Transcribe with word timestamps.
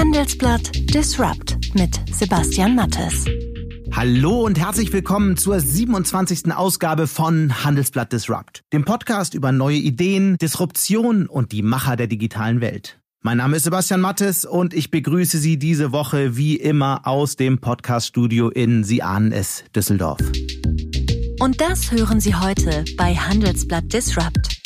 Handelsblatt 0.00 0.94
Disrupt 0.94 1.58
mit 1.74 2.00
Sebastian 2.10 2.74
Mattes. 2.74 3.26
Hallo 3.92 4.46
und 4.46 4.58
herzlich 4.58 4.90
willkommen 4.94 5.36
zur 5.36 5.60
27. 5.60 6.54
Ausgabe 6.54 7.06
von 7.06 7.62
Handelsblatt 7.64 8.10
Disrupt, 8.10 8.62
dem 8.72 8.86
Podcast 8.86 9.34
über 9.34 9.52
neue 9.52 9.76
Ideen, 9.76 10.38
Disruption 10.38 11.26
und 11.26 11.52
die 11.52 11.60
Macher 11.60 11.96
der 11.96 12.06
digitalen 12.06 12.62
Welt. 12.62 12.98
Mein 13.20 13.36
Name 13.36 13.58
ist 13.58 13.64
Sebastian 13.64 14.00
Mattes 14.00 14.46
und 14.46 14.72
ich 14.72 14.90
begrüße 14.90 15.36
Sie 15.36 15.58
diese 15.58 15.92
Woche 15.92 16.34
wie 16.34 16.56
immer 16.56 17.06
aus 17.06 17.36
dem 17.36 17.58
Podcaststudio 17.58 18.48
in 18.48 18.84
Sie 18.84 19.02
ahnen 19.02 19.32
es, 19.32 19.64
Düsseldorf. 19.76 20.20
Und 21.40 21.60
das 21.60 21.92
hören 21.92 22.20
Sie 22.20 22.34
heute 22.34 22.86
bei 22.96 23.14
Handelsblatt 23.14 23.92
Disrupt. 23.92 24.62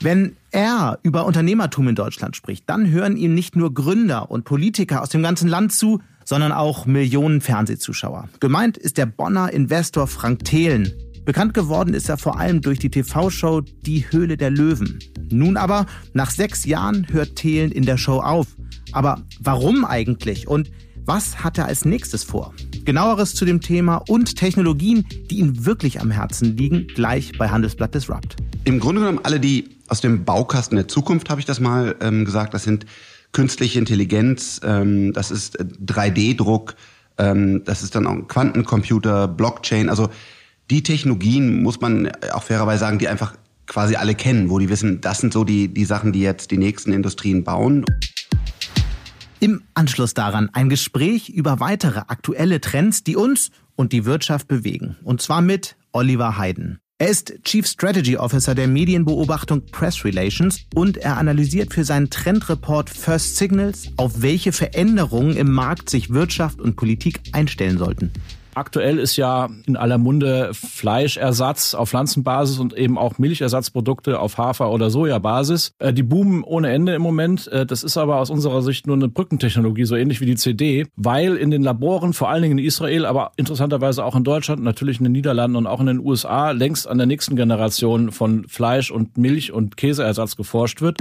Wenn 0.00 0.36
er 0.52 0.98
über 1.02 1.26
Unternehmertum 1.26 1.88
in 1.88 1.94
Deutschland 1.94 2.36
spricht, 2.36 2.68
dann 2.68 2.90
hören 2.90 3.16
ihm 3.16 3.34
nicht 3.34 3.56
nur 3.56 3.74
Gründer 3.74 4.30
und 4.30 4.44
Politiker 4.44 5.02
aus 5.02 5.08
dem 5.08 5.22
ganzen 5.22 5.48
Land 5.48 5.72
zu, 5.72 6.00
sondern 6.24 6.52
auch 6.52 6.86
Millionen 6.86 7.40
Fernsehzuschauer. 7.40 8.28
Gemeint 8.40 8.76
ist 8.76 8.98
der 8.98 9.06
Bonner 9.06 9.52
Investor 9.52 10.06
Frank 10.06 10.44
Thelen. 10.44 10.92
Bekannt 11.24 11.54
geworden 11.54 11.94
ist 11.94 12.08
er 12.08 12.18
vor 12.18 12.38
allem 12.38 12.60
durch 12.60 12.78
die 12.78 12.90
TV-Show 12.90 13.60
Die 13.60 14.10
Höhle 14.10 14.36
der 14.36 14.50
Löwen. 14.50 14.98
Nun 15.30 15.56
aber, 15.56 15.86
nach 16.14 16.30
sechs 16.30 16.64
Jahren 16.64 17.06
hört 17.10 17.36
Thelen 17.36 17.70
in 17.70 17.84
der 17.84 17.96
Show 17.96 18.20
auf. 18.20 18.48
Aber 18.92 19.22
warum 19.40 19.84
eigentlich? 19.84 20.48
Und 20.48 20.70
was 21.04 21.42
hat 21.42 21.58
er 21.58 21.66
als 21.66 21.84
nächstes 21.84 22.24
vor? 22.24 22.54
Genaueres 22.84 23.34
zu 23.34 23.44
dem 23.44 23.60
Thema 23.60 23.96
und 24.08 24.36
Technologien, 24.36 25.04
die 25.30 25.38
ihm 25.38 25.64
wirklich 25.64 26.00
am 26.00 26.10
Herzen 26.10 26.56
liegen, 26.56 26.86
gleich 26.94 27.32
bei 27.38 27.48
Handelsblatt 27.48 27.94
Disrupt. 27.94 28.36
Im 28.64 28.78
Grunde 28.78 29.00
genommen 29.00 29.20
alle, 29.22 29.40
die 29.40 29.68
aus 29.88 30.00
dem 30.00 30.24
Baukasten 30.24 30.76
der 30.76 30.88
Zukunft, 30.88 31.30
habe 31.30 31.40
ich 31.40 31.46
das 31.46 31.60
mal 31.60 31.96
ähm, 32.00 32.24
gesagt, 32.24 32.54
das 32.54 32.64
sind 32.64 32.86
künstliche 33.32 33.78
Intelligenz, 33.78 34.60
ähm, 34.62 35.12
das 35.12 35.30
ist 35.30 35.58
3D-Druck, 35.60 36.76
äh, 37.18 37.30
ähm, 37.30 37.62
das 37.64 37.82
ist 37.82 37.94
dann 37.94 38.06
auch 38.06 38.28
Quantencomputer, 38.28 39.28
Blockchain, 39.28 39.88
also 39.88 40.08
die 40.70 40.82
Technologien, 40.82 41.62
muss 41.62 41.80
man 41.80 42.10
auch 42.32 42.44
fairerweise 42.44 42.80
sagen, 42.80 42.98
die 42.98 43.08
einfach 43.08 43.34
quasi 43.66 43.96
alle 43.96 44.14
kennen, 44.14 44.50
wo 44.50 44.58
die 44.58 44.68
wissen, 44.68 45.00
das 45.00 45.18
sind 45.18 45.32
so 45.32 45.44
die, 45.44 45.68
die 45.68 45.84
Sachen, 45.84 46.12
die 46.12 46.20
jetzt 46.20 46.50
die 46.50 46.58
nächsten 46.58 46.92
Industrien 46.92 47.42
bauen. 47.44 47.84
Im 49.42 49.64
Anschluss 49.74 50.14
daran 50.14 50.50
ein 50.52 50.68
Gespräch 50.68 51.28
über 51.28 51.58
weitere 51.58 51.98
aktuelle 52.06 52.60
Trends, 52.60 53.02
die 53.02 53.16
uns 53.16 53.50
und 53.74 53.92
die 53.92 54.04
Wirtschaft 54.04 54.46
bewegen. 54.46 54.94
Und 55.02 55.20
zwar 55.20 55.42
mit 55.42 55.74
Oliver 55.90 56.38
Hayden. 56.38 56.78
Er 56.98 57.08
ist 57.08 57.42
Chief 57.42 57.66
Strategy 57.66 58.16
Officer 58.16 58.54
der 58.54 58.68
Medienbeobachtung 58.68 59.66
Press 59.72 60.04
Relations 60.04 60.60
und 60.76 60.96
er 60.96 61.16
analysiert 61.16 61.74
für 61.74 61.82
seinen 61.82 62.08
Trendreport 62.08 62.88
First 62.88 63.34
Signals, 63.34 63.88
auf 63.96 64.22
welche 64.22 64.52
Veränderungen 64.52 65.36
im 65.36 65.50
Markt 65.50 65.90
sich 65.90 66.10
Wirtschaft 66.10 66.60
und 66.60 66.76
Politik 66.76 67.22
einstellen 67.32 67.78
sollten. 67.78 68.12
Aktuell 68.54 68.98
ist 68.98 69.16
ja 69.16 69.48
in 69.66 69.76
aller 69.76 69.96
Munde 69.96 70.50
Fleischersatz 70.52 71.74
auf 71.74 71.88
Pflanzenbasis 71.88 72.58
und 72.58 72.76
eben 72.76 72.98
auch 72.98 73.18
Milchersatzprodukte 73.18 74.20
auf 74.20 74.36
Hafer- 74.36 74.70
oder 74.70 74.90
Sojabasis. 74.90 75.72
Äh, 75.78 75.94
die 75.94 76.02
boomen 76.02 76.44
ohne 76.44 76.70
Ende 76.70 76.94
im 76.94 77.00
Moment. 77.00 77.48
Äh, 77.48 77.64
das 77.64 77.82
ist 77.82 77.96
aber 77.96 78.16
aus 78.16 78.28
unserer 78.28 78.60
Sicht 78.60 78.86
nur 78.86 78.96
eine 78.96 79.08
Brückentechnologie, 79.08 79.84
so 79.84 79.96
ähnlich 79.96 80.20
wie 80.20 80.26
die 80.26 80.36
CD, 80.36 80.86
weil 80.96 81.36
in 81.36 81.50
den 81.50 81.62
Laboren, 81.62 82.12
vor 82.12 82.28
allen 82.28 82.42
Dingen 82.42 82.58
in 82.58 82.64
Israel, 82.64 83.06
aber 83.06 83.32
interessanterweise 83.36 84.04
auch 84.04 84.16
in 84.16 84.24
Deutschland, 84.24 84.62
natürlich 84.62 84.98
in 84.98 85.04
den 85.04 85.12
Niederlanden 85.12 85.56
und 85.56 85.66
auch 85.66 85.80
in 85.80 85.86
den 85.86 85.98
USA, 85.98 86.50
längst 86.50 86.86
an 86.86 86.98
der 86.98 87.06
nächsten 87.06 87.36
Generation 87.36 88.12
von 88.12 88.46
Fleisch 88.48 88.90
und 88.90 89.16
Milch 89.16 89.52
und 89.52 89.78
Käseersatz 89.78 90.36
geforscht 90.36 90.82
wird. 90.82 90.98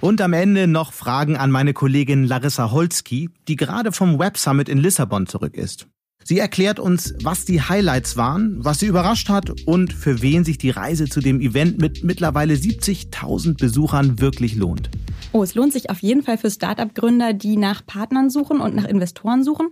Und 0.00 0.20
am 0.20 0.32
Ende 0.32 0.66
noch 0.66 0.92
Fragen 0.92 1.36
an 1.36 1.50
meine 1.50 1.72
Kollegin 1.72 2.24
Larissa 2.24 2.70
Holzki, 2.70 3.30
die 3.48 3.56
gerade 3.56 3.92
vom 3.92 4.18
Web 4.18 4.38
Summit 4.38 4.68
in 4.68 4.78
Lissabon 4.78 5.26
zurück 5.26 5.56
ist. 5.56 5.86
Sie 6.26 6.38
erklärt 6.38 6.80
uns, 6.80 7.14
was 7.22 7.44
die 7.44 7.60
Highlights 7.60 8.16
waren, 8.16 8.56
was 8.64 8.80
sie 8.80 8.86
überrascht 8.86 9.28
hat 9.28 9.52
und 9.66 9.92
für 9.92 10.22
wen 10.22 10.42
sich 10.42 10.56
die 10.56 10.70
Reise 10.70 11.04
zu 11.04 11.20
dem 11.20 11.38
Event 11.38 11.78
mit 11.78 12.02
mittlerweile 12.02 12.54
70.000 12.54 13.58
Besuchern 13.58 14.18
wirklich 14.20 14.54
lohnt. 14.54 14.88
Oh, 15.32 15.42
es 15.42 15.54
lohnt 15.54 15.74
sich 15.74 15.90
auf 15.90 15.98
jeden 15.98 16.22
Fall 16.22 16.38
für 16.38 16.50
Start-up-Gründer, 16.50 17.34
die 17.34 17.58
nach 17.58 17.84
Partnern 17.84 18.30
suchen 18.30 18.60
und 18.60 18.74
nach 18.74 18.86
Investoren 18.86 19.44
suchen. 19.44 19.68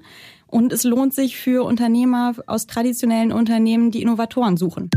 Und 0.46 0.74
es 0.74 0.84
lohnt 0.84 1.14
sich 1.14 1.38
für 1.38 1.64
Unternehmer 1.64 2.34
aus 2.46 2.66
traditionellen 2.66 3.32
Unternehmen, 3.32 3.90
die 3.90 4.02
Innovatoren 4.02 4.58
suchen. 4.58 4.90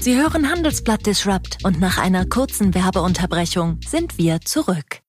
Sie 0.00 0.16
hören 0.16 0.48
Handelsblatt 0.48 1.04
Disrupt 1.04 1.58
und 1.64 1.80
nach 1.80 1.98
einer 1.98 2.26
kurzen 2.26 2.76
Werbeunterbrechung 2.76 3.80
sind 3.88 4.18
wir 4.18 4.40
zurück. 4.40 5.00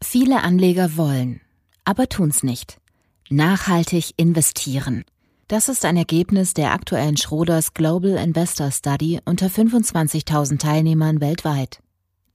Viele 0.00 0.44
Anleger 0.44 0.96
wollen, 0.96 1.40
aber 1.84 2.08
tun's 2.08 2.44
nicht. 2.44 2.80
Nachhaltig 3.32 4.14
investieren. 4.16 5.04
Das 5.46 5.68
ist 5.68 5.84
ein 5.84 5.96
Ergebnis 5.96 6.52
der 6.52 6.72
aktuellen 6.72 7.16
Schroders 7.16 7.74
Global 7.74 8.16
Investor 8.16 8.72
Study 8.72 9.20
unter 9.24 9.46
25.000 9.46 10.58
Teilnehmern 10.58 11.20
weltweit. 11.20 11.78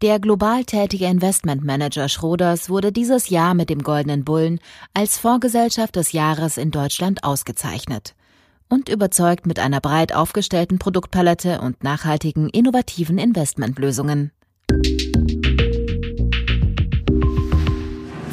Der 0.02 0.22
global 0.22 0.64
tätige 0.64 1.08
Investmentmanager 1.08 2.08
Schroders 2.08 2.70
wurde 2.70 2.94
dieses 2.94 3.30
Jahr 3.30 3.56
mit 3.56 3.70
dem 3.70 3.84
Goldenen 3.84 4.24
Bullen 4.24 4.62
als 4.94 5.18
Vorgesellschaft 5.18 5.98
des 5.98 6.14
Jahres 6.14 6.58
in 6.58 6.72
Deutschland 6.72 7.26
ausgezeichnet 7.26 8.16
und 8.70 8.88
überzeugt 8.88 9.46
mit 9.46 9.60
einer 9.60 9.82
breit 9.82 10.16
aufgestellten 10.16 10.80
Produktpalette 10.80 11.60
und 11.60 11.84
nachhaltigen, 11.84 12.48
innovativen 12.48 13.18
Investmentlösungen. 13.18 14.32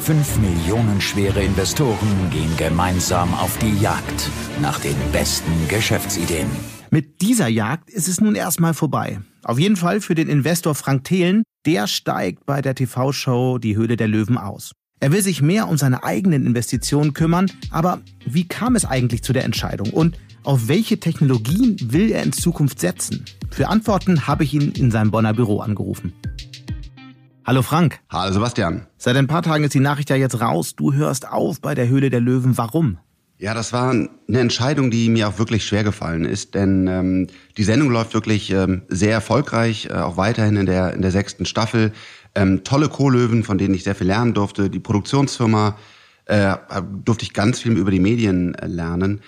Fünf 0.03 0.37
Millionen 0.37 0.99
schwere 0.99 1.41
Investoren 1.41 2.29
gehen 2.29 2.57
gemeinsam 2.57 3.33
auf 3.33 3.57
die 3.59 3.79
Jagd 3.79 4.29
nach 4.61 4.77
den 4.81 4.97
besten 5.13 5.53
Geschäftsideen. 5.69 6.47
Mit 6.91 7.21
dieser 7.21 7.47
Jagd 7.47 7.89
ist 7.89 8.09
es 8.09 8.19
nun 8.19 8.35
erstmal 8.35 8.73
vorbei. 8.73 9.21
Auf 9.43 9.59
jeden 9.59 9.77
Fall 9.77 10.01
für 10.01 10.13
den 10.13 10.27
Investor 10.27 10.75
Frank 10.75 11.05
Thelen, 11.05 11.43
der 11.65 11.87
steigt 11.87 12.45
bei 12.45 12.61
der 12.61 12.75
TV-Show 12.75 13.59
Die 13.59 13.77
Höhle 13.77 13.95
der 13.95 14.09
Löwen 14.09 14.37
aus. 14.37 14.73
Er 14.99 15.13
will 15.13 15.21
sich 15.21 15.41
mehr 15.41 15.69
um 15.69 15.77
seine 15.77 16.03
eigenen 16.03 16.45
Investitionen 16.45 17.13
kümmern, 17.13 17.49
aber 17.71 18.01
wie 18.25 18.45
kam 18.45 18.75
es 18.75 18.83
eigentlich 18.83 19.23
zu 19.23 19.31
der 19.31 19.45
Entscheidung 19.45 19.91
und 19.91 20.17
auf 20.43 20.67
welche 20.67 20.99
Technologien 20.99 21.77
will 21.79 22.11
er 22.11 22.23
in 22.23 22.33
Zukunft 22.33 22.81
setzen? 22.81 23.23
Für 23.51 23.69
Antworten 23.69 24.27
habe 24.27 24.43
ich 24.43 24.53
ihn 24.53 24.73
in 24.73 24.91
seinem 24.91 25.11
Bonner 25.11 25.33
Büro 25.33 25.61
angerufen. 25.61 26.11
Hallo 27.45 27.61
Frank. 27.61 27.99
Hallo 28.09 28.31
Sebastian. 28.31 28.87
Seit 28.97 29.17
ein 29.17 29.27
paar 29.27 29.41
Tagen 29.41 29.65
ist 29.65 29.73
die 29.73 29.81
Nachricht 29.81 30.09
ja 30.09 30.15
jetzt 30.15 30.39
raus. 30.39 30.77
Du 30.77 30.93
hörst 30.93 31.27
auf 31.27 31.59
bei 31.59 31.75
der 31.75 31.89
Höhle 31.89 32.09
der 32.09 32.21
Löwen. 32.21 32.57
Warum? 32.57 32.99
Ja, 33.37 33.53
das 33.53 33.73
war 33.73 33.89
eine 33.89 34.39
Entscheidung, 34.39 34.89
die 34.89 35.09
mir 35.09 35.27
auch 35.27 35.39
wirklich 35.39 35.65
schwer 35.65 35.83
gefallen 35.83 36.23
ist, 36.23 36.55
denn 36.55 36.87
ähm, 36.87 37.27
die 37.57 37.63
Sendung 37.65 37.89
läuft 37.89 38.13
wirklich 38.13 38.49
ähm, 38.51 38.83
sehr 38.87 39.11
erfolgreich, 39.11 39.89
äh, 39.89 39.95
auch 39.95 40.15
weiterhin 40.15 40.55
in 40.55 40.65
der 40.65 40.93
in 40.93 41.01
der 41.01 41.11
sechsten 41.11 41.45
Staffel. 41.45 41.91
Ähm, 42.33 42.63
tolle 42.63 42.87
Co-Löwen, 42.87 43.43
von 43.43 43.57
denen 43.57 43.73
ich 43.73 43.83
sehr 43.83 43.95
viel 43.95 44.07
lernen 44.07 44.33
durfte. 44.33 44.69
Die 44.69 44.79
Produktionsfirma 44.79 45.77
äh, 46.25 46.55
durfte 47.03 47.25
ich 47.25 47.33
ganz 47.33 47.59
viel 47.59 47.73
über 47.73 47.91
die 47.91 47.99
Medien 47.99 48.55
äh, 48.55 48.67
lernen. 48.67 49.19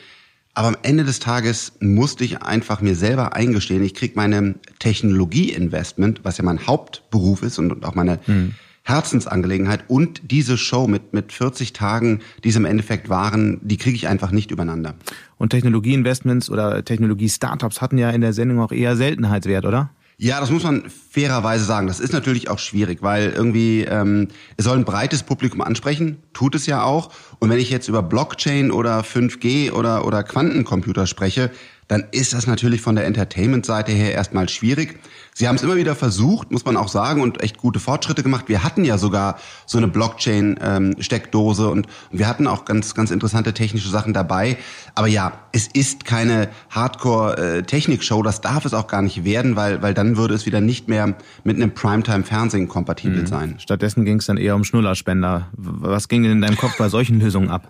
Aber 0.56 0.70
am 0.70 0.78
Ende 0.84 1.04
des 1.04 1.20
Tages 1.20 1.74
musste 1.82 2.24
ich 2.24 2.42
einfach 2.42 2.80
mir 2.80 2.96
selber 2.96 3.36
eingestehen, 3.36 3.84
ich 3.84 3.94
krieg 3.94 4.16
meine 4.16 4.56
Technologie-Investment, 4.80 6.22
was 6.24 6.38
ja 6.38 6.46
mein 6.46 6.66
Hauptberuf 6.66 7.44
ist 7.44 7.60
und 7.60 7.86
auch 7.86 7.94
meine 7.94 8.20
mhm. 8.26 8.54
Herzensangelegenheit 8.84 9.84
und 9.90 10.32
diese 10.32 10.58
Show 10.58 10.88
mit, 10.88 11.12
mit 11.12 11.34
40 11.34 11.74
Tagen, 11.74 12.22
die 12.44 12.50
es 12.50 12.56
im 12.56 12.66
Endeffekt 12.66 13.10
waren, 13.10 13.60
die 13.64 13.78
kriege 13.78 13.96
ich 13.96 14.08
einfach 14.08 14.32
nicht 14.32 14.52
übereinander. 14.52 14.94
Und 15.38 15.50
Technologie-Investments 15.50 16.50
oder 16.50 16.86
Technologie-Startups 16.86 17.82
hatten 17.82 17.98
ja 17.98 18.12
in 18.12 18.22
der 18.22 18.32
Sendung 18.32 18.62
auch 18.62 18.72
eher 18.72 18.96
Seltenheitswert, 18.96 19.66
oder? 19.66 19.90
Ja, 20.18 20.40
das 20.40 20.50
muss 20.50 20.64
man 20.64 20.90
fairerweise 20.90 21.66
sagen. 21.66 21.88
Das 21.88 22.00
ist 22.00 22.14
natürlich 22.14 22.50
auch 22.50 22.60
schwierig, 22.60 23.02
weil 23.02 23.32
irgendwie 23.32 23.82
ähm, 23.84 24.30
es 24.56 24.64
soll 24.64 24.78
ein 24.78 24.86
breites 24.86 25.24
Publikum 25.24 25.62
ansprechen, 25.62 26.24
tut 26.32 26.56
es 26.56 26.68
ja 26.68 26.84
auch. 26.84 27.12
Und 27.40 27.50
wenn 27.50 27.60
ich 27.60 27.70
jetzt 27.70 27.90
über 27.90 28.02
Blockchain 28.02 28.72
oder 28.72 29.02
5G 29.02 29.74
oder 29.74 30.06
oder 30.06 30.24
Quantencomputer 30.24 31.06
spreche, 31.06 31.52
dann 31.90 32.06
ist 32.12 32.34
das 32.34 32.48
natürlich 32.48 32.82
von 32.82 32.96
der 32.96 33.06
Entertainment-Seite 33.06 33.92
her 33.92 34.14
erstmal 34.14 34.48
schwierig. 34.48 35.00
Sie 35.38 35.50
haben 35.50 35.58
es 35.58 35.64
immer 35.64 35.76
wieder 35.76 35.96
versucht, 35.96 36.50
muss 36.50 36.64
man 36.64 36.78
auch 36.78 36.88
sagen, 36.88 37.22
und 37.22 37.44
echt 37.44 37.58
gute 37.58 37.82
Fortschritte 37.82 38.24
gemacht. 38.24 38.46
Wir 38.48 38.64
hatten 38.64 38.86
ja 38.86 38.98
sogar 38.98 39.38
so 39.66 39.78
eine 39.78 39.90
Blockchain-Steckdose 39.90 41.64
ähm, 41.64 41.72
und, 41.72 41.88
wir 42.10 42.30
hatten 42.30 42.48
auch 42.48 42.64
ganz, 42.64 42.96
ganz 42.96 43.12
interessante 43.12 43.54
technische 43.54 43.90
Sachen 43.90 44.14
dabei. 44.14 44.58
Aber 44.96 45.08
ja, 45.08 45.34
es 45.52 45.68
ist 45.68 46.06
keine 46.06 46.48
Hardcore-Technik-Show. 46.70 48.24
Das 48.24 48.40
darf 48.40 48.64
es 48.64 48.74
auch 48.74 48.88
gar 48.88 49.02
nicht 49.02 49.26
werden, 49.26 49.58
weil, 49.58 49.82
weil 49.82 49.94
dann 49.94 50.16
würde 50.16 50.36
es 50.36 50.46
wieder 50.46 50.62
nicht 50.62 50.88
mehr 50.88 51.18
mit 51.44 51.58
einem 51.58 51.74
Primetime-Fernsehen 51.74 52.70
kompatibel 52.70 53.24
mhm. 53.24 53.28
sein. 53.28 53.56
Stattdessen 53.60 54.06
ging 54.06 54.20
es 54.20 54.28
dann 54.28 54.38
eher 54.38 54.56
um 54.56 54.64
Schnullerspender. 54.64 55.50
Was 55.58 56.08
ging 56.08 56.24
denn 56.24 56.32
in 56.32 56.42
deinem 56.42 56.56
Kopf 56.56 56.78
bei 56.78 56.88
solchen 56.88 57.20
Lösungen 57.20 57.50
ab? 57.50 57.70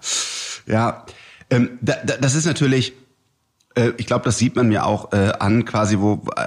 Ja, 0.68 1.04
ähm, 1.50 1.80
da, 1.82 1.96
da, 2.06 2.18
das 2.18 2.36
ist 2.36 2.46
natürlich, 2.46 2.94
äh, 3.74 3.92
ich 3.98 4.06
glaube, 4.06 4.24
das 4.26 4.38
sieht 4.38 4.56
man 4.56 4.68
mir 4.68 4.86
auch 4.86 5.14
äh, 5.14 5.34
an, 5.40 5.66
quasi, 5.66 5.98
wo 5.98 6.24
äh, 6.36 6.46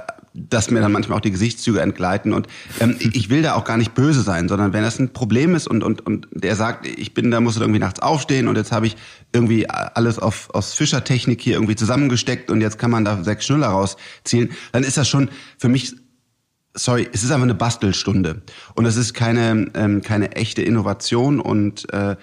dass 0.49 0.71
mir 0.71 0.81
dann 0.81 0.91
manchmal 0.91 1.17
auch 1.17 1.21
die 1.21 1.31
Gesichtszüge 1.31 1.81
entgleiten. 1.81 2.33
Und 2.33 2.47
ähm, 2.79 2.95
ich 2.99 3.29
will 3.29 3.41
da 3.41 3.55
auch 3.55 3.65
gar 3.65 3.77
nicht 3.77 3.93
böse 3.93 4.21
sein, 4.21 4.47
sondern 4.47 4.73
wenn 4.73 4.83
das 4.83 4.99
ein 4.99 5.13
Problem 5.13 5.55
ist 5.55 5.67
und, 5.67 5.83
und, 5.83 6.05
und 6.05 6.27
der 6.31 6.55
sagt, 6.55 6.85
ich 6.85 7.13
bin 7.13 7.31
da, 7.31 7.41
muss 7.41 7.57
irgendwie 7.57 7.79
nachts 7.79 7.99
aufstehen 7.99 8.47
und 8.47 8.55
jetzt 8.55 8.71
habe 8.71 8.87
ich 8.87 8.95
irgendwie 9.33 9.69
alles 9.69 10.19
auf, 10.19 10.49
aus 10.53 10.73
Fischertechnik 10.73 11.41
hier 11.41 11.55
irgendwie 11.55 11.75
zusammengesteckt 11.75 12.49
und 12.49 12.61
jetzt 12.61 12.79
kann 12.79 12.91
man 12.91 13.05
da 13.05 13.23
sechs 13.23 13.45
Schnuller 13.45 13.67
rausziehen, 13.67 14.51
dann 14.71 14.83
ist 14.83 14.97
das 14.97 15.07
schon 15.07 15.29
für 15.57 15.69
mich 15.69 15.95
sorry, 16.75 17.09
es 17.11 17.23
ist 17.23 17.31
einfach 17.31 17.43
eine 17.43 17.55
Bastelstunde 17.55 18.41
und 18.75 18.85
es 18.85 18.95
ist 18.95 19.13
keine 19.13 19.71
ähm, 19.73 20.01
keine 20.01 20.33
echte 20.33 20.61
Innovation 20.61 21.39
und 21.39 21.91
äh, 21.93 22.15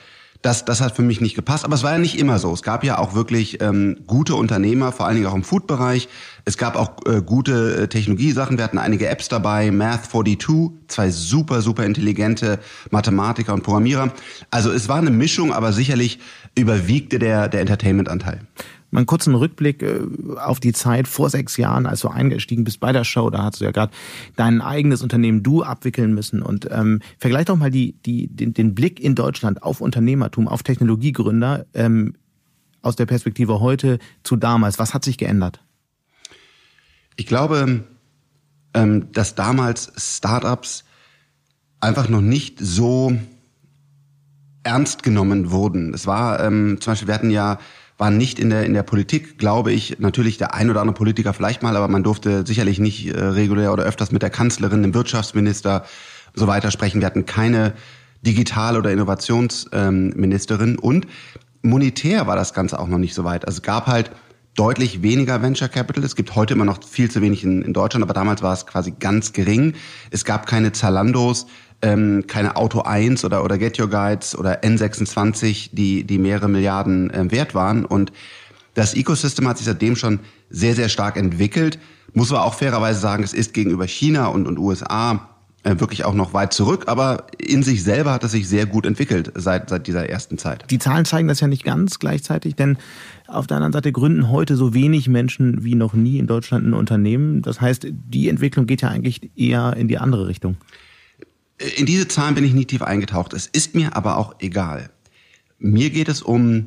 das, 0.47 0.65
das 0.65 0.81
hat 0.81 0.95
für 0.95 1.03
mich 1.03 1.21
nicht 1.21 1.35
gepasst. 1.35 1.65
Aber 1.65 1.75
es 1.75 1.83
war 1.83 1.93
ja 1.93 1.99
nicht 1.99 2.19
immer 2.19 2.39
so. 2.39 2.53
Es 2.53 2.63
gab 2.63 2.85
ja 2.85 2.99
auch 2.99 3.15
wirklich 3.15 3.61
ähm, 3.61 3.97
gute 4.07 4.37
Unternehmer, 4.37 4.93
vor 4.93 5.07
allen 5.07 5.17
Dingen 5.17 5.27
auch 5.27 5.35
im 5.35 5.43
Food-Bereich. 5.43 6.09
Es 6.45 6.57
gab 6.57 6.77
auch 6.77 7.05
äh, 7.05 7.21
gute 7.21 7.83
äh, 7.83 7.89
Technologiesachen. 7.89 8.57
Wir 8.57 8.63
hatten 8.63 8.79
einige 8.79 9.09
Apps 9.09 9.29
dabei, 9.29 9.71
Math42, 9.71 10.71
zwei 10.87 11.11
super, 11.11 11.63
super 11.63 11.85
intelligente 11.85 12.61
Mathematiker 12.91 13.55
und 13.55 13.65
Programmierer. 13.65 14.13
Also 14.53 14.71
es 14.71 14.89
war 14.89 14.99
eine 14.99 15.11
Mischung, 15.11 15.53
aber 15.53 15.73
sicherlich 15.73 16.21
überwiegte 16.55 17.19
der, 17.19 17.49
der 17.49 17.63
Entertainment-Anteil. 17.63 18.41
Mal 18.97 19.01
einen 19.01 19.07
kurzen 19.07 19.35
Rückblick 19.35 19.83
äh, 19.83 20.01
auf 20.39 20.59
die 20.59 20.73
Zeit 20.73 21.07
vor 21.07 21.29
sechs 21.29 21.59
Jahren, 21.59 21.85
als 21.85 22.01
du 22.01 22.09
eingestiegen 22.09 22.65
bist 22.65 22.81
bei 22.81 22.93
der 22.93 23.05
Show. 23.05 23.29
Da 23.29 23.43
hast 23.43 23.61
du 23.61 23.67
ja 23.67 23.71
gerade 23.71 23.93
dein 24.37 24.63
eigenes 24.63 25.03
Unternehmen 25.03 25.43
Du 25.43 25.63
abwickeln 25.63 26.15
müssen. 26.15 26.41
Und 26.41 26.67
ähm, 26.71 27.03
vergleich 27.19 27.45
doch 27.45 27.57
mal 27.57 27.71
die, 27.71 27.93
die, 28.07 28.27
den, 28.29 28.55
den 28.55 28.75
Blick 28.75 28.99
in 28.99 29.15
Deutschland 29.15 29.63
auf 29.63 29.83
Unternehmertum, 29.83 30.49
auf 30.49 30.63
Technologiegründer 30.63 31.67
ähm, 31.75 32.15
aus 32.81 32.97
der 32.97 33.05
Perspektive 33.05 33.61
heute 33.61 33.99
zu 34.23 34.35
damals. 34.37 34.79
Was 34.79 34.95
hat 34.95 35.05
sich 35.05 35.19
geändert? 35.19 35.63
Ich 37.17 37.27
glaube, 37.27 37.85
ähm, 38.73 39.13
dass 39.13 39.35
damals 39.35 39.93
Startups 39.99 40.85
einfach 41.81 42.09
noch 42.09 42.23
nicht 42.23 42.61
so 42.61 43.13
ernst 44.63 45.03
genommen 45.03 45.51
wurden. 45.51 45.93
Es 45.93 46.07
war 46.07 46.41
ähm, 46.41 46.79
zum 46.81 46.93
Beispiel, 46.93 47.09
wir 47.09 47.15
hatten 47.15 47.31
ja 47.31 47.59
waren 47.99 48.19
nicht 48.19 48.39
in 48.39 48.51
der, 48.51 48.65
in 48.65 48.75
der 48.75 48.83
Politik, 48.83 49.39
glaube 49.39 49.73
ich, 49.73 49.99
natürlich 49.99 50.37
der 50.37 50.55
ein 50.55 50.71
oder 50.71 50.81
andere 50.81 50.95
Politiker 50.95 51.33
vielleicht 51.33 51.63
mal, 51.63 51.77
aber 51.77 51.89
man 51.89 52.03
durfte 52.03 52.47
sicherlich 52.47 52.79
nicht 52.79 53.07
äh, 53.09 53.19
regulär 53.19 53.73
oder 53.73 53.85
öfters 53.85 54.13
mit 54.13 54.23
der 54.23 54.31
Kanzlerin, 54.31 54.83
dem 54.83 54.95
Wirtschaftsminister 54.95 55.85
so 56.35 56.47
weiter 56.47 56.71
sprechen. 56.71 57.01
Wir 57.01 57.07
hatten 57.07 57.25
keine 57.25 57.73
Digital- 58.23 58.77
oder 58.77 58.93
Innovationsministerin 58.93 60.71
ähm, 60.71 60.79
und 60.79 61.07
monetär 61.63 62.27
war 62.27 62.37
das 62.37 62.53
Ganze 62.53 62.79
auch 62.79 62.89
noch 62.89 62.99
nicht 62.99 63.15
so 63.15 63.25
weit. 63.25 63.47
Also 63.47 63.59
es 63.59 63.63
gab 63.63 63.87
halt 63.87 64.11
deutlich 64.57 65.03
weniger 65.03 65.43
Venture 65.43 65.69
Capital. 65.69 66.03
Es 66.03 66.17
gibt 66.17 66.35
heute 66.35 66.55
immer 66.55 66.65
noch 66.65 66.83
viel 66.83 67.11
zu 67.11 67.21
wenig 67.21 67.45
in, 67.45 67.63
in 67.63 67.73
Deutschland, 67.73 68.03
aber 68.03 68.15
damals 68.15 68.43
war 68.43 68.53
es 68.53 68.67
quasi 68.67 68.93
ganz 68.99 69.33
gering. 69.33 69.75
Es 70.11 70.25
gab 70.25 70.47
keine 70.47 70.73
Zalandos, 70.73 71.47
ähm, 71.87 72.25
keine 72.27 72.57
Auto 72.57 72.81
1 72.81 73.25
oder, 73.25 73.45
oder 73.45 73.59
Get 73.59 73.79
Your 73.79 73.89
Guides 73.89 74.37
oder 74.37 74.63
N26, 74.63 75.71
die, 75.73 76.05
die 76.05 76.19
mehrere 76.19 76.49
Milliarden 76.49 77.11
äh, 77.11 77.31
wert 77.31 77.55
waren. 77.55 77.85
Und 77.85 78.13
das 78.75 78.95
Ecosystem 78.95 79.47
hat 79.47 79.59
sich 79.59 79.67
seitdem 79.67 79.95
schon 79.95 80.21
sehr, 80.51 80.75
sehr 80.75 80.89
stark 80.89 81.17
entwickelt. 81.17 81.79
Muss 82.13 82.31
man 82.31 82.41
auch 82.41 82.55
fairerweise 82.55 82.99
sagen, 82.99 83.23
es 83.23 83.33
ist 83.33 83.55
gegenüber 83.55 83.87
China 83.87 84.27
und, 84.27 84.49
und 84.49 84.59
USA 84.59 85.29
äh, 85.63 85.79
wirklich 85.79 86.05
auch 86.05 86.15
noch 86.15 86.35
weit 86.35 86.53
zurück, 86.53 86.85
aber 86.87 87.29
in 87.39 87.63
sich 87.63 87.85
selber 87.85 88.13
hat 88.13 88.25
es 88.25 88.33
sich 88.33 88.49
sehr 88.49 88.67
gut 88.67 88.85
entwickelt 88.85 89.33
seit, 89.37 89.71
seit 89.71 89.87
dieser 89.87 90.09
ersten 90.09 90.39
Zeit. 90.39 90.65
Die 90.71 90.79
Zahlen 90.79 91.05
zeigen 91.05 91.29
das 91.29 91.41
ja 91.41 91.47
nicht 91.47 91.65
ganz 91.65 92.01
gleichzeitig, 92.01 92.57
denn 92.57 92.79
auf 93.29 93.47
der 93.47 93.59
anderen 93.59 93.73
Seite 93.73 93.93
gründen 93.93 94.31
heute 94.31 94.57
so 94.57 94.75
wenig 94.75 95.09
Menschen 95.09 95.63
wie 95.65 95.77
noch 95.77 95.95
nie 95.95 96.19
in 96.19 96.27
Deutschland 96.27 96.67
ein 96.67 96.75
Unternehmen. 96.75 97.43
Das 97.43 97.61
heißt, 97.61 97.87
die 97.91 98.29
Entwicklung 98.29 98.67
geht 98.67 98.83
ja 98.83 98.89
eigentlich 98.89 99.31
eher 99.37 99.77
in 99.77 99.89
die 99.89 99.99
andere 99.99 100.27
Richtung. 100.27 100.57
In 101.59 101.87
diese 101.87 102.07
Zahlen 102.09 102.35
bin 102.35 102.45
ich 102.45 102.53
nie 102.53 102.67
tief 102.67 102.83
eingetaucht. 102.83 103.33
Es 103.33 103.47
ist 103.47 103.75
mir 103.75 103.97
aber 103.97 104.19
auch 104.19 104.35
egal. 104.41 104.91
Mir 105.59 105.91
geht 105.91 106.09
es 106.09 106.21
um 106.21 106.67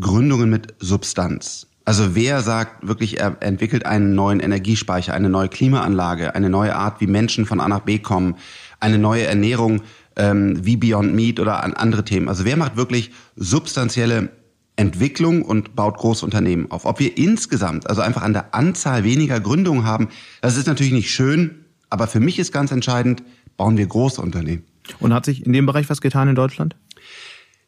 Gründungen 0.00 0.48
mit 0.48 0.74
Substanz. 0.78 1.66
Also 1.84 2.14
wer 2.14 2.40
sagt 2.40 2.86
wirklich, 2.88 3.20
er 3.20 3.36
entwickelt 3.40 3.84
einen 3.84 4.14
neuen 4.14 4.40
Energiespeicher, 4.40 5.12
eine 5.12 5.28
neue 5.28 5.48
Klimaanlage, 5.48 6.34
eine 6.34 6.48
neue 6.48 6.74
Art, 6.74 7.02
wie 7.02 7.06
Menschen 7.06 7.44
von 7.44 7.60
A 7.60 7.68
nach 7.68 7.80
B 7.80 7.98
kommen, 7.98 8.36
eine 8.80 8.96
neue 8.96 9.24
Ernährung 9.24 9.82
ähm, 10.16 10.64
wie 10.64 10.78
Beyond 10.78 11.14
Meat 11.14 11.40
oder 11.40 11.62
an 11.62 11.74
andere 11.74 12.04
Themen. 12.04 12.30
Also 12.30 12.46
wer 12.46 12.56
macht 12.56 12.76
wirklich 12.76 13.10
substanzielle 13.36 14.30
Entwicklung 14.76 15.42
und 15.42 15.76
baut 15.76 15.98
große 15.98 16.24
Unternehmen 16.24 16.70
auf? 16.70 16.86
Ob 16.86 17.00
wir 17.00 17.18
insgesamt, 17.18 17.90
also 17.90 18.00
einfach 18.00 18.22
an 18.22 18.32
der 18.32 18.54
Anzahl 18.54 19.04
weniger 19.04 19.38
Gründungen 19.38 19.84
haben, 19.84 20.08
das 20.40 20.56
ist 20.56 20.66
natürlich 20.66 20.94
nicht 20.94 21.10
schön, 21.10 21.66
aber 21.90 22.06
für 22.06 22.20
mich 22.20 22.38
ist 22.38 22.50
ganz 22.52 22.72
entscheidend, 22.72 23.22
bauen 23.56 23.76
wir 23.76 23.86
große 23.86 24.20
Unternehmen. 24.20 24.64
Und 25.00 25.14
hat 25.14 25.24
sich 25.24 25.44
in 25.44 25.52
dem 25.52 25.66
Bereich 25.66 25.88
was 25.88 26.00
getan 26.00 26.28
in 26.28 26.34
Deutschland? 26.34 26.76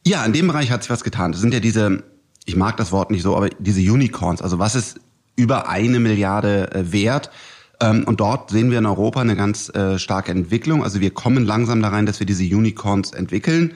Ja, 0.07 0.25
in 0.25 0.33
dem 0.33 0.47
Bereich 0.47 0.71
hat 0.71 0.83
sich 0.83 0.91
was 0.91 1.05
getan. 1.05 1.33
Das 1.33 1.41
sind 1.41 1.53
ja 1.53 1.61
diese, 1.61 2.05
ich 2.45 2.57
mag 2.57 2.77
das 2.77 2.93
Wort 2.93 3.11
nicht 3.11 3.23
so, 3.23 3.37
aber 3.37 3.49
diese 3.51 3.81
Unicorns. 3.81 4.43
Also 4.43 4.59
was 4.59 4.75
ist 4.75 5.01
über 5.35 5.69
eine 5.69 5.99
Milliarde 6.01 6.73
äh, 6.73 6.93
wert? 6.93 7.31
Ähm, 7.81 8.05
und 8.05 8.21
dort 8.21 8.51
sehen 8.51 8.71
wir 8.71 8.79
in 8.79 8.87
Europa 8.87 9.21
eine 9.21 9.37
ganz 9.37 9.69
äh, 9.71 9.99
starke 9.99 10.31
Entwicklung. 10.33 10.83
Also 10.83 11.01
wir 11.01 11.11
kommen 11.11 11.45
langsam 11.45 11.83
da 11.83 11.89
rein, 11.89 12.07
dass 12.07 12.21
wir 12.21 12.27
diese 12.27 12.45
Unicorns 12.45 13.13
entwickeln. 13.13 13.73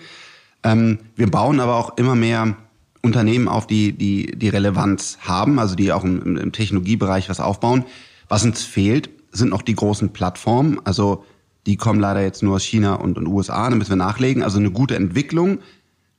Ähm, 0.62 0.98
wir 1.16 1.30
bauen 1.30 1.60
aber 1.60 1.76
auch 1.76 1.96
immer 1.96 2.14
mehr 2.14 2.56
Unternehmen 3.02 3.48
auf, 3.48 3.66
die, 3.66 3.92
die, 3.92 4.32
die 4.36 4.48
Relevanz 4.48 5.18
haben, 5.22 5.58
also 5.58 5.74
die 5.74 5.92
auch 5.92 6.04
im, 6.04 6.36
im 6.36 6.52
Technologiebereich 6.52 7.28
was 7.28 7.40
aufbauen. 7.40 7.84
Was 8.28 8.44
uns 8.44 8.62
fehlt, 8.62 9.10
sind 9.32 9.50
noch 9.50 9.62
die 9.62 9.74
großen 9.74 10.12
Plattformen. 10.12 10.80
Also 10.84 11.24
die 11.66 11.76
kommen 11.76 12.00
leider 12.00 12.22
jetzt 12.22 12.42
nur 12.42 12.56
aus 12.56 12.64
China 12.64 12.94
und, 12.94 13.18
und 13.18 13.26
USA, 13.26 13.68
da 13.68 13.76
müssen 13.76 13.90
wir 13.90 13.96
nachlegen. 13.96 14.42
Also 14.42 14.58
eine 14.58 14.70
gute 14.70 14.96
Entwicklung, 14.96 15.58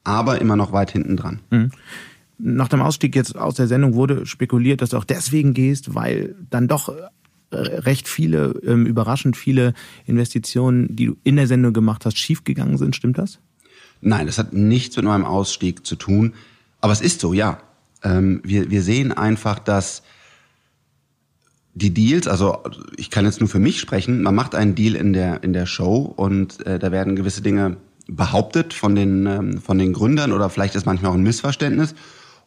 aber 0.04 0.40
immer 0.40 0.56
noch 0.56 0.72
weit 0.72 0.92
hinten 0.92 1.18
dran. 1.18 1.40
Mhm. 1.50 1.72
Nach 2.38 2.68
dem 2.68 2.82
Ausstieg 2.82 3.16
jetzt 3.16 3.38
aus 3.38 3.56
der 3.56 3.68
Sendung 3.68 3.94
wurde 3.94 4.26
spekuliert, 4.26 4.82
dass 4.82 4.90
du 4.90 4.98
auch 4.98 5.04
deswegen 5.04 5.54
gehst, 5.54 5.94
weil 5.94 6.36
dann 6.50 6.68
doch 6.68 6.90
äh, 6.90 7.56
recht 7.56 8.08
viele, 8.08 8.60
ähm, 8.66 8.86
überraschend 8.86 9.38
viele 9.38 9.74
Investitionen, 10.06 10.96
die 10.96 11.08
du 11.08 11.18
in 11.24 11.36
der 11.36 11.48
Sendung 11.48 11.74
gemacht 11.74 12.06
hast, 12.06 12.18
schiefgegangen 12.18 12.78
sind. 12.78 12.96
Stimmt 12.96 13.18
das? 13.18 13.40
Nein, 14.02 14.26
das 14.26 14.40
hat 14.40 14.54
nichts 14.54 14.96
mit 14.96 15.06
meinem 15.06 15.26
Ausstieg 15.26 15.86
zu 15.86 15.96
tun. 15.96 16.34
Aber 16.80 16.94
es 16.94 17.02
ist 17.02 17.22
so, 17.22 17.34
ja. 17.34 17.60
Ähm, 18.04 18.42
wir, 18.44 18.72
wir 18.72 18.82
sehen 18.82 19.12
einfach, 19.12 19.60
dass 19.60 20.02
die 21.74 21.94
Deals, 21.94 22.28
also 22.28 22.58
ich 22.98 23.10
kann 23.10 23.26
jetzt 23.26 23.40
nur 23.40 23.50
für 23.50 23.60
mich 23.60 23.80
sprechen, 23.80 24.22
man 24.22 24.36
macht 24.36 24.56
einen 24.56 24.76
Deal 24.76 24.96
in 24.96 25.14
der, 25.14 25.44
in 25.44 25.54
der 25.54 25.66
Show 25.66 26.14
und 26.16 26.66
äh, 26.66 26.80
da 26.80 26.92
werden 26.92 27.16
gewisse 27.16 27.42
Dinge 27.42 27.78
behauptet 28.08 28.74
von 28.74 28.96
den, 28.96 29.26
ähm, 29.26 29.62
von 29.62 29.78
den 29.78 29.94
Gründern 29.94 30.34
oder 30.34 30.50
vielleicht 30.50 30.76
ist 30.76 30.86
manchmal 30.86 31.12
auch 31.12 31.16
ein 31.16 31.24
Missverständnis. 31.24 31.96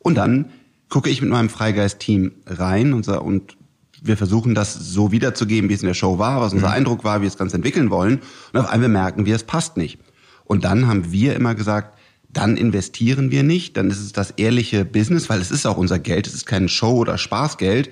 Und 0.01 0.17
dann 0.17 0.47
gucke 0.91 1.09
ich 1.09 1.23
mit 1.23 1.31
meinem 1.31 1.49
Freigeist-Team 1.49 2.33
rein 2.47 2.93
und, 2.93 3.09
und 3.09 3.57
wir 4.03 4.19
versuchen 4.19 4.55
das 4.55 4.75
so 4.75 5.13
wiederzugeben, 5.13 5.71
wie 5.71 5.75
es 5.75 5.81
in 5.81 5.87
der 5.87 5.95
Show 5.95 6.19
war, 6.19 6.43
was 6.43 6.53
unser 6.53 6.69
mhm. 6.69 6.75
Eindruck 6.75 7.05
war, 7.05 7.21
wie 7.21 7.23
wir 7.23 7.29
es 7.29 7.39
ganz 7.39 7.55
entwickeln 7.55 7.91
wollen. 7.91 8.21
Und 8.53 8.61
auf 8.61 8.69
einmal 8.69 8.91
merken 8.91 9.25
wir, 9.25 9.35
es 9.35 9.45
passt 9.45 9.79
nicht. 9.79 9.99
Und 10.45 10.65
dann 10.65 10.87
haben 10.87 11.11
wir 11.11 11.35
immer 11.35 11.55
gesagt, 11.55 11.99
dann 12.31 12.59
investieren 12.59 13.31
wir 13.31 13.43
nicht, 13.43 13.79
dann 13.79 13.91
ist 13.91 14.01
es 14.01 14.13
das 14.13 14.33
ehrliche 14.33 14.85
Business, 14.85 15.31
weil 15.31 15.41
es 15.41 15.51
ist 15.51 15.67
auch 15.67 15.79
unser 15.79 15.99
Geld, 15.99 16.27
es 16.27 16.35
ist 16.35 16.47
kein 16.47 16.69
Show- 16.69 16.99
oder 16.99 17.17
Spaßgeld 17.17 17.91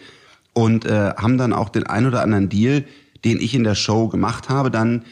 und 0.55 0.85
äh, 0.85 1.13
haben 1.17 1.39
dann 1.39 1.53
auch 1.53 1.69
den 1.69 1.87
ein 1.87 2.07
oder 2.07 2.23
anderen 2.23 2.49
Deal, 2.49 2.85
den 3.25 3.41
ich 3.41 3.55
in 3.55 3.65
der 3.65 3.75
Show 3.75 4.09
gemacht 4.09 4.49
habe, 4.49 4.71
dann 4.71 5.05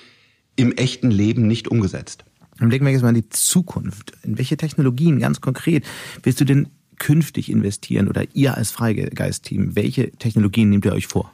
im 0.57 0.73
echten 0.73 1.11
Leben 1.11 1.47
nicht 1.47 1.69
umgesetzt. 1.69 2.25
Dann 2.59 2.69
blicken 2.69 2.85
wir 2.85 2.93
jetzt 2.93 3.03
mal 3.03 3.09
in 3.09 3.15
die 3.15 3.29
Zukunft. 3.31 4.13
In 4.23 4.37
welche 4.37 4.57
Technologien 4.57 5.19
ganz 5.19 5.41
konkret 5.41 5.85
willst 6.23 6.41
du 6.41 6.45
denn 6.45 6.69
künftig 6.99 7.51
investieren 7.51 8.09
oder 8.09 8.25
ihr 8.35 8.57
als 8.57 8.71
Freigeist-Team? 8.71 9.75
Welche 9.75 10.11
Technologien 10.13 10.69
nehmt 10.69 10.85
ihr 10.85 10.93
euch 10.93 11.07
vor? 11.07 11.33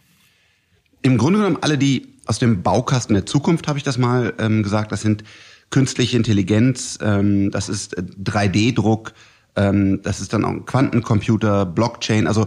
Im 1.03 1.19
Grunde 1.19 1.41
genommen 1.41 1.59
alle 1.61 1.79
die 1.79 2.15
aus 2.27 2.39
dem 2.39 2.63
Baukasten 2.63 3.15
der 3.15 3.27
Zukunft, 3.27 3.69
habe 3.69 3.79
ich 3.79 3.85
das 3.85 3.99
mal 3.99 4.35
ähm, 4.39 4.63
gesagt. 4.63 4.93
Das 4.93 5.03
sind 5.03 5.25
künstliche 5.71 6.17
Intelligenz, 6.17 6.99
ähm, 7.03 7.51
das 7.51 7.69
ist 7.69 7.97
3D-Druck, 7.99 9.13
äh, 9.57 9.69
ähm, 9.69 10.01
das 10.03 10.21
ist 10.21 10.33
dann 10.33 10.45
auch 10.45 10.51
ein 10.51 10.65
Quantencomputer, 10.65 11.67
Blockchain. 11.67 12.27
Also 12.27 12.47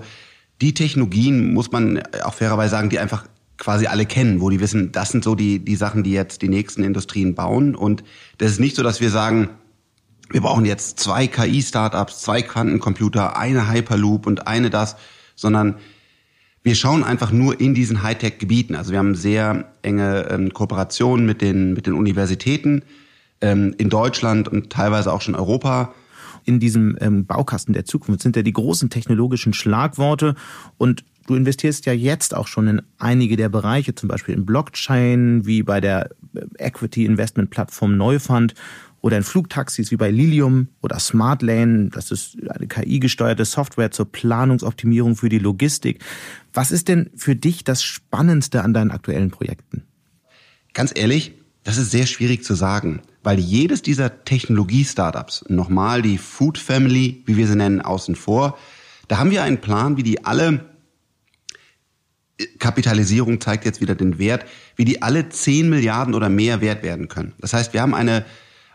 die 0.61 0.73
Technologien, 0.73 1.53
muss 1.53 1.71
man 1.71 2.03
auch 2.23 2.33
fairerweise 2.33 2.71
sagen, 2.71 2.89
die 2.89 2.99
einfach 2.99 3.25
quasi 3.57 3.87
alle 3.87 4.05
kennen, 4.05 4.41
wo 4.41 4.49
die 4.49 4.59
wissen, 4.59 4.91
das 4.91 5.09
sind 5.09 5.23
so 5.23 5.35
die, 5.35 5.59
die 5.59 5.75
Sachen, 5.75 6.03
die 6.03 6.11
jetzt 6.11 6.41
die 6.41 6.49
nächsten 6.49 6.83
Industrien 6.83 7.35
bauen. 7.35 7.75
Und 7.75 8.03
das 8.37 8.51
ist 8.51 8.59
nicht 8.59 8.75
so, 8.75 8.83
dass 8.83 9.01
wir 9.01 9.09
sagen, 9.09 9.49
wir 10.31 10.41
brauchen 10.41 10.65
jetzt 10.65 10.99
zwei 10.99 11.27
KI-Startups, 11.27 12.21
zwei 12.21 12.41
Quantencomputer, 12.41 13.37
eine 13.37 13.69
Hyperloop 13.69 14.27
und 14.27 14.47
eine 14.47 14.69
das, 14.69 14.95
sondern 15.35 15.75
wir 16.63 16.75
schauen 16.75 17.03
einfach 17.03 17.31
nur 17.31 17.59
in 17.59 17.73
diesen 17.73 18.03
Hightech-Gebieten. 18.03 18.75
Also 18.75 18.91
wir 18.91 18.99
haben 18.99 19.15
sehr 19.15 19.71
enge 19.81 20.27
ähm, 20.29 20.53
Kooperationen 20.53 21.25
mit 21.25 21.41
den, 21.41 21.73
mit 21.73 21.87
den 21.87 21.93
Universitäten 21.93 22.83
ähm, 23.41 23.73
in 23.77 23.89
Deutschland 23.89 24.47
und 24.47 24.69
teilweise 24.69 25.11
auch 25.11 25.21
schon 25.21 25.35
Europa 25.35 25.93
in 26.49 26.59
diesem 26.59 26.97
ähm, 26.99 27.27
Baukasten 27.27 27.75
der 27.75 27.85
Zukunft 27.85 28.23
sind 28.23 28.35
ja 28.35 28.41
die 28.41 28.53
großen 28.53 28.89
technologischen 28.89 29.53
Schlagworte 29.53 30.33
und 30.79 31.05
du 31.27 31.35
investierst 31.35 31.85
ja 31.85 31.93
jetzt 31.93 32.35
auch 32.35 32.47
schon 32.47 32.67
in 32.67 32.81
einige 32.97 33.37
der 33.37 33.49
Bereiche, 33.49 33.93
zum 33.93 34.09
Beispiel 34.09 34.33
in 34.33 34.47
Blockchain, 34.47 35.45
wie 35.45 35.61
bei 35.61 35.79
der 35.79 36.09
Equity 36.57 37.05
Investment 37.05 37.51
Plattform 37.51 37.97
Neufund 37.97 38.55
oder 39.01 39.17
in 39.17 39.21
Flugtaxis 39.21 39.91
wie 39.91 39.95
bei 39.95 40.09
Lilium 40.09 40.69
oder 40.81 40.97
Smartlane, 40.97 41.89
das 41.89 42.09
ist 42.09 42.35
eine 42.49 42.65
KI-gesteuerte 42.65 43.45
Software 43.45 43.91
zur 43.91 44.11
Planungsoptimierung 44.11 45.15
für 45.15 45.29
die 45.29 45.37
Logistik. 45.37 46.03
Was 46.51 46.71
ist 46.71 46.87
denn 46.87 47.11
für 47.15 47.35
dich 47.35 47.63
das 47.63 47.83
Spannendste 47.83 48.63
an 48.63 48.73
deinen 48.73 48.89
aktuellen 48.89 49.29
Projekten? 49.29 49.83
Ganz 50.73 50.91
ehrlich, 50.95 51.33
das 51.63 51.77
ist 51.77 51.91
sehr 51.91 52.07
schwierig 52.07 52.43
zu 52.43 52.55
sagen, 52.55 53.03
weil 53.23 53.39
jedes 53.39 53.81
dieser 53.81 54.23
Technologie-Startups, 54.23 55.45
nochmal 55.49 56.01
die 56.01 56.17
Food 56.17 56.57
Family, 56.57 57.23
wie 57.25 57.37
wir 57.37 57.47
sie 57.47 57.55
nennen, 57.55 57.81
außen 57.81 58.15
vor, 58.15 58.57
da 59.07 59.17
haben 59.17 59.31
wir 59.31 59.43
einen 59.43 59.61
Plan, 59.61 59.97
wie 59.97 60.03
die 60.03 60.25
alle 60.25 60.65
Kapitalisierung 62.59 63.41
zeigt 63.41 63.65
jetzt 63.65 63.81
wieder 63.81 63.95
den 63.95 64.17
Wert, 64.17 64.45
wie 64.77 64.85
die 64.85 65.01
alle 65.01 65.27
10 65.27 65.69
Milliarden 65.69 66.13
oder 66.13 66.29
mehr 66.29 66.61
wert 66.61 66.83
werden 66.83 67.09
können. 67.09 67.33
Das 67.39 67.53
heißt, 67.53 67.73
wir 67.73 67.81
haben 67.81 67.93
eine 67.93 68.25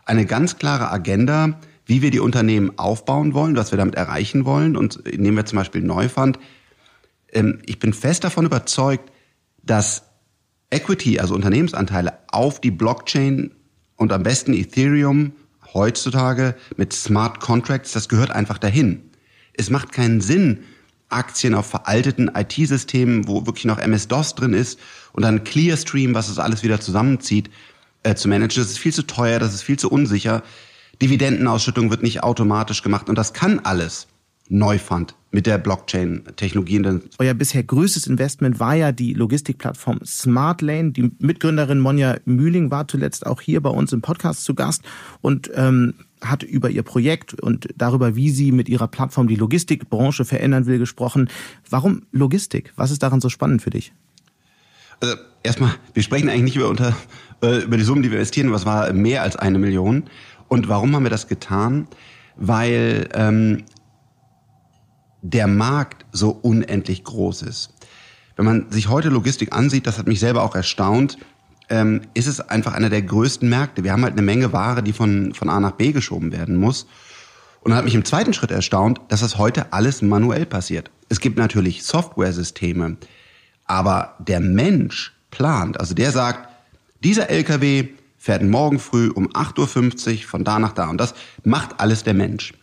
eine 0.05 0.25
ganz 0.25 0.57
klare 0.57 0.91
Agenda, 0.91 1.59
wie 1.85 2.01
wir 2.01 2.11
die 2.11 2.19
Unternehmen 2.19 2.77
aufbauen 2.77 3.33
wollen, 3.33 3.57
was 3.57 3.71
wir 3.71 3.77
damit 3.77 3.95
erreichen 3.95 4.45
wollen. 4.45 4.77
Und 4.77 5.03
nehmen 5.17 5.35
wir 5.35 5.45
zum 5.45 5.57
Beispiel 5.57 5.81
Neufund. 5.81 6.39
Ähm, 7.31 7.59
ich 7.65 7.79
bin 7.79 7.93
fest 7.93 8.23
davon 8.23 8.45
überzeugt, 8.45 9.11
dass 9.61 10.03
Equity, 10.69 11.19
also 11.19 11.35
Unternehmensanteile 11.35 12.19
auf 12.31 12.61
die 12.61 12.71
Blockchain 12.71 13.51
und 13.97 14.11
am 14.11 14.23
besten 14.23 14.53
Ethereum 14.53 15.33
heutzutage 15.73 16.55
mit 16.77 16.93
Smart 16.93 17.39
Contracts, 17.39 17.91
das 17.91 18.09
gehört 18.09 18.31
einfach 18.31 18.57
dahin. 18.57 19.09
Es 19.53 19.69
macht 19.69 19.91
keinen 19.91 20.21
Sinn, 20.21 20.63
Aktien 21.09 21.53
auf 21.53 21.67
veralteten 21.67 22.31
IT-Systemen, 22.33 23.27
wo 23.27 23.45
wirklich 23.45 23.65
noch 23.65 23.77
MS-DOS 23.77 24.35
drin 24.35 24.53
ist 24.53 24.79
und 25.13 25.23
dann 25.23 25.43
Clearstream, 25.43 26.13
was 26.13 26.29
es 26.29 26.39
alles 26.39 26.63
wieder 26.63 26.81
zusammenzieht 26.81 27.49
äh, 28.03 28.15
zu 28.15 28.27
managen. 28.27 28.61
Das 28.61 28.71
ist 28.71 28.79
viel 28.79 28.93
zu 28.93 29.05
teuer, 29.05 29.39
das 29.39 29.53
ist 29.53 29.61
viel 29.61 29.77
zu 29.77 29.89
unsicher. 29.89 30.43
Dividendenausschüttung 31.01 31.89
wird 31.89 32.03
nicht 32.03 32.23
automatisch 32.23 32.81
gemacht 32.81 33.09
und 33.09 33.17
das 33.17 33.33
kann 33.33 33.59
alles 33.59 34.07
Neufund 34.49 35.15
mit 35.35 35.47
der 35.47 35.57
Blockchain-Technologie. 35.57 37.01
Euer 37.19 37.33
bisher 37.33 37.61
größtes 37.61 38.07
Investment 38.07 38.61
war 38.61 38.73
ja 38.73 38.93
die 38.93 39.13
Logistikplattform 39.13 39.99
Smartlane. 40.05 40.93
Die 40.93 41.11
Mitgründerin 41.19 41.81
Monja 41.81 42.15
Mühling 42.23 42.71
war 42.71 42.87
zuletzt 42.87 43.25
auch 43.25 43.41
hier 43.41 43.61
bei 43.61 43.69
uns 43.69 43.91
im 43.91 44.01
Podcast 44.01 44.45
zu 44.45 44.55
Gast 44.55 44.83
und 45.19 45.51
ähm, 45.55 45.93
hat 46.21 46.41
über 46.41 46.69
ihr 46.69 46.83
Projekt 46.83 47.33
und 47.33 47.67
darüber, 47.75 48.15
wie 48.15 48.29
sie 48.29 48.53
mit 48.53 48.69
ihrer 48.69 48.87
Plattform 48.87 49.27
die 49.27 49.35
Logistikbranche 49.35 50.23
verändern 50.23 50.67
will, 50.67 50.79
gesprochen. 50.79 51.29
Warum 51.69 52.03
Logistik? 52.13 52.71
Was 52.77 52.91
ist 52.91 53.03
daran 53.03 53.19
so 53.19 53.27
spannend 53.27 53.61
für 53.61 53.71
dich? 53.71 53.91
Also 55.01 55.15
erstmal, 55.43 55.71
wir 55.93 56.01
sprechen 56.01 56.29
eigentlich 56.29 56.43
nicht 56.43 56.55
über, 56.55 56.69
unter, 56.69 56.95
äh, 57.43 57.57
über 57.63 57.75
die 57.75 57.83
Summen, 57.83 58.03
die 58.03 58.09
wir 58.09 58.19
investieren, 58.19 58.53
was 58.53 58.65
war 58.65 58.93
mehr 58.93 59.21
als 59.21 59.35
eine 59.35 59.59
Million. 59.59 60.03
Und 60.47 60.69
warum 60.69 60.95
haben 60.95 61.03
wir 61.03 61.09
das 61.09 61.27
getan? 61.27 61.89
Weil 62.37 63.09
ähm, 63.13 63.63
der 65.29 65.47
Markt 65.47 66.05
so 66.11 66.29
unendlich 66.29 67.03
groß 67.03 67.41
ist. 67.43 67.73
Wenn 68.35 68.45
man 68.45 68.71
sich 68.71 68.89
heute 68.89 69.09
Logistik 69.09 69.53
ansieht, 69.53 69.87
das 69.87 69.97
hat 69.97 70.07
mich 70.07 70.19
selber 70.19 70.43
auch 70.43 70.55
erstaunt, 70.55 71.17
ähm, 71.69 72.01
ist 72.13 72.27
es 72.27 72.39
einfach 72.41 72.73
einer 72.73 72.89
der 72.89 73.01
größten 73.01 73.49
Märkte. 73.49 73.83
Wir 73.83 73.91
haben 73.91 74.03
halt 74.03 74.13
eine 74.13 74.21
Menge 74.21 74.53
Ware, 74.53 74.83
die 74.83 74.93
von, 74.93 75.33
von 75.33 75.49
A 75.49 75.59
nach 75.59 75.71
B 75.71 75.91
geschoben 75.91 76.31
werden 76.31 76.55
muss. 76.55 76.85
Und 77.61 77.71
dann 77.71 77.77
hat 77.77 77.85
mich 77.85 77.95
im 77.95 78.05
zweiten 78.05 78.33
Schritt 78.33 78.51
erstaunt, 78.51 79.01
dass 79.07 79.21
das 79.21 79.39
heute 79.39 79.73
alles 79.73 80.03
manuell 80.03 80.45
passiert. 80.45 80.91
Es 81.09 81.19
gibt 81.19 81.37
natürlich 81.37 81.83
Software-Systeme, 81.83 82.97
aber 83.65 84.15
der 84.19 84.39
Mensch 84.39 85.13
plant, 85.31 85.79
also 85.79 85.95
der 85.95 86.11
sagt, 86.11 86.49
dieser 87.03 87.29
LKW 87.31 87.87
fährt 88.17 88.43
morgen 88.43 88.77
früh 88.77 89.09
um 89.09 89.29
8.50 89.29 90.17
Uhr 90.17 90.27
von 90.27 90.43
da 90.43 90.59
nach 90.59 90.73
da. 90.73 90.89
Und 90.89 90.99
das 90.99 91.15
macht 91.43 91.79
alles 91.79 92.03
der 92.03 92.13
Mensch. 92.13 92.53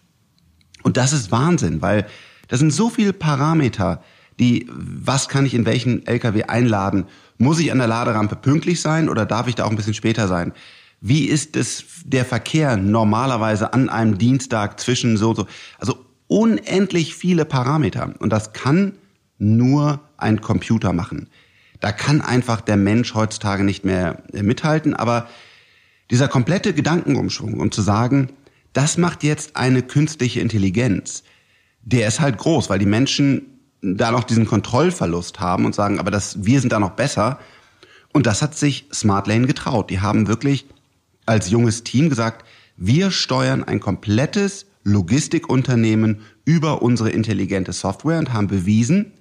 Und 0.84 0.96
das 0.96 1.12
ist 1.12 1.32
Wahnsinn, 1.32 1.82
weil 1.82 2.06
das 2.52 2.60
sind 2.60 2.70
so 2.70 2.90
viele 2.90 3.14
Parameter, 3.14 4.02
die, 4.38 4.68
was 4.70 5.30
kann 5.30 5.46
ich 5.46 5.54
in 5.54 5.64
welchen 5.64 6.06
LKW 6.06 6.42
einladen? 6.42 7.06
Muss 7.38 7.58
ich 7.58 7.72
an 7.72 7.78
der 7.78 7.86
Laderampe 7.86 8.36
pünktlich 8.36 8.82
sein 8.82 9.08
oder 9.08 9.24
darf 9.24 9.48
ich 9.48 9.54
da 9.54 9.64
auch 9.64 9.70
ein 9.70 9.76
bisschen 9.76 9.94
später 9.94 10.28
sein? 10.28 10.52
Wie 11.00 11.24
ist 11.24 11.56
es 11.56 11.82
der 12.04 12.26
Verkehr 12.26 12.76
normalerweise 12.76 13.72
an 13.72 13.88
einem 13.88 14.18
Dienstag 14.18 14.78
zwischen 14.80 15.16
so, 15.16 15.34
so? 15.34 15.46
Also 15.78 15.96
unendlich 16.26 17.14
viele 17.14 17.46
Parameter. 17.46 18.12
Und 18.18 18.28
das 18.28 18.52
kann 18.52 18.98
nur 19.38 20.00
ein 20.18 20.42
Computer 20.42 20.92
machen. 20.92 21.30
Da 21.80 21.90
kann 21.90 22.20
einfach 22.20 22.60
der 22.60 22.76
Mensch 22.76 23.14
heutzutage 23.14 23.64
nicht 23.64 23.86
mehr 23.86 24.22
mithalten, 24.34 24.92
aber 24.92 25.26
dieser 26.10 26.28
komplette 26.28 26.74
Gedankenumschwung 26.74 27.60
und 27.60 27.72
zu 27.72 27.80
sagen, 27.80 28.28
das 28.74 28.98
macht 28.98 29.22
jetzt 29.22 29.56
eine 29.56 29.82
künstliche 29.82 30.40
Intelligenz, 30.40 31.24
der 31.82 32.08
ist 32.08 32.20
halt 32.20 32.38
groß, 32.38 32.70
weil 32.70 32.78
die 32.78 32.86
Menschen 32.86 33.52
da 33.82 34.12
noch 34.12 34.24
diesen 34.24 34.46
Kontrollverlust 34.46 35.40
haben 35.40 35.64
und 35.64 35.74
sagen, 35.74 35.98
aber 35.98 36.10
das, 36.10 36.44
wir 36.44 36.60
sind 36.60 36.72
da 36.72 36.78
noch 36.78 36.92
besser. 36.92 37.38
Und 38.12 38.26
das 38.26 38.42
hat 38.42 38.56
sich 38.56 38.86
Smartlane 38.92 39.46
getraut. 39.46 39.90
Die 39.90 40.00
haben 40.00 40.28
wirklich 40.28 40.66
als 41.26 41.50
junges 41.50 41.82
Team 41.82 42.08
gesagt, 42.08 42.44
wir 42.76 43.10
steuern 43.10 43.64
ein 43.64 43.80
komplettes 43.80 44.66
Logistikunternehmen 44.84 46.20
über 46.44 46.82
unsere 46.82 47.10
intelligente 47.10 47.72
Software 47.72 48.18
und 48.18 48.32
haben 48.32 48.46
bewiesen, 48.46 49.12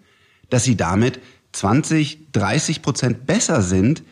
dass 0.50 0.63
sie 0.63 0.75
damit 0.75 1.20
20, 1.53 2.32
30 2.32 2.82
Prozent 2.82 3.25
besser 3.25 3.62
sind 3.62 4.03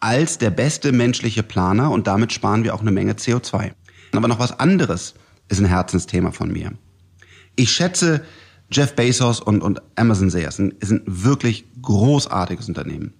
als 0.00 0.38
der 0.38 0.50
beste 0.50 0.92
menschliche 0.92 1.42
Planer 1.42 1.90
und 1.90 2.06
damit 2.06 2.32
sparen 2.32 2.64
wir 2.64 2.74
auch 2.74 2.80
eine 2.80 2.92
Menge 2.92 3.12
CO2. 3.12 3.72
Aber 4.12 4.28
noch 4.28 4.38
was 4.38 4.58
anderes 4.58 5.14
ist 5.48 5.60
ein 5.60 5.66
Herzensthema 5.66 6.32
von 6.32 6.52
mir. 6.52 6.72
Ich 7.56 7.72
schätze 7.72 8.22
Jeff 8.70 8.94
Bezos 8.94 9.40
und, 9.40 9.62
und 9.62 9.80
Amazon 9.96 10.30
sehr. 10.30 10.48
Es 10.48 10.58
ist 10.58 10.90
ein 10.90 11.02
wirklich 11.06 11.64
großartiges 11.82 12.68
Unternehmen. 12.68 13.14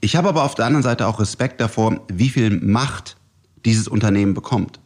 Ich 0.00 0.16
habe 0.16 0.28
aber 0.28 0.44
auf 0.44 0.54
der 0.54 0.66
anderen 0.66 0.82
Seite 0.82 1.06
auch 1.06 1.20
Respekt 1.20 1.60
davor, 1.60 2.00
wie 2.12 2.28
viel 2.28 2.50
Macht 2.50 3.16
dieses 3.64 3.88
Unternehmen 3.88 4.34
bekommt. 4.34 4.78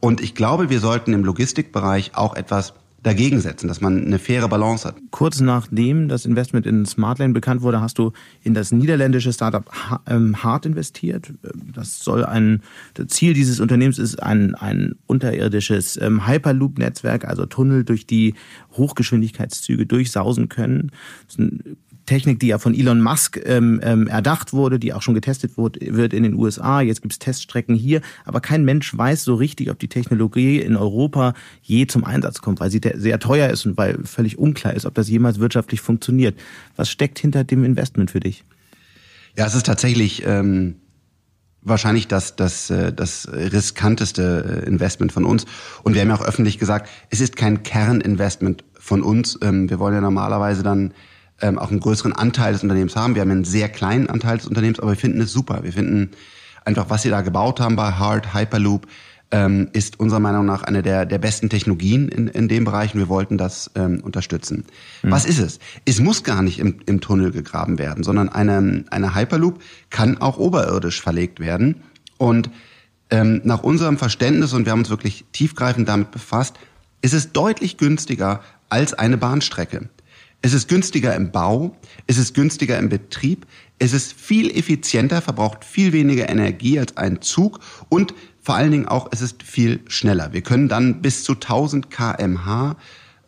Und 0.00 0.20
ich 0.20 0.34
glaube, 0.34 0.68
wir 0.68 0.80
sollten 0.80 1.12
im 1.12 1.24
Logistikbereich 1.24 2.12
auch 2.14 2.34
etwas 2.34 2.74
dagegen 3.02 3.40
setzen, 3.40 3.66
dass 3.66 3.80
man 3.80 4.06
eine 4.06 4.18
faire 4.18 4.48
Balance 4.48 4.86
hat. 4.86 4.96
Kurz 5.10 5.40
nachdem 5.40 6.08
das 6.08 6.24
Investment 6.24 6.66
in 6.66 6.86
Smartlane 6.86 7.32
bekannt 7.32 7.62
wurde, 7.62 7.80
hast 7.80 7.98
du 7.98 8.12
in 8.42 8.54
das 8.54 8.70
niederländische 8.70 9.32
Startup 9.32 9.64
ähm, 10.06 10.42
Hart 10.42 10.66
investiert. 10.66 11.32
Das 11.74 11.98
soll 12.00 12.24
ein 12.24 12.62
das 12.94 13.08
Ziel 13.08 13.34
dieses 13.34 13.60
Unternehmens 13.60 13.98
ist 13.98 14.22
ein 14.22 14.54
ein 14.54 14.94
unterirdisches 15.06 16.00
ähm, 16.00 16.26
Hyperloop-Netzwerk, 16.26 17.24
also 17.24 17.46
Tunnel, 17.46 17.84
durch 17.84 18.06
die 18.06 18.34
Hochgeschwindigkeitszüge 18.76 19.86
durchsausen 19.86 20.48
können. 20.48 20.92
Das 21.26 21.34
ist 21.34 21.40
ein 21.40 21.76
Technik, 22.06 22.40
die 22.40 22.48
ja 22.48 22.58
von 22.58 22.74
Elon 22.74 23.00
Musk 23.00 23.40
ähm, 23.44 23.80
ähm, 23.82 24.06
erdacht 24.06 24.52
wurde, 24.52 24.78
die 24.78 24.92
auch 24.92 25.02
schon 25.02 25.14
getestet 25.14 25.56
wird, 25.56 25.78
wird 25.80 26.12
in 26.12 26.22
den 26.22 26.34
USA. 26.34 26.80
Jetzt 26.80 27.02
gibt 27.02 27.12
es 27.12 27.18
Teststrecken 27.18 27.74
hier, 27.74 28.00
aber 28.24 28.40
kein 28.40 28.64
Mensch 28.64 28.96
weiß 28.96 29.24
so 29.24 29.34
richtig, 29.34 29.70
ob 29.70 29.78
die 29.78 29.88
Technologie 29.88 30.60
in 30.60 30.76
Europa 30.76 31.34
je 31.62 31.86
zum 31.86 32.04
Einsatz 32.04 32.40
kommt, 32.40 32.60
weil 32.60 32.70
sie 32.70 32.80
sehr 32.94 33.18
teuer 33.18 33.50
ist 33.50 33.66
und 33.66 33.76
weil 33.76 33.98
völlig 34.04 34.38
unklar 34.38 34.74
ist, 34.74 34.86
ob 34.86 34.94
das 34.94 35.08
jemals 35.08 35.38
wirtschaftlich 35.38 35.80
funktioniert. 35.80 36.38
Was 36.76 36.90
steckt 36.90 37.18
hinter 37.18 37.44
dem 37.44 37.64
Investment 37.64 38.10
für 38.10 38.20
dich? 38.20 38.44
Ja, 39.36 39.46
es 39.46 39.54
ist 39.54 39.66
tatsächlich 39.66 40.24
ähm, 40.26 40.76
wahrscheinlich 41.62 42.08
das, 42.08 42.36
das, 42.36 42.70
äh, 42.70 42.92
das 42.92 43.28
riskanteste 43.32 44.62
äh, 44.64 44.68
Investment 44.68 45.12
von 45.12 45.24
uns. 45.24 45.46
Und 45.82 45.94
wir 45.94 46.02
haben 46.02 46.08
ja 46.08 46.16
auch 46.16 46.24
öffentlich 46.24 46.58
gesagt, 46.58 46.88
es 47.10 47.20
ist 47.20 47.36
kein 47.36 47.62
Kerninvestment 47.62 48.64
von 48.78 49.02
uns. 49.02 49.38
Ähm, 49.42 49.70
wir 49.70 49.78
wollen 49.78 49.94
ja 49.94 50.00
normalerweise 50.00 50.62
dann 50.62 50.92
ähm, 51.42 51.58
auch 51.58 51.70
einen 51.70 51.80
größeren 51.80 52.12
Anteil 52.12 52.54
des 52.54 52.62
Unternehmens 52.62 52.96
haben. 52.96 53.14
Wir 53.14 53.22
haben 53.22 53.30
einen 53.30 53.44
sehr 53.44 53.68
kleinen 53.68 54.08
Anteil 54.08 54.38
des 54.38 54.46
Unternehmens, 54.46 54.80
aber 54.80 54.92
wir 54.92 54.96
finden 54.96 55.20
es 55.20 55.32
super. 55.32 55.62
Wir 55.62 55.72
finden 55.72 56.12
einfach, 56.64 56.88
was 56.88 57.02
sie 57.02 57.10
da 57.10 57.20
gebaut 57.20 57.60
haben 57.60 57.76
bei 57.76 57.92
Hard 57.92 58.32
Hyperloop, 58.32 58.86
ähm, 59.32 59.68
ist 59.72 59.98
unserer 59.98 60.20
Meinung 60.20 60.44
nach 60.44 60.62
eine 60.62 60.82
der, 60.82 61.06
der 61.06 61.18
besten 61.18 61.48
Technologien 61.48 62.08
in, 62.08 62.28
in 62.28 62.48
dem 62.48 62.64
Bereich 62.64 62.94
und 62.94 63.00
wir 63.00 63.08
wollten 63.08 63.38
das 63.38 63.70
ähm, 63.74 64.00
unterstützen. 64.02 64.66
Mhm. 65.02 65.10
Was 65.10 65.24
ist 65.24 65.38
es? 65.38 65.58
Es 65.86 66.00
muss 66.00 66.22
gar 66.22 66.42
nicht 66.42 66.58
im, 66.58 66.76
im 66.86 67.00
Tunnel 67.00 67.32
gegraben 67.32 67.78
werden, 67.78 68.04
sondern 68.04 68.28
eine, 68.28 68.84
eine 68.90 69.14
Hyperloop 69.14 69.60
kann 69.90 70.18
auch 70.18 70.36
oberirdisch 70.36 71.00
verlegt 71.00 71.40
werden. 71.40 71.82
Und 72.18 72.50
ähm, 73.10 73.40
nach 73.44 73.62
unserem 73.62 73.96
Verständnis, 73.96 74.52
und 74.52 74.66
wir 74.66 74.72
haben 74.72 74.80
uns 74.80 74.90
wirklich 74.90 75.24
tiefgreifend 75.32 75.88
damit 75.88 76.10
befasst, 76.10 76.56
ist 77.00 77.14
es 77.14 77.32
deutlich 77.32 77.78
günstiger 77.78 78.40
als 78.68 78.94
eine 78.94 79.16
Bahnstrecke. 79.16 79.88
Es 80.44 80.52
ist 80.52 80.68
günstiger 80.68 81.14
im 81.14 81.30
Bau, 81.30 81.76
es 82.08 82.18
ist 82.18 82.34
günstiger 82.34 82.76
im 82.76 82.88
Betrieb, 82.88 83.46
es 83.78 83.92
ist 83.92 84.12
viel 84.12 84.50
effizienter, 84.50 85.22
verbraucht 85.22 85.64
viel 85.64 85.92
weniger 85.92 86.28
Energie 86.28 86.80
als 86.80 86.96
ein 86.96 87.22
Zug 87.22 87.60
und 87.88 88.12
vor 88.40 88.56
allen 88.56 88.72
Dingen 88.72 88.88
auch, 88.88 89.08
es 89.12 89.22
ist 89.22 89.44
viel 89.44 89.80
schneller. 89.86 90.32
Wir 90.32 90.42
können 90.42 90.68
dann 90.68 91.00
bis 91.00 91.22
zu 91.22 91.34
1000 91.34 91.90
kmh 91.90 92.76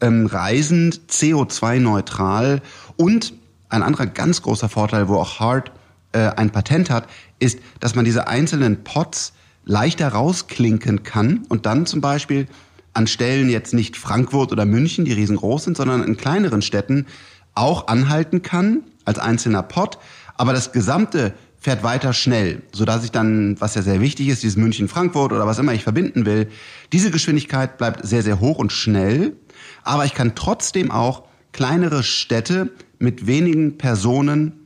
ähm, 0.00 0.26
reisend, 0.26 1.02
CO2-neutral 1.08 2.62
und 2.96 3.32
ein 3.68 3.84
anderer 3.84 4.06
ganz 4.06 4.42
großer 4.42 4.68
Vorteil, 4.68 5.08
wo 5.08 5.14
auch 5.14 5.38
Hart 5.38 5.70
äh, 6.12 6.18
ein 6.18 6.50
Patent 6.50 6.90
hat, 6.90 7.08
ist, 7.38 7.60
dass 7.78 7.94
man 7.94 8.04
diese 8.04 8.26
einzelnen 8.26 8.82
Pots 8.82 9.34
leichter 9.64 10.08
rausklinken 10.08 11.04
kann 11.04 11.44
und 11.48 11.64
dann 11.64 11.86
zum 11.86 12.00
Beispiel 12.00 12.48
an 12.94 13.06
Stellen 13.06 13.48
jetzt 13.48 13.74
nicht 13.74 13.96
Frankfurt 13.96 14.52
oder 14.52 14.64
München, 14.64 15.04
die 15.04 15.12
riesengroß 15.12 15.64
sind, 15.64 15.76
sondern 15.76 16.02
in 16.02 16.16
kleineren 16.16 16.62
Städten 16.62 17.06
auch 17.54 17.88
anhalten 17.88 18.42
kann 18.42 18.84
als 19.04 19.18
einzelner 19.18 19.62
Pot, 19.62 19.98
aber 20.36 20.52
das 20.52 20.72
gesamte 20.72 21.34
fährt 21.58 21.82
weiter 21.82 22.12
schnell, 22.12 22.62
so 22.72 22.84
dass 22.84 23.04
ich 23.04 23.10
dann, 23.10 23.58
was 23.60 23.74
ja 23.74 23.82
sehr 23.82 24.00
wichtig 24.00 24.28
ist, 24.28 24.42
dieses 24.42 24.56
München-Frankfurt 24.56 25.32
oder 25.32 25.46
was 25.46 25.58
immer 25.58 25.72
ich 25.72 25.82
verbinden 25.82 26.26
will, 26.26 26.48
diese 26.92 27.10
Geschwindigkeit 27.10 27.78
bleibt 27.78 28.06
sehr, 28.06 28.22
sehr 28.22 28.40
hoch 28.40 28.58
und 28.58 28.72
schnell, 28.72 29.36
aber 29.82 30.04
ich 30.04 30.14
kann 30.14 30.34
trotzdem 30.34 30.90
auch 30.90 31.24
kleinere 31.52 32.02
Städte 32.02 32.70
mit 32.98 33.26
wenigen 33.26 33.78
Personen 33.78 34.64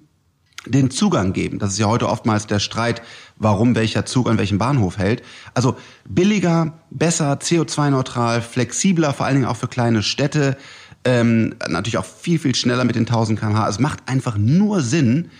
den 0.66 0.90
Zugang 0.90 1.32
geben. 1.32 1.58
Das 1.58 1.70
ist 1.70 1.78
ja 1.78 1.86
heute 1.86 2.08
oftmals 2.08 2.46
der 2.46 2.58
Streit, 2.58 3.02
warum 3.38 3.74
welcher 3.74 4.04
Zug 4.04 4.28
an 4.28 4.38
welchem 4.38 4.58
Bahnhof 4.58 4.98
hält. 4.98 5.22
Also 5.54 5.76
billiger, 6.08 6.78
besser, 6.90 7.34
CO2-neutral, 7.34 8.42
flexibler, 8.42 9.12
vor 9.12 9.26
allen 9.26 9.36
Dingen 9.36 9.46
auch 9.46 9.56
für 9.56 9.68
kleine 9.68 10.02
Städte, 10.02 10.56
ähm, 11.04 11.54
natürlich 11.68 11.98
auch 11.98 12.04
viel, 12.04 12.38
viel 12.38 12.54
schneller 12.54 12.84
mit 12.84 12.96
den 12.96 13.06
1000 13.06 13.38
km/h. 13.38 13.68
Es 13.68 13.78
macht 13.78 14.00
einfach 14.06 14.36
nur 14.36 14.82
Sinn, 14.82 15.30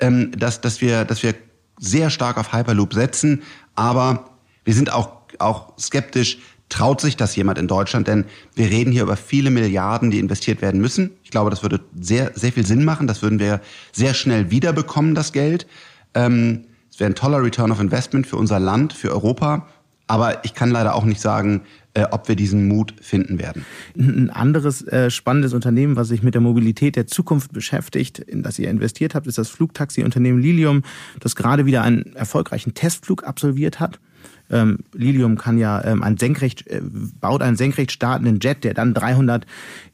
ähm, 0.00 0.30
dass, 0.32 0.60
dass, 0.60 0.80
wir, 0.80 1.04
dass 1.04 1.22
wir 1.22 1.34
sehr 1.78 2.10
stark 2.10 2.38
auf 2.38 2.52
Hyperloop 2.52 2.94
setzen, 2.94 3.42
aber 3.74 4.30
wir 4.64 4.74
sind 4.74 4.92
auch, 4.92 5.10
auch 5.38 5.72
skeptisch, 5.78 6.38
traut 6.68 7.00
sich 7.00 7.16
das 7.16 7.34
jemand 7.36 7.58
in 7.58 7.68
Deutschland? 7.68 8.08
Denn 8.08 8.24
wir 8.54 8.70
reden 8.70 8.92
hier 8.92 9.02
über 9.02 9.16
viele 9.16 9.50
Milliarden, 9.50 10.10
die 10.10 10.18
investiert 10.18 10.60
werden 10.62 10.80
müssen. 10.80 11.10
Ich 11.22 11.30
glaube, 11.30 11.50
das 11.50 11.62
würde 11.62 11.80
sehr, 11.98 12.32
sehr 12.34 12.52
viel 12.52 12.66
Sinn 12.66 12.84
machen. 12.84 13.06
Das 13.06 13.22
würden 13.22 13.38
wir 13.38 13.60
sehr 13.92 14.14
schnell 14.14 14.50
wiederbekommen, 14.50 15.14
das 15.14 15.32
Geld. 15.32 15.66
Ähm, 16.14 16.64
es 16.98 17.00
wäre 17.00 17.12
ein 17.12 17.14
toller 17.14 17.40
Return 17.40 17.70
of 17.70 17.78
Investment 17.78 18.26
für 18.26 18.34
unser 18.34 18.58
Land, 18.58 18.92
für 18.92 19.12
Europa. 19.12 19.68
Aber 20.08 20.44
ich 20.44 20.52
kann 20.54 20.72
leider 20.72 20.96
auch 20.96 21.04
nicht 21.04 21.20
sagen, 21.20 21.60
äh, 21.94 22.06
ob 22.10 22.26
wir 22.26 22.34
diesen 22.34 22.66
Mut 22.66 22.92
finden 23.00 23.38
werden. 23.38 23.64
Ein 23.96 24.30
anderes 24.30 24.82
äh, 24.82 25.08
spannendes 25.08 25.52
Unternehmen, 25.52 25.94
was 25.94 26.08
sich 26.08 26.24
mit 26.24 26.34
der 26.34 26.40
Mobilität 26.40 26.96
der 26.96 27.06
Zukunft 27.06 27.52
beschäftigt, 27.52 28.18
in 28.18 28.42
das 28.42 28.58
ihr 28.58 28.68
investiert 28.68 29.14
habt, 29.14 29.28
ist 29.28 29.38
das 29.38 29.48
Flugtaxi-Unternehmen 29.48 30.40
Lilium, 30.40 30.82
das 31.20 31.36
gerade 31.36 31.66
wieder 31.66 31.82
einen 31.82 32.16
erfolgreichen 32.16 32.74
Testflug 32.74 33.22
absolviert 33.22 33.78
hat. 33.78 34.00
Ähm, 34.50 34.78
Lilium 34.92 35.38
kann 35.38 35.56
ja 35.56 35.84
ähm, 35.84 36.02
ein 36.02 36.16
senkrecht, 36.16 36.66
äh, 36.66 36.80
baut 37.20 37.42
einen 37.42 37.56
senkrecht 37.56 37.92
startenden 37.92 38.40
Jet, 38.40 38.64
der 38.64 38.74
dann 38.74 38.92
300 38.92 39.46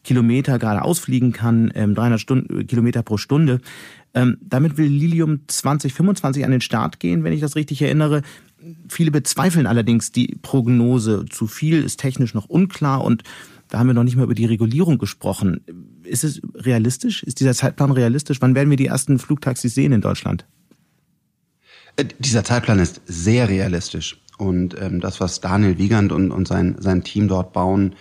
Kilometer 0.04 0.58
gerade 0.58 0.80
ausfliegen 0.80 1.32
kann, 1.34 1.70
ähm, 1.74 1.94
300 1.94 2.18
Stunden, 2.18 2.66
Kilometer 2.66 3.02
pro 3.02 3.18
Stunde. 3.18 3.60
Ähm, 4.14 4.38
damit 4.40 4.76
will 4.78 4.86
Lilium 4.86 5.40
2025 5.48 6.44
an 6.44 6.52
den 6.52 6.60
Start 6.60 7.00
gehen, 7.00 7.24
wenn 7.24 7.32
ich 7.32 7.40
das 7.40 7.56
richtig 7.56 7.82
erinnere. 7.82 8.22
Viele 8.88 9.10
bezweifeln 9.10 9.66
allerdings 9.66 10.12
die 10.12 10.38
Prognose. 10.40 11.26
Zu 11.28 11.46
viel 11.46 11.82
ist 11.82 11.98
technisch 12.00 12.32
noch 12.32 12.46
unklar 12.46 13.04
und 13.04 13.24
da 13.68 13.78
haben 13.78 13.88
wir 13.88 13.94
noch 13.94 14.04
nicht 14.04 14.16
mal 14.16 14.24
über 14.24 14.34
die 14.34 14.44
Regulierung 14.44 14.98
gesprochen. 14.98 15.60
Ist 16.04 16.22
es 16.22 16.40
realistisch? 16.54 17.22
Ist 17.22 17.40
dieser 17.40 17.54
Zeitplan 17.54 17.90
realistisch? 17.90 18.40
Wann 18.40 18.54
werden 18.54 18.70
wir 18.70 18.76
die 18.76 18.86
ersten 18.86 19.18
Flugtaxis 19.18 19.74
sehen 19.74 19.92
in 19.92 20.00
Deutschland? 20.00 20.46
Äh, 21.96 22.04
dieser 22.18 22.44
Zeitplan 22.44 22.78
ist 22.78 23.00
sehr 23.06 23.48
realistisch. 23.48 24.20
Und 24.38 24.80
ähm, 24.80 25.00
das, 25.00 25.20
was 25.20 25.40
Daniel 25.40 25.78
Wiegand 25.78 26.12
und, 26.12 26.30
und 26.30 26.48
sein, 26.48 26.76
sein 26.78 27.04
Team 27.04 27.28
dort 27.28 27.52
bauen, 27.52 27.94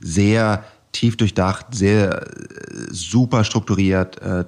sehr 0.00 0.64
tief 0.92 1.16
durchdacht, 1.16 1.74
sehr 1.74 2.22
äh, 2.22 2.86
super 2.90 3.44
strukturiert, 3.44 4.20
äh, 4.22 4.44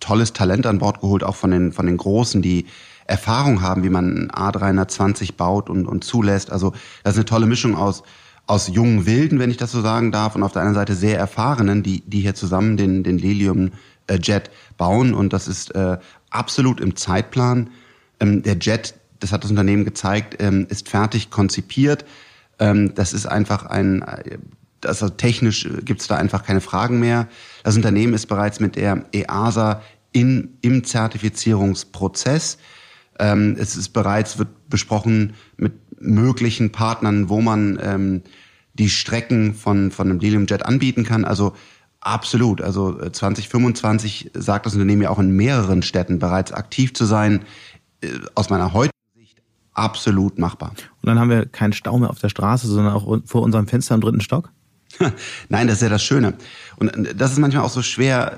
tolles 0.00 0.32
Talent 0.32 0.66
an 0.66 0.78
Bord 0.78 1.00
geholt, 1.00 1.22
auch 1.22 1.36
von 1.36 1.50
den, 1.50 1.72
von 1.72 1.86
den 1.86 1.96
Großen, 1.96 2.42
die 2.42 2.66
Erfahrung 3.06 3.60
haben, 3.60 3.82
wie 3.82 3.90
man 3.90 4.30
A320 4.30 5.36
baut 5.36 5.68
und, 5.68 5.86
und 5.86 6.04
zulässt. 6.04 6.50
Also 6.50 6.72
das 7.02 7.14
ist 7.14 7.18
eine 7.18 7.24
tolle 7.24 7.46
Mischung 7.46 7.76
aus, 7.76 8.02
aus 8.46 8.68
jungen 8.68 9.06
Wilden, 9.06 9.38
wenn 9.38 9.50
ich 9.50 9.56
das 9.56 9.72
so 9.72 9.80
sagen 9.80 10.12
darf, 10.12 10.34
und 10.36 10.42
auf 10.42 10.52
der 10.52 10.62
anderen 10.62 10.80
Seite 10.80 10.94
sehr 10.94 11.18
erfahrenen, 11.18 11.82
die, 11.82 12.02
die 12.02 12.20
hier 12.20 12.34
zusammen 12.34 12.76
den, 12.76 13.02
den 13.02 13.18
Lilium 13.18 13.72
äh, 14.06 14.18
Jet 14.20 14.50
bauen. 14.76 15.14
Und 15.14 15.32
das 15.32 15.48
ist 15.48 15.74
äh, 15.74 15.98
absolut 16.30 16.80
im 16.80 16.96
Zeitplan. 16.96 17.70
Ähm, 18.20 18.42
der 18.42 18.56
Jet 18.58 18.94
das 19.20 19.32
hat 19.32 19.44
das 19.44 19.50
Unternehmen 19.50 19.84
gezeigt, 19.84 20.42
ähm, 20.42 20.66
ist 20.68 20.88
fertig 20.88 21.30
konzipiert. 21.30 22.04
Ähm, 22.58 22.94
das 22.94 23.12
ist 23.12 23.26
einfach 23.26 23.66
ein, 23.66 24.04
also 24.84 25.08
technisch 25.08 25.68
gibt 25.84 26.00
es 26.00 26.06
da 26.06 26.16
einfach 26.16 26.44
keine 26.44 26.60
Fragen 26.60 27.00
mehr. 27.00 27.28
Das 27.64 27.76
Unternehmen 27.76 28.14
ist 28.14 28.26
bereits 28.26 28.60
mit 28.60 28.76
der 28.76 29.04
EASA 29.12 29.82
in, 30.12 30.56
im 30.60 30.84
Zertifizierungsprozess. 30.84 32.58
Ähm, 33.18 33.56
es 33.58 33.76
ist 33.76 33.90
bereits, 33.90 34.38
wird 34.38 34.68
besprochen 34.68 35.34
mit 35.56 35.72
möglichen 36.00 36.72
Partnern, 36.72 37.28
wo 37.28 37.40
man 37.40 37.78
ähm, 37.82 38.22
die 38.74 38.88
Strecken 38.88 39.54
von, 39.54 39.90
von 39.90 40.08
einem 40.08 40.20
Lilium 40.20 40.46
Jet 40.46 40.64
anbieten 40.64 41.04
kann. 41.04 41.24
Also 41.24 41.54
absolut. 42.00 42.62
Also 42.62 42.92
2025 43.10 44.34
äh, 44.34 44.40
sagt 44.40 44.66
das 44.66 44.74
Unternehmen 44.74 45.02
ja 45.02 45.10
auch 45.10 45.18
in 45.18 45.30
mehreren 45.36 45.82
Städten 45.82 46.18
bereits 46.18 46.52
aktiv 46.52 46.94
zu 46.94 47.04
sein. 47.04 47.44
Äh, 48.00 48.08
aus 48.34 48.48
meiner 48.48 48.72
heutigen 48.72 48.94
absolut 49.74 50.38
machbar. 50.38 50.70
Und 50.70 51.06
dann 51.06 51.18
haben 51.18 51.30
wir 51.30 51.46
keinen 51.46 51.72
Stau 51.72 51.98
mehr 51.98 52.10
auf 52.10 52.18
der 52.18 52.28
Straße, 52.28 52.66
sondern 52.66 52.94
auch 52.94 53.20
vor 53.24 53.42
unserem 53.42 53.66
Fenster 53.66 53.94
im 53.94 54.00
dritten 54.00 54.20
Stock? 54.20 54.50
Nein, 55.48 55.66
das 55.66 55.76
ist 55.76 55.82
ja 55.82 55.88
das 55.88 56.02
Schöne. 56.02 56.34
Und 56.76 56.92
das 57.14 57.32
ist 57.32 57.38
manchmal 57.38 57.64
auch 57.64 57.70
so 57.70 57.82
schwer, 57.82 58.36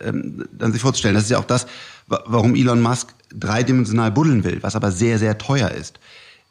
äh, 0.00 0.12
dann 0.52 0.72
sich 0.72 0.82
vorzustellen. 0.82 1.14
Das 1.14 1.24
ist 1.24 1.30
ja 1.30 1.38
auch 1.38 1.44
das, 1.44 1.66
warum 2.06 2.54
Elon 2.54 2.80
Musk 2.80 3.14
dreidimensional 3.34 4.10
buddeln 4.10 4.44
will, 4.44 4.58
was 4.62 4.76
aber 4.76 4.90
sehr, 4.92 5.18
sehr 5.18 5.38
teuer 5.38 5.70
ist. 5.70 5.98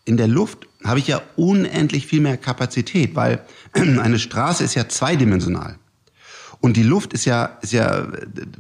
In 0.06 0.18
der 0.18 0.28
Luft 0.28 0.68
habe 0.84 1.00
ich 1.00 1.08
ja 1.08 1.22
unendlich 1.36 2.08
viel 2.08 2.22
mehr 2.22 2.38
Kapazität, 2.38 3.16
weil 3.16 3.42
eine 3.74 4.20
Straße 4.20 4.64
ist 4.64 4.76
ja 4.76 4.88
zweidimensional. 4.88 5.78
Und 6.60 6.76
die 6.76 6.84
Luft 6.84 7.14
ist 7.14 7.26
ja, 7.26 7.58
ist 7.62 7.74
ja 7.74 8.08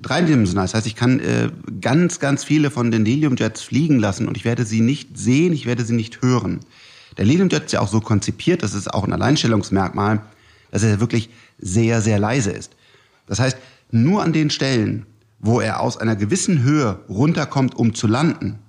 dreidimensional. 0.02 0.66
Das 0.66 0.76
heißt, 0.76 0.88
ich 0.88 0.96
kann 0.96 1.20
äh, 1.20 1.50
ganz, 1.82 2.20
ganz 2.20 2.44
viele 2.44 2.70
von 2.70 2.92
den 2.92 3.06
Lilium-Jets 3.06 3.62
fliegen 3.62 3.98
lassen 3.98 4.28
und 4.28 4.38
ich 4.38 4.46
werde 4.46 4.66
sie 4.66 4.82
nicht 4.82 5.18
sehen, 5.18 5.54
ich 5.54 5.66
werde 5.66 5.84
sie 5.84 5.96
nicht 5.96 6.22
hören. 6.22 6.60
Der 7.18 7.26
Lilium-Jet 7.26 7.66
ist 7.66 7.72
ja 7.72 7.80
auch 7.80 7.88
so 7.88 8.00
konzipiert, 8.00 8.62
das 8.62 8.76
ist 8.76 8.94
auch 8.94 9.04
ein 9.04 9.13
Alleinstellungsmerkmal, 9.13 10.22
dass 10.71 10.84
er 10.84 10.99
wirklich 10.99 11.30
sehr, 11.60 12.01
sehr 12.01 12.19
leise 12.19 12.51
ist. 12.51 12.73
Das 13.27 13.39
heißt, 13.39 13.58
nur 13.91 14.23
an 14.23 14.34
den 14.34 14.49
Stellen, 14.49 15.06
wo 15.39 15.62
er 15.62 15.82
aus 15.82 15.97
einer 15.97 16.15
gewissen 16.15 16.63
Höhe 16.63 16.99
runterkommt, 17.10 17.75
um 17.75 17.93
zu 17.93 18.08
landen, 18.08 18.60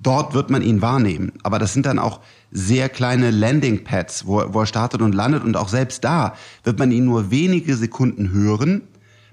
dort 0.00 0.34
wird 0.34 0.50
man 0.50 0.62
ihn 0.62 0.82
wahrnehmen. 0.82 1.32
Aber 1.42 1.58
das 1.58 1.72
sind 1.72 1.86
dann 1.86 1.98
auch 1.98 2.20
sehr 2.50 2.88
kleine 2.88 3.30
Landing-Pads, 3.30 4.26
wo, 4.26 4.42
wo 4.52 4.60
er 4.60 4.66
startet 4.66 5.02
und 5.02 5.14
landet. 5.14 5.44
Und 5.44 5.56
auch 5.56 5.68
selbst 5.68 6.04
da 6.04 6.34
wird 6.64 6.78
man 6.78 6.92
ihn 6.92 7.04
nur 7.04 7.30
wenige 7.30 7.76
Sekunden 7.76 8.30
hören, 8.30 8.82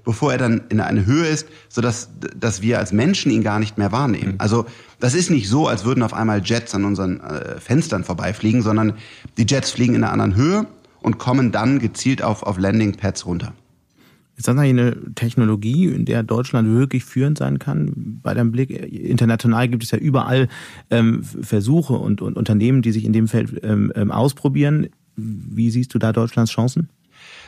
bevor 0.03 0.31
er 0.31 0.38
dann 0.38 0.63
in 0.69 0.79
eine 0.79 1.05
Höhe 1.05 1.27
ist, 1.27 1.47
sodass 1.67 2.10
dass 2.38 2.62
wir 2.62 2.79
als 2.79 2.91
Menschen 2.91 3.31
ihn 3.31 3.43
gar 3.43 3.60
nicht 3.60 3.77
mehr 3.77 3.91
wahrnehmen. 3.91 4.34
Mhm. 4.34 4.39
Also 4.39 4.65
das 4.99 5.13
ist 5.15 5.29
nicht 5.29 5.49
so, 5.49 5.67
als 5.67 5.84
würden 5.84 6.03
auf 6.03 6.13
einmal 6.13 6.41
Jets 6.43 6.75
an 6.75 6.86
unseren 6.86 7.19
äh, 7.21 7.60
Fenstern 7.60 8.03
vorbeifliegen, 8.03 8.62
sondern 8.62 8.93
die 9.38 9.45
Jets 9.47 9.71
fliegen 9.71 9.95
in 9.95 10.03
einer 10.03 10.13
anderen 10.13 10.36
Höhe 10.36 10.67
und 11.06 11.20
kommen 11.20 11.52
dann 11.52 11.78
gezielt 11.78 12.24
auf, 12.24 12.41
auf 12.41 12.58
Landing-Pads 12.58 13.28
runter. 13.28 13.54
Ist 14.38 14.48
das 14.48 14.58
eigentlich 14.58 14.72
eine 14.72 15.13
Technologie, 15.13 15.86
in 15.86 16.06
der 16.06 16.24
Deutschland 16.24 16.68
wirklich 16.68 17.06
führend 17.06 17.38
sein 17.38 17.60
kann? 17.60 18.20
Bei 18.24 18.34
deinem 18.34 18.52
Blick, 18.52 18.72
international 18.72 19.68
gibt 19.68 19.84
es 19.84 19.91
ja 19.91 20.00
überall 20.00 20.50
ähm, 20.89 21.24
Versuche 21.24 21.94
und, 21.94 22.24
und, 22.24 22.38
Unternehmen, 22.38 22.82
die 22.82 22.91
sich 22.91 23.06
in 23.06 23.13
dem 23.13 23.28
Feld 23.28 23.62
ähm, 23.63 23.94
ähm, 23.96 24.12
ausprobieren. 24.12 24.89
Wie 25.15 25.70
siehst 25.70 25.94
du 25.94 26.00
da 26.00 26.12
Deutschlands 26.12 26.52
Chancen? 26.52 26.89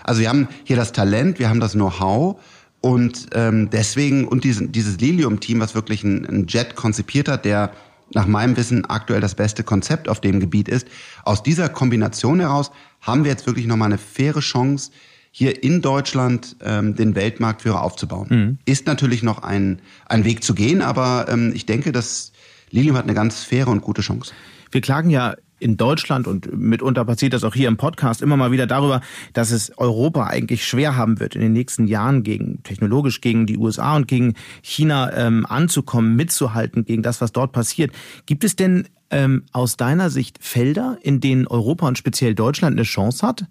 Also 0.03 0.21
wir 0.21 0.29
haben 0.29 0.47
hier 0.63 0.75
das 0.75 0.91
Talent, 0.91 1.39
wir 1.39 1.49
haben 1.49 1.59
das 1.59 1.73
Know-how 1.73 2.39
und 2.81 3.25
ähm, 3.33 3.71
deswegen 3.71 4.27
und 4.27 4.43
diesen, 4.43 4.71
dieses 4.71 4.99
Lilium-Team, 4.99 5.59
was 5.59 5.73
wirklich 5.73 6.03
ein 6.03 6.45
Jet 6.47 6.75
konzipiert 6.75 7.27
hat, 7.27 7.43
der 7.43 7.71
nach 8.13 8.27
meinem 8.27 8.55
Wissen 8.57 8.85
aktuell 8.85 9.21
das 9.21 9.35
beste 9.35 9.63
Konzept 9.63 10.09
auf 10.09 10.21
dem 10.21 10.39
Gebiet 10.39 10.69
ist. 10.69 10.87
Aus 11.23 11.43
dieser 11.43 11.69
Kombination 11.69 12.39
heraus 12.39 12.71
haben 13.01 13.23
wir 13.23 13.31
jetzt 13.31 13.45
wirklich 13.45 13.67
nochmal 13.67 13.87
eine 13.87 13.97
faire 13.97 14.39
Chance, 14.39 14.91
hier 15.31 15.63
in 15.63 15.81
Deutschland 15.81 16.55
ähm, 16.61 16.95
den 16.95 17.13
Weltmarktführer 17.13 17.83
aufzubauen. 17.83 18.27
Mhm. 18.29 18.57
Ist 18.65 18.87
natürlich 18.87 19.21
noch 19.21 19.43
ein, 19.43 19.81
ein 20.07 20.23
Weg 20.23 20.43
zu 20.43 20.55
gehen, 20.55 20.81
aber 20.81 21.27
ähm, 21.29 21.51
ich 21.53 21.65
denke, 21.65 21.91
dass 21.91 22.31
Lilium 22.71 22.97
hat 22.97 23.03
eine 23.03 23.13
ganz 23.13 23.43
faire 23.43 23.67
und 23.67 23.81
gute 23.81 24.01
Chance. 24.01 24.33
Wir 24.71 24.81
klagen 24.81 25.09
ja 25.09 25.35
in 25.59 25.77
Deutschland 25.77 26.27
und 26.27 26.55
mitunter 26.57 27.05
passiert 27.05 27.33
das 27.33 27.43
auch 27.43 27.53
hier 27.53 27.67
im 27.67 27.77
Podcast 27.77 28.21
immer 28.21 28.37
mal 28.37 28.51
wieder 28.51 28.67
darüber, 28.67 29.01
dass 29.33 29.51
es 29.51 29.77
Europa 29.77 30.27
eigentlich 30.27 30.65
schwer 30.67 30.95
haben 30.95 31.19
wird, 31.19 31.35
in 31.35 31.41
den 31.41 31.53
nächsten 31.53 31.87
Jahren 31.87 32.23
gegen 32.23 32.61
technologisch 32.63 33.21
gegen 33.21 33.45
die 33.45 33.57
USA 33.57 33.95
und 33.95 34.07
gegen 34.07 34.35
China 34.61 35.11
ähm, 35.13 35.45
anzukommen, 35.45 36.15
mitzuhalten 36.15 36.85
gegen 36.85 37.03
das, 37.03 37.21
was 37.21 37.31
dort 37.31 37.51
passiert. 37.51 37.91
Gibt 38.25 38.43
es 38.43 38.55
denn 38.55 38.87
ähm, 39.09 39.43
aus 39.51 39.77
deiner 39.77 40.09
Sicht 40.09 40.37
Felder, 40.41 40.97
in 41.01 41.19
denen 41.21 41.47
Europa 41.47 41.87
und 41.87 41.97
speziell 41.97 42.35
Deutschland 42.35 42.75
eine 42.75 42.83
Chance 42.83 43.25
hat? 43.25 43.45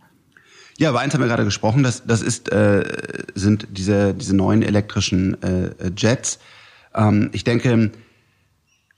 Ja, 0.79 0.91
über 0.91 1.01
eins 1.01 1.15
haben 1.15 1.23
wir 1.23 1.29
gerade 1.29 1.45
gesprochen, 1.45 1.83
das, 1.83 2.05
das 2.07 2.21
ist, 2.21 2.53
äh, 2.53 2.85
sind 3.35 3.67
diese, 3.71 4.13
diese 4.13 4.37
neuen 4.37 4.63
elektrischen 4.63 5.43
äh, 5.43 5.71
Jets. 5.97 6.39
Ähm, 6.95 7.31
ich 7.33 7.45
denke, 7.45 7.93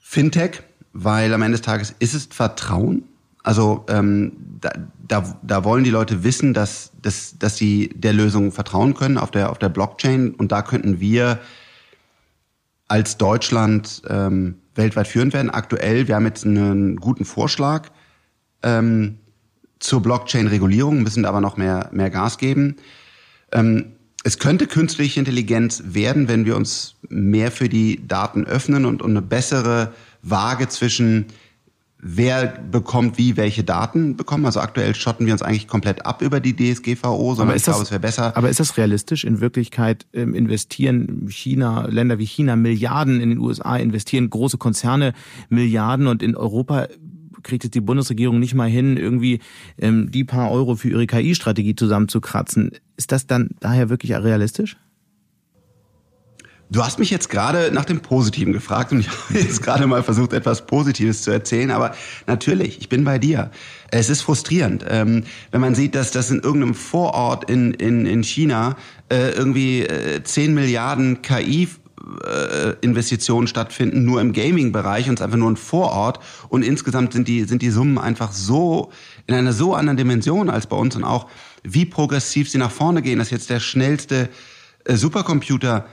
Fintech, 0.00 0.62
weil 1.00 1.32
am 1.32 1.42
Ende 1.42 1.56
des 1.56 1.64
Tages 1.64 1.94
ist 2.00 2.14
es 2.14 2.26
Vertrauen. 2.26 3.04
Also 3.44 3.86
ähm, 3.88 4.32
da, 4.60 4.70
da, 5.06 5.38
da 5.42 5.64
wollen 5.64 5.84
die 5.84 5.90
Leute 5.90 6.24
wissen, 6.24 6.54
dass, 6.54 6.90
dass, 7.00 7.38
dass 7.38 7.56
sie 7.56 7.90
der 7.94 8.12
Lösung 8.12 8.50
vertrauen 8.50 8.94
können 8.94 9.16
auf 9.16 9.30
der, 9.30 9.50
auf 9.50 9.58
der 9.58 9.68
Blockchain. 9.68 10.34
Und 10.34 10.50
da 10.50 10.62
könnten 10.62 10.98
wir 11.00 11.38
als 12.88 13.16
Deutschland 13.16 14.02
ähm, 14.08 14.56
weltweit 14.74 15.06
führend 15.06 15.34
werden. 15.34 15.50
Aktuell, 15.50 16.08
wir 16.08 16.16
haben 16.16 16.26
jetzt 16.26 16.44
einen 16.44 16.96
guten 16.96 17.24
Vorschlag. 17.24 17.90
Ähm, 18.62 19.18
zur 19.78 20.02
Blockchain-Regulierung, 20.02 21.04
müssen 21.04 21.24
aber 21.24 21.40
noch 21.40 21.56
mehr, 21.56 21.88
mehr 21.92 22.10
Gas 22.10 22.38
geben. 22.38 22.76
Ähm, 23.52 23.92
es 24.24 24.40
könnte 24.40 24.66
künstliche 24.66 25.20
Intelligenz 25.20 25.80
werden, 25.86 26.26
wenn 26.26 26.44
wir 26.44 26.56
uns 26.56 26.96
mehr 27.08 27.52
für 27.52 27.68
die 27.68 28.04
Daten 28.06 28.44
öffnen 28.44 28.84
und, 28.84 29.00
und 29.00 29.12
eine 29.12 29.22
bessere 29.22 29.92
Waage 30.22 30.68
zwischen 30.68 31.26
wer 32.00 32.46
bekommt 32.46 33.18
wie 33.18 33.36
welche 33.36 33.64
Daten 33.64 34.16
bekommen. 34.16 34.46
Also 34.46 34.60
aktuell 34.60 34.94
schotten 34.94 35.26
wir 35.26 35.32
uns 35.32 35.42
eigentlich 35.42 35.66
komplett 35.66 36.06
ab 36.06 36.22
über 36.22 36.40
die 36.40 36.54
DSGVO, 36.54 37.34
sondern 37.34 37.56
ich 37.56 37.64
glaube, 37.64 37.82
es 37.82 37.90
wäre 37.90 38.00
besser. 38.00 38.36
Aber 38.36 38.48
ist 38.48 38.60
das 38.60 38.76
realistisch? 38.76 39.24
In 39.24 39.40
Wirklichkeit 39.40 40.06
ähm, 40.12 40.34
investieren 40.34 41.26
China, 41.28 41.86
Länder 41.88 42.18
wie 42.18 42.26
China 42.26 42.56
Milliarden 42.56 43.20
in 43.20 43.30
den 43.30 43.38
USA, 43.38 43.76
investieren 43.76 44.30
große 44.30 44.58
Konzerne 44.58 45.12
Milliarden 45.48 46.06
und 46.06 46.22
in 46.22 46.36
Europa 46.36 46.86
kriegt 47.42 47.64
es 47.64 47.70
die 47.70 47.80
Bundesregierung 47.80 48.38
nicht 48.38 48.54
mal 48.54 48.68
hin, 48.68 48.96
irgendwie 48.96 49.40
ähm, 49.78 50.10
die 50.10 50.24
paar 50.24 50.50
Euro 50.50 50.74
für 50.76 50.90
ihre 50.90 51.06
KI-Strategie 51.06 51.74
zusammenzukratzen. 51.74 52.72
Ist 52.96 53.12
das 53.12 53.26
dann 53.26 53.50
daher 53.60 53.88
wirklich 53.88 54.12
realistisch? 54.12 54.76
Du 56.70 56.84
hast 56.84 56.98
mich 56.98 57.08
jetzt 57.08 57.30
gerade 57.30 57.70
nach 57.72 57.86
dem 57.86 58.00
Positiven 58.00 58.52
gefragt 58.52 58.92
und 58.92 59.00
ich 59.00 59.08
habe 59.28 59.38
jetzt 59.38 59.62
gerade 59.62 59.86
mal 59.86 60.02
versucht, 60.02 60.34
etwas 60.34 60.66
Positives 60.66 61.22
zu 61.22 61.30
erzählen. 61.30 61.70
Aber 61.70 61.94
natürlich, 62.26 62.80
ich 62.80 62.90
bin 62.90 63.04
bei 63.04 63.18
dir. 63.18 63.50
Es 63.90 64.10
ist 64.10 64.20
frustrierend, 64.20 64.84
ähm, 64.86 65.24
wenn 65.50 65.62
man 65.62 65.74
sieht, 65.74 65.94
dass 65.94 66.10
das 66.10 66.30
in 66.30 66.40
irgendeinem 66.40 66.74
Vorort 66.74 67.48
in, 67.48 67.72
in, 67.72 68.04
in 68.04 68.22
China 68.22 68.76
äh, 69.10 69.30
irgendwie 69.30 69.80
äh, 69.80 70.22
10 70.22 70.52
Milliarden 70.52 71.22
KI 71.22 71.68
äh, 72.26 72.74
Investitionen 72.82 73.46
stattfinden, 73.46 74.04
nur 74.04 74.20
im 74.20 74.34
Gaming-Bereich 74.34 75.08
und 75.08 75.14
es 75.14 75.20
ist 75.20 75.24
einfach 75.24 75.38
nur 75.38 75.50
ein 75.50 75.56
Vorort. 75.56 76.20
Und 76.50 76.62
insgesamt 76.64 77.14
sind 77.14 77.28
die, 77.28 77.44
sind 77.44 77.62
die 77.62 77.70
Summen 77.70 77.96
einfach 77.96 78.32
so 78.32 78.92
in 79.26 79.34
einer 79.34 79.54
so 79.54 79.74
anderen 79.74 79.96
Dimension 79.96 80.50
als 80.50 80.66
bei 80.66 80.76
uns 80.76 80.96
und 80.96 81.04
auch 81.04 81.28
wie 81.62 81.86
progressiv 81.86 82.50
sie 82.50 82.58
nach 82.58 82.70
vorne 82.70 83.00
gehen, 83.00 83.18
dass 83.18 83.30
jetzt 83.30 83.48
der 83.48 83.60
schnellste 83.60 84.28
äh, 84.84 84.96
Supercomputer 84.96 85.86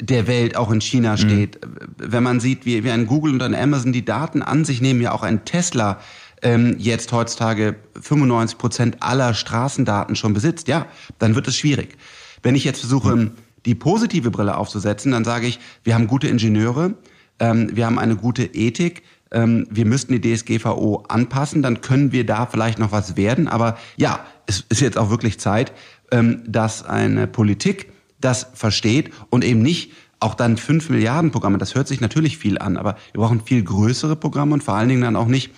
der 0.00 0.26
Welt 0.26 0.56
auch 0.56 0.70
in 0.70 0.80
China 0.80 1.12
mhm. 1.12 1.16
steht. 1.16 1.64
Mhm. 1.64 1.76
Wenn 1.98 2.22
man 2.22 2.40
sieht, 2.40 2.66
wie, 2.66 2.84
wie 2.84 2.90
ein 2.90 3.06
Google 3.06 3.32
und 3.32 3.42
ein 3.42 3.54
Amazon 3.54 3.92
die 3.92 4.04
Daten 4.04 4.42
an 4.42 4.64
sich 4.64 4.80
nehmen, 4.80 5.00
ja 5.00 5.12
auch 5.12 5.22
ein 5.22 5.44
Tesla 5.44 6.00
ähm, 6.42 6.76
jetzt 6.78 7.12
heutzutage 7.12 7.76
95 8.00 8.58
Prozent 8.58 8.96
aller 9.00 9.34
Straßendaten 9.34 10.16
schon 10.16 10.34
besitzt, 10.34 10.68
ja, 10.68 10.86
dann 11.18 11.34
wird 11.34 11.48
es 11.48 11.56
schwierig. 11.56 11.96
Wenn 12.42 12.54
ich 12.54 12.64
jetzt 12.64 12.80
versuche, 12.80 13.16
mhm 13.16 13.30
die 13.66 13.74
positive 13.74 14.30
Brille 14.30 14.56
aufzusetzen, 14.56 15.12
dann 15.12 15.24
sage 15.24 15.46
ich, 15.46 15.60
wir 15.84 15.94
haben 15.94 16.06
gute 16.06 16.28
Ingenieure, 16.28 16.94
ähm, 17.38 17.70
wir 17.74 17.86
haben 17.86 17.98
eine 17.98 18.16
gute 18.16 18.44
Ethik, 18.44 19.02
ähm, 19.30 19.66
wir 19.70 19.86
müssten 19.86 20.20
die 20.20 20.34
DSGVO 20.34 21.04
anpassen, 21.08 21.62
dann 21.62 21.80
können 21.80 22.12
wir 22.12 22.26
da 22.26 22.46
vielleicht 22.46 22.78
noch 22.78 22.92
was 22.92 23.16
werden. 23.16 23.48
Aber 23.48 23.78
ja, 23.96 24.20
es 24.46 24.64
ist 24.68 24.80
jetzt 24.80 24.98
auch 24.98 25.10
wirklich 25.10 25.38
Zeit, 25.38 25.72
ähm, 26.10 26.42
dass 26.46 26.84
eine 26.84 27.26
Politik 27.26 27.91
das 28.24 28.48
versteht 28.54 29.10
und 29.30 29.44
eben 29.44 29.62
nicht 29.62 29.92
auch 30.20 30.34
dann 30.34 30.56
fünf 30.56 30.88
Milliarden 30.88 31.30
Programme. 31.30 31.58
Das 31.58 31.74
hört 31.74 31.88
sich 31.88 32.00
natürlich 32.00 32.38
viel 32.38 32.58
an, 32.58 32.76
aber 32.76 32.96
wir 33.12 33.20
brauchen 33.20 33.40
viel 33.40 33.62
größere 33.62 34.16
Programme 34.16 34.54
und 34.54 34.62
vor 34.62 34.74
allen 34.74 34.88
Dingen 34.88 35.02
dann 35.02 35.16
auch 35.16 35.26
nicht 35.26 35.50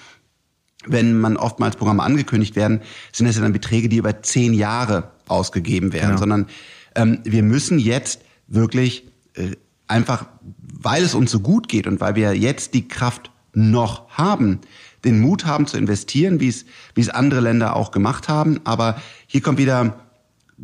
wenn 0.87 1.18
man 1.18 1.37
oftmals 1.37 1.77
Programme 1.77 2.03
angekündigt 2.03 2.57
werden, 2.57 2.81
sind 3.12 3.27
das 3.27 3.37
ja 3.37 3.42
dann 3.42 3.53
Beträge, 3.53 3.88
die 3.88 3.96
über 3.96 4.22
zehn 4.22 4.53
Jahre 4.53 5.12
ausgegeben 5.29 5.92
werden, 5.92 6.09
genau. 6.09 6.18
sondern 6.18 6.46
ähm, 6.94 7.20
wir 7.24 7.42
müssen 7.42 7.79
jetzt 7.79 8.20
wirklich 8.46 9.05
äh, 9.35 9.53
einfach, 9.87 10.27
weil 10.59 11.03
es 11.03 11.14
uns 11.14 11.31
so 11.31 11.40
gut 11.40 11.68
geht 11.68 11.87
und 11.87 12.00
weil 12.00 12.14
wir 12.14 12.37
jetzt 12.37 12.74
die 12.74 12.87
Kraft 12.88 13.31
noch 13.53 14.09
haben, 14.11 14.61
den 15.05 15.20
Mut 15.20 15.44
haben 15.44 15.66
zu 15.66 15.77
investieren, 15.77 16.40
wie 16.40 16.48
es, 16.48 16.64
wie 16.94 17.00
es 17.00 17.09
andere 17.09 17.40
Länder 17.40 17.77
auch 17.77 17.90
gemacht 17.90 18.29
haben. 18.29 18.61
Aber 18.64 19.00
hier 19.27 19.42
kommt 19.42 19.59
wieder, 19.59 20.04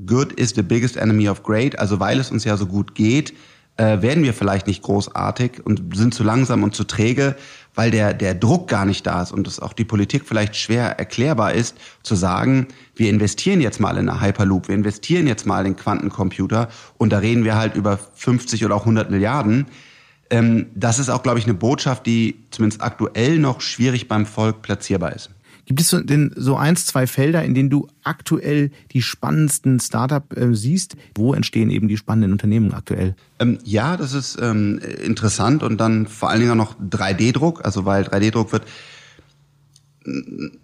good 0.06 0.32
is 0.32 0.50
the 0.54 0.62
biggest 0.62 0.96
enemy 0.96 1.28
of 1.28 1.42
great. 1.42 1.78
Also 1.78 2.00
weil 2.00 2.18
es 2.18 2.30
uns 2.30 2.44
ja 2.44 2.56
so 2.56 2.66
gut 2.66 2.94
geht, 2.94 3.34
äh, 3.76 4.02
werden 4.02 4.22
wir 4.22 4.34
vielleicht 4.34 4.66
nicht 4.66 4.82
großartig 4.82 5.64
und 5.64 5.96
sind 5.96 6.12
zu 6.12 6.22
langsam 6.22 6.62
und 6.62 6.74
zu 6.74 6.84
träge, 6.84 7.36
weil 7.74 7.90
der, 7.90 8.12
der 8.12 8.34
Druck 8.34 8.68
gar 8.68 8.84
nicht 8.84 9.06
da 9.06 9.22
ist 9.22 9.32
und 9.32 9.46
es 9.46 9.60
auch 9.60 9.72
die 9.72 9.84
Politik 9.84 10.24
vielleicht 10.26 10.56
schwer 10.56 10.98
erklärbar 10.98 11.54
ist, 11.54 11.76
zu 12.02 12.14
sagen, 12.14 12.66
wir 12.94 13.08
investieren 13.08 13.60
jetzt 13.60 13.80
mal 13.80 13.96
in 13.96 14.08
eine 14.08 14.20
Hyperloop, 14.20 14.68
wir 14.68 14.74
investieren 14.74 15.26
jetzt 15.26 15.46
mal 15.46 15.64
in 15.64 15.76
Quantencomputer 15.76 16.68
und 16.98 17.10
da 17.12 17.18
reden 17.18 17.44
wir 17.44 17.56
halt 17.56 17.74
über 17.74 17.98
50 18.14 18.64
oder 18.64 18.74
auch 18.74 18.82
100 18.82 19.10
Milliarden. 19.10 19.66
Ähm, 20.28 20.66
das 20.74 20.98
ist 20.98 21.08
auch, 21.08 21.22
glaube 21.22 21.38
ich, 21.38 21.44
eine 21.44 21.54
Botschaft, 21.54 22.06
die 22.06 22.36
zumindest 22.50 22.82
aktuell 22.82 23.38
noch 23.38 23.60
schwierig 23.60 24.08
beim 24.08 24.26
Volk 24.26 24.62
platzierbar 24.62 25.14
ist. 25.14 25.30
Gibt 25.70 25.82
es 25.82 25.90
denn 25.90 26.32
so 26.34 26.56
eins, 26.56 26.84
zwei 26.84 27.06
Felder, 27.06 27.44
in 27.44 27.54
denen 27.54 27.70
du 27.70 27.86
aktuell 28.02 28.72
die 28.90 29.02
spannendsten 29.02 29.78
Startup 29.78 30.36
äh, 30.36 30.52
siehst? 30.52 30.96
Wo 31.14 31.32
entstehen 31.32 31.70
eben 31.70 31.86
die 31.86 31.96
spannenden 31.96 32.32
Unternehmen 32.32 32.74
aktuell? 32.74 33.14
Ähm, 33.38 33.58
ja, 33.62 33.96
das 33.96 34.12
ist 34.12 34.36
ähm, 34.42 34.80
interessant 34.80 35.62
und 35.62 35.80
dann 35.80 36.08
vor 36.08 36.28
allen 36.28 36.40
Dingen 36.40 36.56
noch 36.56 36.74
3D-Druck, 36.80 37.64
also 37.64 37.84
weil 37.84 38.02
3D-Druck 38.02 38.50
wird 38.50 38.64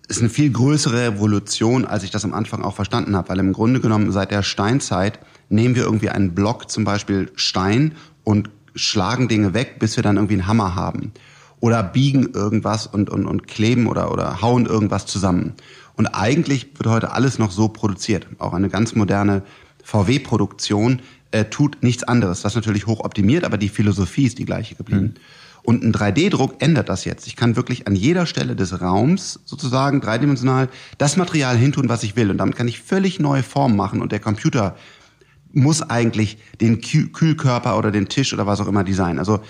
ist 0.08 0.18
eine 0.18 0.28
viel 0.28 0.50
größere 0.50 1.12
Revolution, 1.12 1.84
als 1.84 2.02
ich 2.02 2.10
das 2.10 2.24
am 2.24 2.34
Anfang 2.34 2.62
auch 2.62 2.74
verstanden 2.74 3.14
habe, 3.14 3.28
weil 3.28 3.38
im 3.38 3.52
Grunde 3.52 3.78
genommen 3.78 4.10
seit 4.10 4.32
der 4.32 4.42
Steinzeit 4.42 5.20
nehmen 5.50 5.76
wir 5.76 5.84
irgendwie 5.84 6.10
einen 6.10 6.34
Block, 6.34 6.68
zum 6.68 6.82
Beispiel 6.82 7.30
Stein, 7.36 7.92
und 8.24 8.50
schlagen 8.74 9.28
Dinge 9.28 9.54
weg, 9.54 9.78
bis 9.78 9.94
wir 9.94 10.02
dann 10.02 10.16
irgendwie 10.16 10.34
einen 10.34 10.48
Hammer 10.48 10.74
haben 10.74 11.12
oder 11.60 11.82
biegen 11.82 12.32
irgendwas 12.32 12.86
und, 12.86 13.10
und, 13.10 13.26
und 13.26 13.46
kleben 13.46 13.86
oder, 13.86 14.12
oder 14.12 14.42
hauen 14.42 14.66
irgendwas 14.66 15.06
zusammen. 15.06 15.54
Und 15.96 16.06
eigentlich 16.08 16.66
wird 16.76 16.86
heute 16.86 17.12
alles 17.12 17.38
noch 17.38 17.50
so 17.50 17.68
produziert. 17.68 18.26
Auch 18.38 18.52
eine 18.52 18.68
ganz 18.68 18.94
moderne 18.94 19.42
VW-Produktion 19.82 21.00
äh, 21.30 21.46
tut 21.46 21.82
nichts 21.82 22.04
anderes. 22.04 22.42
Das 22.42 22.52
ist 22.52 22.56
natürlich 22.56 22.86
hoch 22.86 23.00
optimiert, 23.00 23.44
aber 23.44 23.56
die 23.56 23.68
Philosophie 23.68 24.26
ist 24.26 24.38
die 24.38 24.44
gleiche 24.44 24.74
geblieben. 24.74 25.14
Mhm. 25.14 25.14
Und 25.62 25.82
ein 25.82 25.92
3D-Druck 25.92 26.62
ändert 26.62 26.88
das 26.88 27.04
jetzt. 27.04 27.26
Ich 27.26 27.34
kann 27.34 27.56
wirklich 27.56 27.88
an 27.88 27.96
jeder 27.96 28.26
Stelle 28.26 28.54
des 28.54 28.80
Raums 28.80 29.40
sozusagen 29.44 30.00
dreidimensional 30.00 30.68
das 30.96 31.16
Material 31.16 31.56
hintun, 31.56 31.88
was 31.88 32.04
ich 32.04 32.14
will. 32.14 32.30
Und 32.30 32.38
damit 32.38 32.54
kann 32.54 32.68
ich 32.68 32.80
völlig 32.80 33.18
neue 33.18 33.42
Formen 33.42 33.74
machen. 33.74 34.00
Und 34.00 34.12
der 34.12 34.20
Computer 34.20 34.76
muss 35.52 35.82
eigentlich 35.82 36.38
den 36.60 36.80
Kühlkörper 36.80 37.76
oder 37.78 37.90
den 37.90 38.08
Tisch 38.08 38.32
oder 38.32 38.46
was 38.46 38.60
auch 38.60 38.68
immer 38.68 38.84
designen. 38.84 39.18
Also 39.18 39.40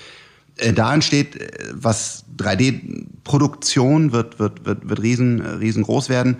da 0.72 0.94
entsteht, 0.94 1.36
äh, 1.36 1.48
was 1.72 2.24
3D-Produktion 2.38 4.12
wird, 4.12 4.38
wird, 4.38 4.64
wird, 4.64 4.88
wird 4.88 5.02
riesen, 5.02 5.40
äh, 5.40 5.48
riesengroß 5.50 6.08
werden. 6.08 6.38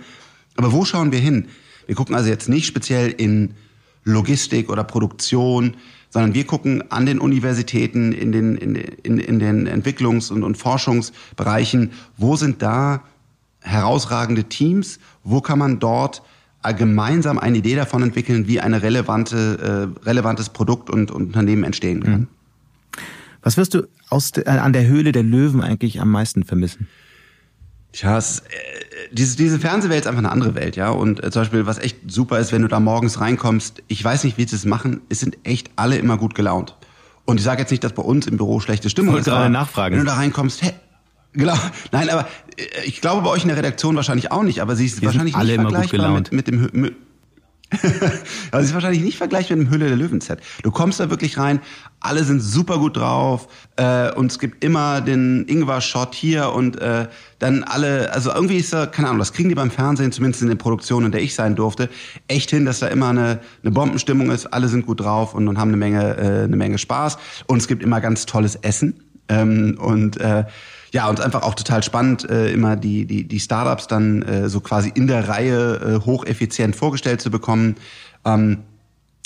Aber 0.55 0.71
wo 0.71 0.85
schauen 0.85 1.11
wir 1.11 1.19
hin? 1.19 1.47
Wir 1.85 1.95
gucken 1.95 2.15
also 2.15 2.29
jetzt 2.29 2.49
nicht 2.49 2.65
speziell 2.65 3.09
in 3.09 3.53
Logistik 4.03 4.69
oder 4.69 4.83
Produktion, 4.83 5.75
sondern 6.09 6.33
wir 6.33 6.45
gucken 6.45 6.91
an 6.91 7.05
den 7.05 7.19
Universitäten, 7.19 8.11
in 8.11 8.31
den, 8.31 8.55
in, 8.55 8.75
in, 8.75 9.19
in 9.19 9.39
den 9.39 9.67
Entwicklungs- 9.67 10.31
und, 10.31 10.43
und 10.43 10.57
Forschungsbereichen, 10.57 11.91
wo 12.17 12.35
sind 12.35 12.61
da 12.61 13.03
herausragende 13.61 14.45
Teams, 14.45 14.99
wo 15.23 15.41
kann 15.41 15.59
man 15.59 15.79
dort 15.79 16.23
gemeinsam 16.77 17.37
eine 17.37 17.59
Idee 17.59 17.75
davon 17.75 18.03
entwickeln, 18.03 18.47
wie 18.47 18.59
ein 18.59 18.73
relevante, 18.73 19.93
äh, 20.03 20.05
relevantes 20.05 20.49
Produkt 20.49 20.89
und, 20.89 21.11
und 21.11 21.27
Unternehmen 21.27 21.63
entstehen 21.63 22.03
kann. 22.03 22.19
Mhm. 22.21 22.27
Was 23.41 23.55
wirst 23.55 23.73
du 23.73 23.87
aus 24.09 24.31
de, 24.31 24.45
an 24.47 24.73
der 24.73 24.87
Höhle 24.87 25.11
der 25.11 25.23
Löwen 25.23 25.61
eigentlich 25.61 26.01
am 26.01 26.11
meisten 26.11 26.43
vermissen? 26.43 26.87
Tja, 27.93 28.17
es, 28.17 28.39
äh, 28.39 28.43
diese, 29.11 29.37
diese 29.37 29.59
Fernsehwelt 29.59 30.01
ist 30.01 30.07
einfach 30.07 30.19
eine 30.19 30.31
andere 30.31 30.55
Welt, 30.55 30.75
ja. 30.75 30.89
Und 30.89 31.23
äh, 31.23 31.31
zum 31.31 31.41
Beispiel, 31.41 31.65
was 31.65 31.77
echt 31.77 31.97
super 32.07 32.39
ist, 32.39 32.51
wenn 32.51 32.61
du 32.61 32.67
da 32.67 32.79
morgens 32.79 33.19
reinkommst, 33.19 33.83
ich 33.87 34.03
weiß 34.03 34.23
nicht, 34.23 34.37
wie 34.37 34.47
sie 34.47 34.55
es 34.55 34.65
machen, 34.65 35.01
es 35.09 35.19
sind 35.19 35.37
echt 35.43 35.71
alle 35.75 35.97
immer 35.97 36.17
gut 36.17 36.35
gelaunt. 36.35 36.75
Und 37.25 37.37
ich 37.37 37.43
sage 37.43 37.61
jetzt 37.61 37.71
nicht, 37.71 37.83
dass 37.83 37.93
bei 37.93 38.03
uns 38.03 38.27
im 38.27 38.37
Büro 38.37 38.59
schlechte 38.59 38.89
Stimmung 38.89 39.17
ist. 39.17 39.27
Aber 39.27 39.49
nachfragen. 39.49 39.95
Wenn 39.95 40.05
du 40.05 40.09
da 40.09 40.15
reinkommst, 40.15 40.63
hä, 40.63 40.73
Genau. 41.33 41.53
Nein, 41.91 42.09
aber 42.09 42.27
äh, 42.57 42.85
ich 42.85 43.01
glaube 43.01 43.21
bei 43.21 43.29
euch 43.29 43.43
in 43.43 43.49
der 43.49 43.57
Redaktion 43.57 43.95
wahrscheinlich 43.95 44.31
auch 44.31 44.43
nicht, 44.43 44.61
aber 44.61 44.75
sie 44.75 44.85
ist 44.85 45.01
Wir 45.01 45.07
wahrscheinlich 45.07 45.35
alle 45.35 45.57
nicht 45.57 45.59
immer 45.59 45.81
gut 45.81 45.91
gelaunt. 45.91 46.31
Mit, 46.31 46.47
mit 46.47 46.71
dem 46.73 46.81
mit, 46.81 46.95
also 48.51 48.65
ist 48.65 48.73
wahrscheinlich 48.73 49.03
nicht 49.03 49.17
vergleichbar 49.17 49.57
mit 49.57 49.67
dem 49.67 49.73
Hülle 49.73 49.87
der 49.87 49.97
Löwen-Set. 49.97 50.39
Du 50.63 50.71
kommst 50.71 50.99
da 50.99 51.09
wirklich 51.09 51.37
rein, 51.37 51.59
alle 51.99 52.23
sind 52.23 52.39
super 52.39 52.77
gut 52.77 52.95
drauf 52.95 53.47
äh, 53.75 54.11
und 54.13 54.31
es 54.31 54.39
gibt 54.39 54.63
immer 54.63 55.01
den 55.01 55.45
Ingwer-Shot 55.47 56.15
hier 56.15 56.53
und 56.53 56.79
äh, 56.79 57.07
dann 57.39 57.63
alle, 57.63 58.13
also 58.13 58.31
irgendwie 58.31 58.57
ist 58.57 58.71
da, 58.71 58.85
keine 58.85 59.09
Ahnung, 59.09 59.19
das 59.19 59.33
kriegen 59.33 59.49
die 59.49 59.55
beim 59.55 59.71
Fernsehen, 59.71 60.11
zumindest 60.11 60.41
in 60.43 60.47
den 60.47 60.57
Produktionen, 60.57 61.07
in 61.07 61.11
der 61.11 61.21
ich 61.21 61.35
sein 61.35 61.55
durfte, 61.55 61.89
echt 62.27 62.49
hin, 62.51 62.65
dass 62.65 62.79
da 62.79 62.87
immer 62.87 63.09
eine, 63.09 63.39
eine 63.63 63.71
Bombenstimmung 63.71 64.31
ist, 64.31 64.45
alle 64.47 64.69
sind 64.69 64.85
gut 64.85 65.01
drauf 65.01 65.33
und, 65.33 65.47
und 65.47 65.57
haben 65.57 65.69
eine 65.69 65.77
Menge, 65.77 66.17
äh, 66.17 66.43
eine 66.45 66.55
Menge 66.55 66.77
Spaß 66.77 67.17
und 67.47 67.57
es 67.57 67.67
gibt 67.67 67.83
immer 67.83 67.99
ganz 67.99 68.25
tolles 68.25 68.55
Essen 68.55 69.03
ähm, 69.27 69.77
und 69.79 70.17
äh, 70.17 70.45
ja, 70.97 71.07
und 71.07 71.21
einfach 71.21 71.43
auch 71.43 71.53
total 71.53 71.83
spannend, 71.83 72.27
äh, 72.27 72.51
immer 72.51 72.75
die, 72.75 73.05
die, 73.05 73.27
die 73.27 73.39
Startups 73.39 73.85
dann 73.85 74.23
äh, 74.23 74.49
so 74.49 74.61
quasi 74.61 74.91
in 74.95 75.05
der 75.05 75.29
Reihe 75.29 75.75
äh, 75.75 76.05
hocheffizient 76.07 76.75
vorgestellt 76.75 77.21
zu 77.21 77.29
bekommen. 77.29 77.75
Ähm, 78.25 78.63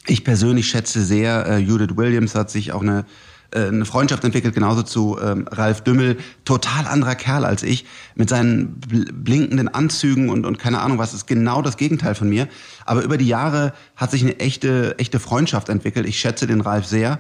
ich 0.05 0.25
persönlich 0.25 0.67
schätze 0.67 1.01
sehr, 1.01 1.45
äh, 1.47 1.57
Judith 1.59 1.95
Williams 1.95 2.35
hat 2.35 2.49
sich 2.49 2.73
auch 2.73 2.81
eine 2.81 3.05
äh, 3.51 3.67
eine 3.67 3.85
Freundschaft 3.85 4.25
entwickelt, 4.25 4.53
genauso 4.53 4.83
zu 4.83 5.17
ähm, 5.23 5.47
Ralf 5.49 5.79
Dümmel, 5.79 6.17
total 6.43 6.87
anderer 6.87 7.15
Kerl 7.15 7.45
als 7.45 7.63
ich, 7.63 7.85
mit 8.15 8.27
seinen 8.27 8.75
blinkenden 8.79 9.69
Anzügen 9.69 10.29
und, 10.29 10.45
und 10.45 10.59
keine 10.59 10.81
Ahnung 10.81 10.97
was, 10.97 11.13
ist 11.13 11.25
genau 11.25 11.61
das 11.61 11.77
Gegenteil 11.77 12.15
von 12.15 12.27
mir. 12.27 12.49
Aber 12.85 13.01
über 13.01 13.17
die 13.17 13.27
Jahre 13.27 13.71
hat 13.95 14.11
sich 14.11 14.23
eine 14.23 14.37
echte, 14.41 14.99
echte 14.99 15.21
Freundschaft 15.21 15.69
entwickelt. 15.69 16.05
Ich 16.05 16.19
schätze 16.19 16.47
den 16.47 16.59
Ralf 16.59 16.85
sehr 16.85 17.19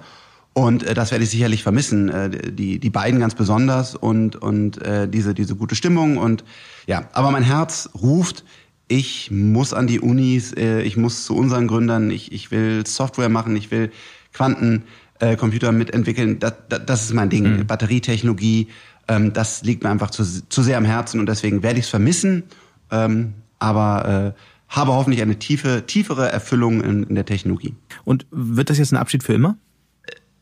und 0.53 0.83
äh, 0.83 0.93
das 0.93 1.11
werde 1.11 1.23
ich 1.23 1.29
sicherlich 1.29 1.63
vermissen, 1.63 2.09
äh, 2.09 2.29
die, 2.29 2.79
die 2.79 2.89
beiden 2.89 3.19
ganz 3.19 3.35
besonders 3.35 3.95
und, 3.95 4.35
und 4.35 4.81
äh, 4.81 5.07
diese, 5.07 5.33
diese 5.33 5.55
gute 5.55 5.75
Stimmung. 5.75 6.17
Und 6.17 6.43
ja, 6.87 7.07
aber 7.13 7.31
mein 7.31 7.43
Herz 7.43 7.89
ruft, 8.01 8.43
ich 8.87 9.31
muss 9.31 9.73
an 9.73 9.87
die 9.87 10.01
Unis, 10.01 10.53
äh, 10.53 10.81
ich 10.81 10.97
muss 10.97 11.25
zu 11.25 11.35
unseren 11.35 11.67
Gründern, 11.67 12.11
ich, 12.11 12.31
ich 12.33 12.51
will 12.51 12.85
Software 12.85 13.29
machen, 13.29 13.55
ich 13.55 13.71
will 13.71 13.91
Quantencomputer 14.33 15.69
äh, 15.69 15.71
mitentwickeln. 15.71 16.39
Das, 16.39 16.53
das, 16.67 16.85
das 16.85 17.03
ist 17.03 17.13
mein 17.13 17.29
Ding. 17.29 17.59
Mhm. 17.59 17.67
Batterietechnologie, 17.67 18.67
ähm, 19.07 19.31
das 19.31 19.63
liegt 19.63 19.83
mir 19.83 19.89
einfach 19.89 20.09
zu, 20.09 20.23
zu 20.25 20.61
sehr 20.61 20.77
am 20.77 20.85
Herzen 20.85 21.21
und 21.21 21.27
deswegen 21.27 21.63
werde 21.63 21.79
ich 21.79 21.85
es 21.85 21.89
vermissen, 21.89 22.43
ähm, 22.91 23.35
aber 23.59 24.35
äh, 24.35 24.41
habe 24.67 24.91
hoffentlich 24.91 25.21
eine 25.21 25.39
tiefe, 25.39 25.85
tiefere 25.85 26.29
Erfüllung 26.29 26.81
in, 26.81 27.03
in 27.03 27.15
der 27.15 27.25
Technologie. 27.25 27.75
Und 28.03 28.25
wird 28.31 28.69
das 28.69 28.77
jetzt 28.77 28.91
ein 28.91 28.97
Abschied 28.97 29.23
für 29.23 29.33
immer? 29.33 29.57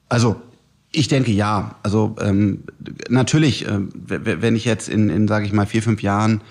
Also 0.10 0.42
ich 0.92 1.08
denke 1.08 1.32
ja. 1.32 1.76
Also 1.84 2.16
ähm, 2.20 2.64
natürlich, 3.10 3.68
äh, 3.68 3.80
wenn 3.80 4.56
ich 4.56 4.66
jetzt 4.66 4.90
in, 4.90 5.10
in 5.10 5.28
sage 5.28 5.46
ich 5.46 5.54
mal 5.54 5.66
vier 5.66 5.84
fünf 5.84 6.02
Jahren 6.02 6.42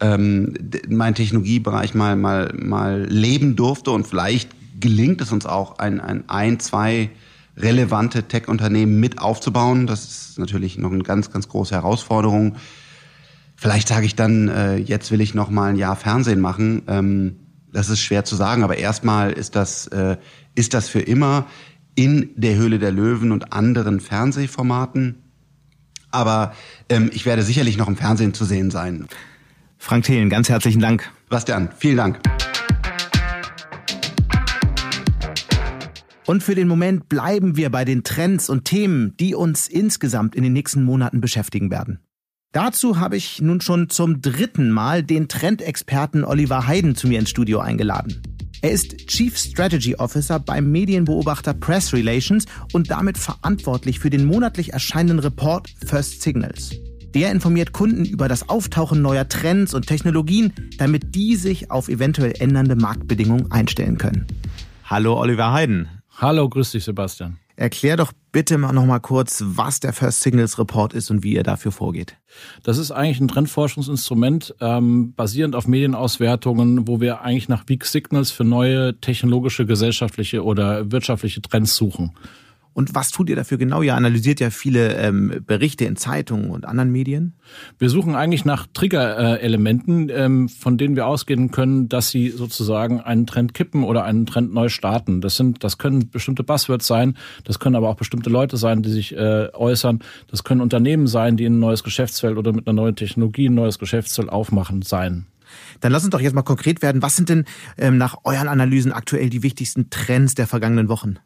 ähm, 0.00 0.54
meinen 0.88 1.14
Technologiebereich 1.14 1.94
mal 1.94 2.16
mal 2.16 2.54
mal 2.56 3.04
leben 3.04 3.56
durfte 3.56 3.90
und 3.90 4.06
vielleicht 4.06 4.50
gelingt 4.80 5.20
es 5.20 5.32
uns 5.32 5.44
auch 5.44 5.78
ein 5.78 6.00
ein, 6.00 6.24
ein 6.28 6.60
zwei 6.60 7.10
relevante 7.56 8.22
Tech-Unternehmen 8.22 8.98
mit 8.98 9.18
aufzubauen. 9.18 9.86
Das 9.86 10.04
ist 10.04 10.38
natürlich 10.38 10.78
noch 10.78 10.92
eine 10.92 11.02
ganz 11.02 11.30
ganz 11.30 11.48
große 11.48 11.74
Herausforderung. 11.74 12.56
Vielleicht 13.56 13.88
sage 13.88 14.06
ich 14.06 14.14
dann, 14.14 14.48
äh, 14.48 14.76
jetzt 14.76 15.10
will 15.10 15.20
ich 15.20 15.34
noch 15.34 15.50
mal 15.50 15.70
ein 15.70 15.76
Jahr 15.76 15.96
Fernsehen 15.96 16.40
machen. 16.40 16.82
Ähm, 16.86 17.36
das 17.72 17.90
ist 17.90 18.00
schwer 18.00 18.24
zu 18.24 18.36
sagen, 18.36 18.62
aber 18.62 18.78
erstmal 18.78 19.32
ist 19.32 19.54
das 19.54 19.86
äh, 19.88 20.16
ist 20.54 20.74
das 20.74 20.88
für 20.88 21.00
immer 21.00 21.46
in 21.94 22.30
der 22.36 22.56
Höhle 22.56 22.78
der 22.78 22.92
Löwen 22.92 23.32
und 23.32 23.52
anderen 23.52 24.00
Fernsehformaten. 24.00 25.16
Aber 26.10 26.54
ähm, 26.88 27.10
ich 27.12 27.26
werde 27.26 27.42
sicherlich 27.42 27.76
noch 27.76 27.88
im 27.88 27.96
Fernsehen 27.96 28.34
zu 28.34 28.44
sehen 28.44 28.70
sein. 28.70 29.06
Frank 29.78 30.04
Thelen, 30.04 30.28
ganz 30.28 30.48
herzlichen 30.48 30.80
Dank. 30.80 31.10
Bastian, 31.28 31.70
vielen 31.78 31.96
Dank. 31.96 32.20
Und 36.26 36.44
für 36.44 36.54
den 36.54 36.68
Moment 36.68 37.08
bleiben 37.08 37.56
wir 37.56 37.70
bei 37.70 37.84
den 37.84 38.04
Trends 38.04 38.48
und 38.48 38.64
Themen, 38.64 39.16
die 39.18 39.34
uns 39.34 39.66
insgesamt 39.66 40.36
in 40.36 40.44
den 40.44 40.52
nächsten 40.52 40.84
Monaten 40.84 41.20
beschäftigen 41.20 41.72
werden. 41.72 41.98
Dazu 42.52 43.00
habe 43.00 43.16
ich 43.16 43.40
nun 43.40 43.60
schon 43.60 43.88
zum 43.88 44.20
dritten 44.20 44.70
Mal 44.70 45.02
den 45.02 45.28
Trendexperten 45.28 46.24
Oliver 46.24 46.66
Heiden 46.66 46.94
zu 46.94 47.08
mir 47.08 47.18
ins 47.18 47.30
Studio 47.30 47.60
eingeladen. 47.60 48.22
Er 48.62 48.72
ist 48.72 49.06
Chief 49.06 49.36
Strategy 49.38 49.94
Officer 49.94 50.38
beim 50.38 50.70
Medienbeobachter 50.70 51.54
Press 51.54 51.94
Relations 51.94 52.44
und 52.74 52.90
damit 52.90 53.16
verantwortlich 53.16 53.98
für 54.00 54.10
den 54.10 54.26
monatlich 54.26 54.74
erscheinenden 54.74 55.18
Report 55.20 55.66
First 55.86 56.20
Signals. 56.20 56.76
Der 57.14 57.32
informiert 57.32 57.72
Kunden 57.72 58.04
über 58.04 58.28
das 58.28 58.50
Auftauchen 58.50 59.00
neuer 59.00 59.26
Trends 59.26 59.72
und 59.72 59.86
Technologien, 59.86 60.52
damit 60.76 61.14
die 61.14 61.36
sich 61.36 61.70
auf 61.70 61.88
eventuell 61.88 62.34
ändernde 62.38 62.76
Marktbedingungen 62.76 63.50
einstellen 63.50 63.96
können. 63.96 64.26
Hallo 64.84 65.18
Oliver 65.18 65.52
Heiden. 65.52 65.88
Hallo, 66.18 66.46
grüß 66.48 66.72
dich 66.72 66.84
Sebastian. 66.84 67.38
Erklär 67.60 67.98
doch 67.98 68.14
bitte 68.32 68.56
mal 68.56 68.72
noch 68.72 68.86
mal 68.86 69.00
kurz, 69.00 69.44
was 69.44 69.80
der 69.80 69.92
First 69.92 70.22
Signals 70.22 70.58
Report 70.58 70.94
ist 70.94 71.10
und 71.10 71.22
wie 71.22 71.34
ihr 71.34 71.42
dafür 71.42 71.72
vorgeht. 71.72 72.16
Das 72.62 72.78
ist 72.78 72.90
eigentlich 72.90 73.20
ein 73.20 73.28
Trendforschungsinstrument, 73.28 74.54
ähm, 74.62 75.12
basierend 75.12 75.54
auf 75.54 75.66
Medienauswertungen, 75.66 76.88
wo 76.88 77.02
wir 77.02 77.20
eigentlich 77.20 77.50
nach 77.50 77.64
Weak 77.66 77.84
Signals 77.84 78.30
für 78.30 78.44
neue 78.44 78.98
technologische, 79.02 79.66
gesellschaftliche 79.66 80.42
oder 80.42 80.90
wirtschaftliche 80.90 81.42
Trends 81.42 81.76
suchen. 81.76 82.12
Und 82.80 82.94
was 82.94 83.10
tut 83.10 83.28
ihr 83.28 83.36
dafür 83.36 83.58
genau? 83.58 83.82
Ihr 83.82 83.94
analysiert 83.94 84.40
ja 84.40 84.48
viele 84.48 84.94
ähm, 84.94 85.44
Berichte 85.46 85.84
in 85.84 85.96
Zeitungen 85.96 86.50
und 86.50 86.64
anderen 86.64 86.90
Medien. 86.90 87.34
Wir 87.78 87.90
suchen 87.90 88.14
eigentlich 88.14 88.46
nach 88.46 88.66
Trigger-Elementen, 88.72 90.08
ähm, 90.08 90.48
von 90.48 90.78
denen 90.78 90.96
wir 90.96 91.06
ausgehen 91.06 91.50
können, 91.50 91.90
dass 91.90 92.08
sie 92.08 92.30
sozusagen 92.30 93.02
einen 93.02 93.26
Trend 93.26 93.52
kippen 93.52 93.84
oder 93.84 94.04
einen 94.04 94.24
Trend 94.24 94.54
neu 94.54 94.70
starten. 94.70 95.20
Das 95.20 95.36
sind, 95.36 95.62
das 95.62 95.76
können 95.76 96.08
bestimmte 96.08 96.42
Buzzwords 96.42 96.86
sein, 96.86 97.18
das 97.44 97.58
können 97.58 97.76
aber 97.76 97.90
auch 97.90 97.96
bestimmte 97.96 98.30
Leute 98.30 98.56
sein, 98.56 98.82
die 98.82 98.90
sich 98.90 99.14
äh, 99.14 99.48
äußern. 99.52 100.00
Das 100.30 100.42
können 100.42 100.62
Unternehmen 100.62 101.06
sein, 101.06 101.36
die 101.36 101.44
ein 101.44 101.58
neues 101.58 101.84
Geschäftsfeld 101.84 102.38
oder 102.38 102.54
mit 102.54 102.66
einer 102.66 102.80
neuen 102.80 102.96
Technologie 102.96 103.50
ein 103.50 103.54
neues 103.56 103.78
Geschäftsfeld 103.78 104.30
aufmachen 104.30 104.80
sein. 104.80 105.26
Dann 105.80 105.92
lass 105.92 106.04
uns 106.04 106.10
doch 106.10 106.20
jetzt 106.20 106.34
mal 106.34 106.42
konkret 106.42 106.82
werden. 106.82 107.02
Was 107.02 107.16
sind 107.16 107.28
denn 107.28 107.44
ähm, 107.78 107.98
nach 107.98 108.18
euren 108.24 108.48
Analysen 108.48 108.92
aktuell 108.92 109.30
die 109.30 109.42
wichtigsten 109.42 109.90
Trends 109.90 110.34
der 110.34 110.46
vergangenen 110.46 110.88
Wochen? 110.88 111.18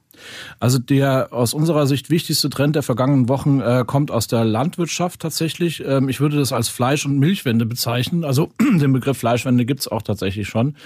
Also 0.61 0.79
der 0.79 1.29
aus 1.33 1.55
unserer 1.55 1.87
Sicht 1.87 2.11
wichtigste 2.11 2.51
Trend 2.51 2.77
der 2.77 2.83
vergangenen 2.83 3.29
Wochen 3.29 3.61
äh, 3.61 3.85
kommt 3.87 4.11
aus 4.11 4.27
der 4.27 4.45
Landwirtschaft 4.45 5.21
tatsächlich. 5.21 5.85
Ähm, 5.85 6.09
ich 6.09 6.21
würde 6.21 6.37
das 6.37 6.53
als 6.53 6.69
Fleisch- 6.69 7.07
und 7.07 7.19
Milchwende 7.19 7.67
bezeichnen. 7.67 8.25
Also 8.25 8.53
den 8.61 8.93
Begriff 8.93 9.19
Fleischwende 9.19 9.65
gibt's 9.65 9.89
auch 9.89 10.03
tatsächlich 10.03 10.49
schon. 10.49 10.77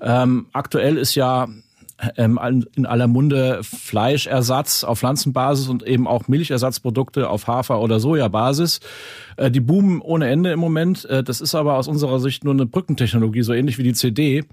Ähm, 0.00 0.46
aktuell 0.52 0.96
ist 0.96 1.14
ja 1.14 1.48
ähm, 2.16 2.38
in 2.74 2.86
aller 2.86 3.06
Munde 3.06 3.60
Fleischersatz 3.62 4.84
auf 4.84 4.98
Pflanzenbasis 4.98 5.68
und 5.68 5.82
eben 5.82 6.06
auch 6.06 6.28
Milchersatzprodukte 6.28 7.28
auf 7.28 7.46
Hafer- 7.46 7.80
oder 7.80 8.00
Sojabasis. 8.00 8.80
Äh, 9.36 9.50
die 9.50 9.60
boomen 9.60 10.00
ohne 10.00 10.28
Ende 10.28 10.50
im 10.52 10.60
Moment. 10.60 11.04
Äh, 11.06 11.22
das 11.22 11.40
ist 11.40 11.54
aber 11.54 11.76
aus 11.76 11.88
unserer 11.88 12.18
Sicht 12.20 12.44
nur 12.44 12.54
eine 12.54 12.66
Brückentechnologie, 12.66 13.42
so 13.42 13.52
ähnlich 13.52 13.78
wie 13.78 13.82
die 13.82 13.92
CD, 13.92 14.44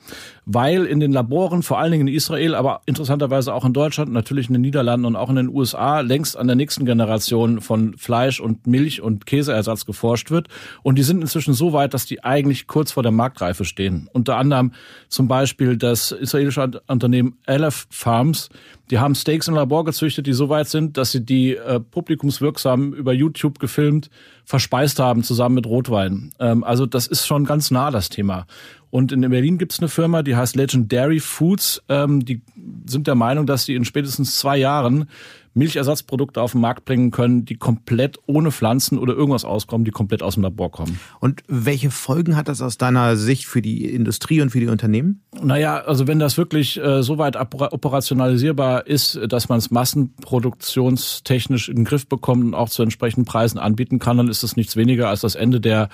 weil 0.45 0.85
in 0.85 0.99
den 0.99 1.11
Laboren, 1.11 1.63
vor 1.63 1.79
allen 1.79 1.91
Dingen 1.91 2.07
in 2.07 2.13
Israel, 2.13 2.55
aber 2.55 2.81
interessanterweise 2.85 3.53
auch 3.53 3.65
in 3.65 3.73
Deutschland, 3.73 4.11
natürlich 4.11 4.47
in 4.47 4.53
den 4.53 4.61
Niederlanden 4.61 5.05
und 5.05 5.15
auch 5.15 5.29
in 5.29 5.35
den 5.35 5.49
USA, 5.49 6.01
längst 6.01 6.37
an 6.37 6.47
der 6.47 6.55
nächsten 6.55 6.85
Generation 6.85 7.61
von 7.61 7.97
Fleisch 7.97 8.39
und 8.39 8.67
Milch 8.67 9.01
und 9.01 9.25
Käseersatz 9.25 9.85
geforscht 9.85 10.31
wird. 10.31 10.47
Und 10.83 10.97
die 10.97 11.03
sind 11.03 11.21
inzwischen 11.21 11.53
so 11.53 11.73
weit, 11.73 11.93
dass 11.93 12.05
die 12.05 12.23
eigentlich 12.23 12.67
kurz 12.67 12.91
vor 12.91 13.03
der 13.03 13.11
Marktreife 13.11 13.65
stehen. 13.65 14.09
Unter 14.13 14.37
anderem 14.37 14.73
zum 15.07 15.27
Beispiel 15.27 15.77
das 15.77 16.11
israelische 16.11 16.81
Unternehmen 16.87 17.37
Aleph 17.45 17.87
Farms, 17.89 18.49
die 18.89 18.99
haben 18.99 19.15
Steaks 19.15 19.47
im 19.47 19.55
Labor 19.55 19.85
gezüchtet, 19.85 20.27
die 20.27 20.33
so 20.33 20.49
weit 20.49 20.67
sind, 20.67 20.97
dass 20.97 21.11
sie 21.11 21.25
die 21.25 21.55
äh, 21.55 21.79
publikumswirksam 21.79 22.93
über 22.93 23.13
YouTube 23.13 23.57
gefilmt 23.59 24.09
verspeist 24.45 24.99
haben, 24.99 25.23
zusammen 25.23 25.55
mit 25.55 25.65
Rotwein. 25.65 26.31
Ähm, 26.39 26.63
also 26.63 26.85
das 26.85 27.07
ist 27.07 27.25
schon 27.25 27.45
ganz 27.45 27.71
nah 27.71 27.91
das 27.91 28.09
Thema. 28.09 28.45
Und 28.89 29.11
in 29.11 29.21
Berlin 29.21 29.57
gibt 29.57 29.73
es 29.73 29.79
eine 29.79 29.89
Firma, 29.89 30.21
die 30.21 30.35
heißt 30.35 30.55
Legendary 30.55 31.19
Foods. 31.19 31.81
Ähm, 31.89 32.23
die 32.23 32.41
sind 32.85 33.07
der 33.07 33.15
Meinung, 33.15 33.47
dass 33.47 33.65
sie 33.65 33.73
in 33.73 33.85
spätestens 33.85 34.37
zwei 34.37 34.57
Jahren 34.57 35.09
Milchersatzprodukte 35.53 36.41
auf 36.41 36.53
den 36.53 36.61
Markt 36.61 36.85
bringen 36.85 37.11
können, 37.11 37.45
die 37.45 37.55
komplett 37.55 38.17
ohne 38.25 38.51
Pflanzen 38.51 38.97
oder 38.97 39.13
irgendwas 39.13 39.45
auskommen, 39.45 39.85
die 39.85 39.91
komplett 39.91 40.23
aus 40.23 40.33
dem 40.33 40.43
Labor 40.43 40.71
kommen. 40.71 40.99
Und 41.19 41.41
welche 41.47 41.91
Folgen 41.91 42.35
hat 42.35 42.47
das 42.47 42.61
aus 42.61 42.77
deiner 42.77 43.15
Sicht 43.15 43.45
für 43.45 43.61
die 43.61 43.85
Industrie 43.85 44.41
und 44.41 44.49
für 44.49 44.59
die 44.59 44.67
Unternehmen? 44.67 45.21
Naja, 45.41 45.77
also 45.79 46.07
wenn 46.07 46.19
das 46.19 46.37
wirklich 46.37 46.77
äh, 46.77 47.03
so 47.03 47.17
weit 47.17 47.35
operationalisierbar 47.35 48.87
ist, 48.87 49.19
dass 49.27 49.49
man 49.49 49.59
es 49.59 49.71
massenproduktionstechnisch 49.71 51.69
in 51.69 51.77
den 51.77 51.85
Griff 51.85 52.07
bekommt 52.07 52.43
und 52.43 52.55
auch 52.55 52.69
zu 52.69 52.81
entsprechenden 52.81 53.25
Preisen 53.25 53.59
anbieten 53.59 53.99
kann, 53.99 54.17
dann 54.17 54.27
ist 54.27 54.43
das 54.43 54.55
nichts 54.55 54.75
weniger 54.75 55.09
als 55.09 55.21
das 55.21 55.35
Ende 55.35 55.61
der 55.61 55.89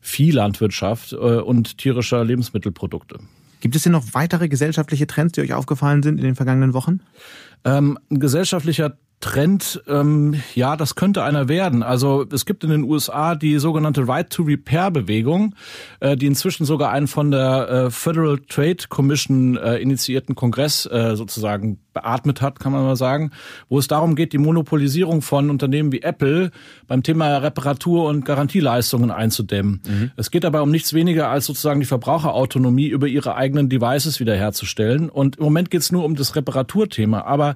Viehlandwirtschaft 0.00 1.12
äh, 1.12 1.16
und 1.16 1.78
tierischer 1.78 2.24
Lebensmittelprodukte. 2.24 3.18
Gibt 3.60 3.76
es 3.76 3.82
denn 3.82 3.92
noch 3.92 4.04
weitere 4.12 4.48
gesellschaftliche 4.48 5.06
Trends, 5.06 5.32
die 5.32 5.40
euch 5.40 5.54
aufgefallen 5.54 6.02
sind 6.02 6.18
in 6.18 6.24
den 6.24 6.34
vergangenen 6.34 6.74
Wochen? 6.74 7.00
Ähm, 7.64 7.98
ein 8.10 8.20
gesellschaftlicher 8.20 8.98
Trend, 9.24 9.82
ähm, 9.88 10.34
ja, 10.54 10.76
das 10.76 10.96
könnte 10.96 11.22
einer 11.22 11.48
werden. 11.48 11.82
Also 11.82 12.26
es 12.30 12.44
gibt 12.44 12.62
in 12.62 12.68
den 12.68 12.82
USA 12.82 13.34
die 13.34 13.58
sogenannte 13.58 14.06
Right 14.06 14.28
to 14.28 14.42
Repair 14.42 14.90
Bewegung, 14.90 15.54
äh, 16.00 16.14
die 16.14 16.26
inzwischen 16.26 16.66
sogar 16.66 16.90
einen 16.90 17.06
von 17.06 17.30
der 17.30 17.70
äh, 17.70 17.90
Federal 17.90 18.38
Trade 18.46 18.84
Commission 18.90 19.56
äh, 19.56 19.76
initiierten 19.76 20.34
Kongress 20.34 20.84
äh, 20.84 21.16
sozusagen 21.16 21.78
beatmet 21.94 22.42
hat, 22.42 22.60
kann 22.60 22.72
man 22.72 22.84
mal 22.84 22.96
sagen, 22.96 23.30
wo 23.70 23.78
es 23.78 23.88
darum 23.88 24.14
geht, 24.14 24.34
die 24.34 24.38
Monopolisierung 24.38 25.22
von 25.22 25.48
Unternehmen 25.48 25.90
wie 25.92 26.02
Apple 26.02 26.50
beim 26.86 27.02
Thema 27.02 27.38
Reparatur 27.38 28.06
und 28.06 28.26
Garantieleistungen 28.26 29.10
einzudämmen. 29.10 29.80
Mhm. 29.86 30.10
Es 30.16 30.30
geht 30.30 30.44
dabei 30.44 30.60
um 30.60 30.70
nichts 30.70 30.92
weniger 30.92 31.30
als 31.30 31.46
sozusagen 31.46 31.80
die 31.80 31.86
Verbraucherautonomie 31.86 32.88
über 32.88 33.06
ihre 33.06 33.36
eigenen 33.36 33.70
Devices 33.70 34.20
wiederherzustellen. 34.20 35.08
Und 35.08 35.36
im 35.36 35.44
Moment 35.44 35.70
geht 35.70 35.80
es 35.80 35.92
nur 35.92 36.04
um 36.04 36.16
das 36.16 36.36
Reparaturthema. 36.36 37.22
Aber 37.22 37.54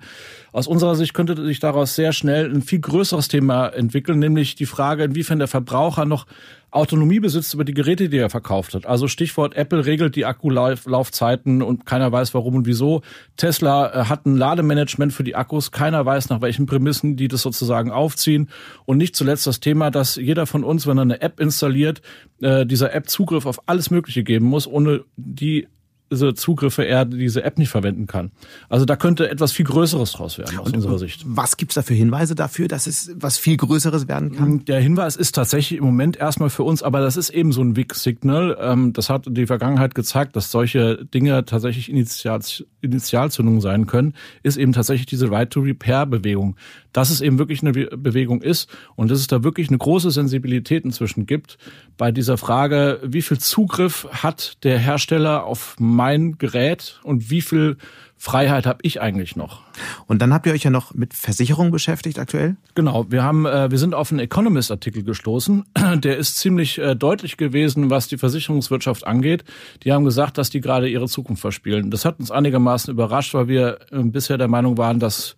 aus 0.53 0.67
unserer 0.67 0.95
Sicht 0.95 1.13
könnte 1.15 1.45
sich 1.45 1.58
daraus 1.61 1.95
sehr 1.95 2.13
schnell 2.13 2.53
ein 2.53 2.63
viel 2.63 2.81
größeres 2.81 3.29
Thema 3.29 3.69
entwickeln, 3.69 4.19
nämlich 4.19 4.55
die 4.55 4.67
Frage, 4.67 5.05
inwiefern 5.05 5.39
der 5.39 5.49
Verbraucher 5.49 6.05
noch 6.05 6.27
Autonomie 6.71 7.19
besitzt 7.19 7.55
über 7.55 7.65
die 7.65 7.73
Geräte, 7.73 8.11
die 8.11 8.19
er 8.19 8.29
verkauft 8.29 8.75
hat. 8.75 8.85
Also 8.85 9.09
Stichwort 9.09 9.57
Apple 9.57 9.87
regelt 9.87 10.17
die 10.17 10.27
Akkulaufzeiten 10.27 11.63
und 11.63 11.87
keiner 11.87 12.13
weiß 12.13 12.35
warum 12.35 12.57
und 12.57 12.67
wieso. 12.67 13.01
Tesla 13.37 13.87
äh, 13.87 14.05
hat 14.05 14.27
ein 14.27 14.37
Lademanagement 14.37 15.15
für 15.15 15.25
die 15.25 15.35
Akkus, 15.35 15.71
keiner 15.71 16.05
weiß 16.05 16.29
nach 16.29 16.43
welchen 16.43 16.67
Prämissen 16.67 17.17
die 17.17 17.29
das 17.29 17.41
sozusagen 17.41 17.91
aufziehen. 17.91 18.51
Und 18.85 18.99
nicht 18.99 19.17
zuletzt 19.17 19.47
das 19.47 19.61
Thema, 19.61 19.91
dass 19.91 20.17
jeder 20.17 20.47
von 20.47 20.63
uns, 20.63 20.87
wenn 20.87 20.99
er 20.99 21.03
eine 21.03 21.23
App 21.23 21.41
installiert, 21.41 22.03
äh, 22.43 22.67
dieser 22.67 22.95
App 22.95 23.09
Zugriff 23.09 23.47
auf 23.47 23.67
alles 23.67 23.91
Mögliche 23.91 24.23
geben 24.23 24.45
muss, 24.45 24.67
ohne 24.67 25.05
die 25.17 25.69
diese 26.11 26.35
Zugriffe 26.35 26.85
er 26.85 27.05
diese 27.05 27.43
App 27.45 27.59
nicht 27.59 27.69
verwenden 27.69 28.07
kann. 28.07 28.31
Also 28.69 28.85
da 28.85 28.97
könnte 28.97 29.31
etwas 29.31 29.53
viel 29.53 29.67
Größeres 29.67 30.13
draus 30.13 30.39
werden 30.39 30.59
aus 30.59 30.69
und, 30.69 30.77
unserer 30.77 30.99
Sicht. 30.99 31.23
Was 31.27 31.57
gibt's 31.57 31.75
da 31.75 31.83
für 31.83 31.95
Hinweise 31.95 32.35
dafür, 32.35 32.69
dass 32.69 32.87
es 32.87 33.13
was 33.17 33.39
viel 33.39 33.57
Größeres 33.57 34.09
werden 34.09 34.33
kann? 34.33 34.65
Der 34.65 34.81
Hinweis 34.81 35.17
ist 35.17 35.35
tatsächlich 35.35 35.79
im 35.79 35.85
Moment 35.85 36.17
erstmal 36.17 36.51
für 36.51 36.63
uns, 36.63 36.83
aber 36.83 37.01
das 37.01 37.17
ist 37.17 37.31
eben 37.31 37.53
so 37.53 37.63
ein 37.63 37.75
Big 37.75 37.95
Signal. 37.95 38.57
Ähm, 38.61 38.93
das 38.93 39.11
hat 39.11 39.27
die 39.29 39.47
Vergangenheit 39.47 39.95
gezeigt, 39.95 40.37
dass 40.37 40.51
solche 40.51 41.05
Dinge 41.05 41.45
tatsächlich 41.45 41.89
Initial, 41.91 42.41
Initialzündungen 42.81 43.61
sein 43.61 43.87
können, 43.87 44.15
ist 44.43 44.57
eben 44.57 44.73
tatsächlich 44.73 45.07
diese 45.07 45.31
Right 45.31 45.51
to 45.51 45.61
Repair 45.61 46.07
Bewegung. 46.07 46.57
Dass 46.93 47.11
es 47.11 47.21
eben 47.21 47.39
wirklich 47.39 47.63
eine 47.63 47.73
Bewegung 47.73 48.43
ist 48.43 48.69
und 48.97 49.11
dass 49.11 49.19
es 49.19 49.27
da 49.27 49.45
wirklich 49.45 49.69
eine 49.69 49.79
große 49.79 50.11
Sensibilität 50.11 50.85
inzwischen 50.85 51.27
gibt 51.27 51.59
bei 51.97 52.13
dieser 52.13 52.39
Frage, 52.39 53.01
wie 53.03 53.23
viel 53.23 53.39
Zugriff 53.39 54.09
hat 54.11 54.65
der 54.65 54.79
Hersteller 54.79 55.45
auf 55.45 55.77
mein 55.79 56.39
Gerät 56.39 57.01
und 57.03 57.31
wie 57.31 57.43
viel 57.43 57.77
Freiheit 58.21 58.67
habe 58.67 58.81
ich 58.83 59.01
eigentlich 59.01 59.37
noch? 59.37 59.63
Und 60.07 60.21
dann 60.21 60.35
habt 60.35 60.45
ihr 60.47 60.53
euch 60.53 60.65
ja 60.65 60.71
noch 60.71 60.93
mit 60.93 61.15
Versicherungen 61.15 61.71
beschäftigt 61.71 62.19
aktuell? 62.19 62.57
Genau, 62.75 63.07
wir 63.11 63.23
haben, 63.23 63.47
äh, 63.47 63.71
wir 63.71 63.79
sind 63.79 63.95
auf 63.95 64.11
einen 64.11 64.19
Economist-Artikel 64.19 65.05
gestoßen. 65.05 65.65
Der 65.95 66.17
ist 66.17 66.37
ziemlich 66.37 66.79
äh, 66.79 66.97
deutlich 66.97 67.37
gewesen, 67.37 67.91
was 67.91 68.09
die 68.09 68.19
Versicherungswirtschaft 68.19 69.07
angeht. 69.07 69.45
Die 69.85 69.93
haben 69.93 70.05
gesagt, 70.05 70.37
dass 70.37 70.51
die 70.51 70.61
gerade 70.61 70.89
ihre 70.89 71.07
Zukunft 71.07 71.41
verspielen. 71.41 71.93
Das 71.93 72.05
hat 72.05 72.19
uns 72.19 72.33
einigermaßen 72.33 72.93
überrascht, 72.93 73.35
weil 73.35 73.47
wir 73.47 73.79
äh, 73.93 74.03
bisher 74.03 74.37
der 74.37 74.49
Meinung 74.49 74.77
waren, 74.79 74.99
dass 74.99 75.37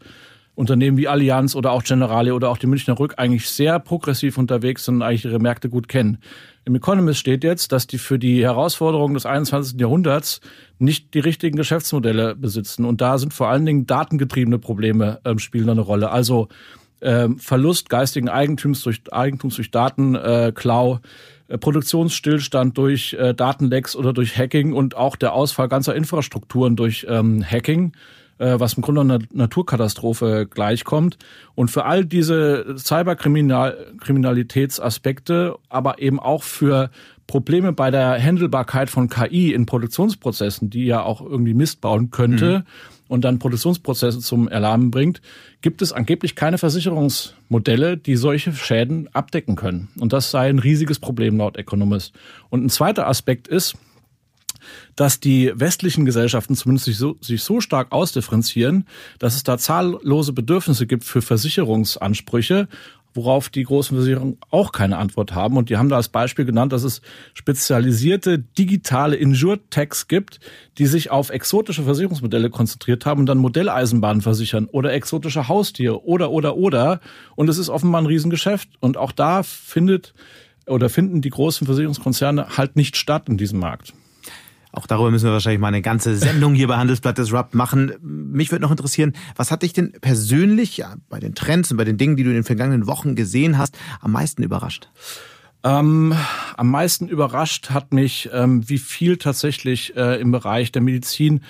Unternehmen 0.54 0.96
wie 0.96 1.08
Allianz 1.08 1.54
oder 1.54 1.72
auch 1.72 1.82
Generali 1.82 2.32
oder 2.32 2.50
auch 2.50 2.58
die 2.58 2.66
Münchner 2.66 2.98
Rück 2.98 3.14
eigentlich 3.16 3.48
sehr 3.48 3.78
progressiv 3.78 4.36
unterwegs 4.36 4.84
sind 4.84 4.96
und 4.96 5.02
eigentlich 5.02 5.24
ihre 5.24 5.38
Märkte 5.38 5.68
gut 5.68 5.88
kennen. 5.88 6.18
Im 6.64 6.74
Economist 6.74 7.18
steht 7.18 7.44
jetzt, 7.44 7.72
dass 7.72 7.86
die 7.86 7.98
für 7.98 8.18
die 8.18 8.42
Herausforderungen 8.42 9.14
des 9.14 9.24
21. 9.24 9.80
Jahrhunderts 9.80 10.40
nicht 10.78 11.14
die 11.14 11.20
richtigen 11.20 11.56
Geschäftsmodelle 11.56 12.36
besitzen. 12.36 12.84
Und 12.84 13.00
da 13.00 13.16
sind 13.16 13.32
vor 13.32 13.48
allen 13.48 13.64
Dingen 13.64 13.86
datengetriebene 13.86 14.58
Probleme 14.58 15.20
ähm, 15.24 15.38
spielen 15.38 15.70
eine 15.70 15.80
Rolle. 15.80 16.10
Also 16.10 16.48
ähm, 17.00 17.38
Verlust 17.38 17.88
geistigen 17.88 18.28
Eigentums 18.28 18.82
durch 18.82 19.00
Eigentums 19.10 19.56
durch 19.56 19.70
Datenklau, 19.70 21.00
äh, 21.48 21.56
Produktionsstillstand 21.56 22.76
durch 22.76 23.14
äh, 23.14 23.32
Datenlecks 23.32 23.96
oder 23.96 24.12
durch 24.12 24.36
Hacking 24.36 24.74
und 24.74 24.96
auch 24.96 25.16
der 25.16 25.32
Ausfall 25.32 25.68
ganzer 25.68 25.94
Infrastrukturen 25.94 26.76
durch 26.76 27.06
ähm, 27.08 27.42
Hacking 27.42 27.92
äh, 27.94 28.19
was 28.40 28.74
im 28.74 28.83
Grunde 28.83 29.03
einer 29.03 29.20
Naturkatastrophe 29.33 30.48
gleichkommt. 30.50 31.18
Und 31.55 31.70
für 31.70 31.85
all 31.85 32.05
diese 32.07 32.74
Cyberkriminalitätsaspekte, 32.79 35.57
aber 35.68 36.00
eben 36.00 36.18
auch 36.18 36.42
für 36.42 36.90
Probleme 37.31 37.72
bei 37.72 37.92
der 37.92 38.20
Handelbarkeit 38.20 38.90
von 38.90 39.09
KI 39.09 39.53
in 39.53 39.64
Produktionsprozessen, 39.64 40.68
die 40.68 40.87
ja 40.87 41.03
auch 41.03 41.20
irgendwie 41.20 41.55
Mist 41.55 41.81
bauen 41.81 42.11
könnte 42.11 42.59
mhm. 42.59 42.64
und 43.07 43.24
dann 43.24 43.38
Produktionsprozesse 43.38 44.18
zum 44.18 44.48
Erlahmen 44.48 44.90
bringt, 44.90 45.22
gibt 45.61 45.81
es 45.81 45.92
angeblich 45.92 46.35
keine 46.35 46.59
Versicherungsmodelle, 46.59 47.98
die 47.98 48.16
solche 48.16 48.53
Schäden 48.53 49.09
abdecken 49.12 49.55
können. 49.55 49.90
Und 50.00 50.12
das 50.12 50.33
sei 50.33 50.48
ein 50.48 50.59
riesiges 50.59 50.98
Problem 50.98 51.37
laut 51.37 51.57
Economist. 51.57 52.14
Und 52.48 52.64
ein 52.64 52.70
zweiter 52.70 53.07
Aspekt 53.07 53.46
ist, 53.46 53.76
dass 54.96 55.20
die 55.20 55.52
westlichen 55.54 56.04
Gesellschaften 56.04 56.54
zumindest 56.54 56.87
sich 56.87 56.98
so, 56.98 57.16
sich 57.20 57.42
so 57.42 57.61
stark 57.61 57.92
ausdifferenzieren, 57.92 58.87
dass 59.18 59.37
es 59.37 59.42
da 59.42 59.59
zahllose 59.59 60.33
Bedürfnisse 60.33 60.87
gibt 60.87 61.04
für 61.04 61.22
Versicherungsansprüche, 61.22 62.68
worauf 63.14 63.48
die 63.48 63.64
großen 63.64 63.96
Versicherungen 63.96 64.38
auch 64.50 64.72
keine 64.72 64.98
Antwort 64.98 65.35
haben. 65.35 65.56
Und 65.56 65.68
die 65.68 65.76
haben 65.76 65.88
da 65.88 65.96
als 65.96 66.09
Beispiel 66.09 66.44
genannt, 66.44 66.72
dass 66.72 66.85
es 66.85 67.00
spezialisierte 67.35 68.38
digitale 68.38 69.16
Insurtechs 69.16 70.09
gibt, 70.09 70.40
die 70.78 70.87
sich 70.87 71.11
auf 71.11 71.30
exotische 71.30 71.83
Versicherungsmodelle 71.83 72.50
konzentriert 72.50 73.06
haben 73.06 73.20
und 73.20 73.26
dann 73.26 73.38
Modelleisenbahnen 73.38 74.22
versichern 74.22 74.66
oder 74.66 74.92
exotische 74.92 75.48
Haustiere 75.48 76.04
oder, 76.04 76.30
oder, 76.30 76.56
oder. 76.56 77.00
Und 77.37 77.48
es 77.48 77.59
ist 77.59 77.68
offenbar 77.68 78.02
ein 78.02 78.06
Riesengeschäft. 78.06 78.68
Und 78.80 78.96
auch 78.96 79.12
da 79.12 79.42
findet 79.42 80.14
oder 80.66 80.88
finden 80.88 81.20
die 81.20 81.30
großen 81.30 81.66
Versicherungskonzerne 81.66 82.56
halt 82.56 82.76
nicht 82.76 82.96
statt 82.96 83.28
in 83.28 83.37
diesem 83.37 83.59
Markt. 83.59 83.92
Auch 84.72 84.87
darüber 84.87 85.11
müssen 85.11 85.26
wir 85.26 85.33
wahrscheinlich 85.33 85.61
mal 85.61 85.68
eine 85.68 85.83
ganze 85.83 86.16
Sendung 86.16 86.54
hier 86.54 86.68
bei 86.68 86.76
Handelsblatt 86.76 87.18
Disrupt 87.18 87.54
machen. 87.54 87.92
Mich 88.02 88.52
würde 88.52 88.62
noch 88.62 88.70
interessieren, 88.70 89.14
was 89.37 89.50
hat 89.50 89.62
dich 89.62 89.72
denn 89.72 89.92
persönlich 90.00 90.76
ja, 90.76 90.94
bei 91.09 91.18
den 91.18 91.35
Trends 91.35 91.70
und 91.70 91.76
bei 91.76 91.85
den 91.85 91.98
Dingen, 91.98 92.16
die 92.16 92.22
du 92.22 92.30
in 92.30 92.37
den 92.37 92.44
vergangenen 92.44 92.87
Wochen 92.87 93.14
gesehen 93.16 93.59
hast, 93.59 93.76
am 94.00 94.12
meisten 94.12 94.42
überrascht? 94.42 94.88
Ähm, 95.62 96.14
am 96.56 96.70
meisten 96.70 97.09
überrascht 97.09 97.70
hat 97.70 97.92
mich, 97.92 98.30
ähm, 98.33 98.66
wie 98.68 98.78
viel 98.78 99.18
tatsächlich 99.18 99.94
äh, 99.94 100.18
im 100.20 100.30
Bereich 100.30 100.72
der 100.72 100.80
Medizin 100.80 101.42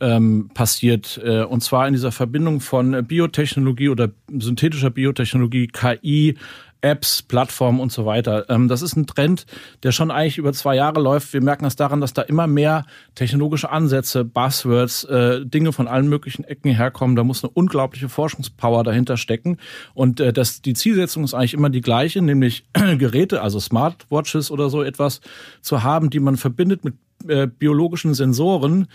ähm, 0.00 0.50
passiert. 0.54 1.20
Äh, 1.22 1.42
und 1.42 1.62
zwar 1.62 1.86
in 1.86 1.92
dieser 1.92 2.12
Verbindung 2.12 2.60
von 2.60 3.04
Biotechnologie 3.04 3.90
oder 3.90 4.10
synthetischer 4.28 4.90
Biotechnologie, 4.90 5.66
KI, 5.66 6.36
Apps, 6.80 7.22
Plattformen 7.22 7.80
und 7.80 7.92
so 7.92 8.06
weiter. 8.06 8.46
Ähm, 8.48 8.68
das 8.68 8.82
ist 8.82 8.96
ein 8.96 9.06
Trend, 9.06 9.46
der 9.82 9.92
schon 9.92 10.10
eigentlich 10.10 10.38
über 10.38 10.52
zwei 10.52 10.76
Jahre 10.76 11.00
läuft. 11.00 11.32
Wir 11.32 11.42
merken 11.42 11.64
das 11.64 11.76
daran, 11.76 12.00
dass 12.00 12.12
da 12.12 12.22
immer 12.22 12.46
mehr 12.46 12.86
technologische 13.14 13.70
Ansätze, 13.70 14.24
Buzzwords, 14.24 15.04
äh, 15.04 15.44
Dinge 15.44 15.72
von 15.72 15.88
allen 15.88 16.08
möglichen 16.08 16.44
Ecken 16.44 16.74
herkommen. 16.74 17.16
Da 17.16 17.24
muss 17.24 17.42
eine 17.42 17.50
unglaubliche 17.50 18.08
Forschungspower 18.08 18.84
dahinter 18.84 19.16
stecken. 19.16 19.58
Und 19.94 20.20
äh, 20.20 20.32
das, 20.32 20.62
die 20.62 20.74
Zielsetzung 20.74 21.24
ist 21.24 21.34
eigentlich 21.34 21.54
immer 21.54 21.70
die 21.70 21.80
gleiche, 21.80 22.22
nämlich 22.22 22.64
Geräte, 22.72 23.42
also 23.42 23.58
Smartwatches 23.58 24.50
oder 24.50 24.70
so 24.70 24.82
etwas 24.82 25.20
zu 25.60 25.82
haben, 25.82 26.10
die 26.10 26.20
man 26.20 26.36
verbindet 26.36 26.84
mit 26.84 26.94
äh, 27.26 27.46
biologischen 27.46 28.14
Sensoren, 28.14 28.86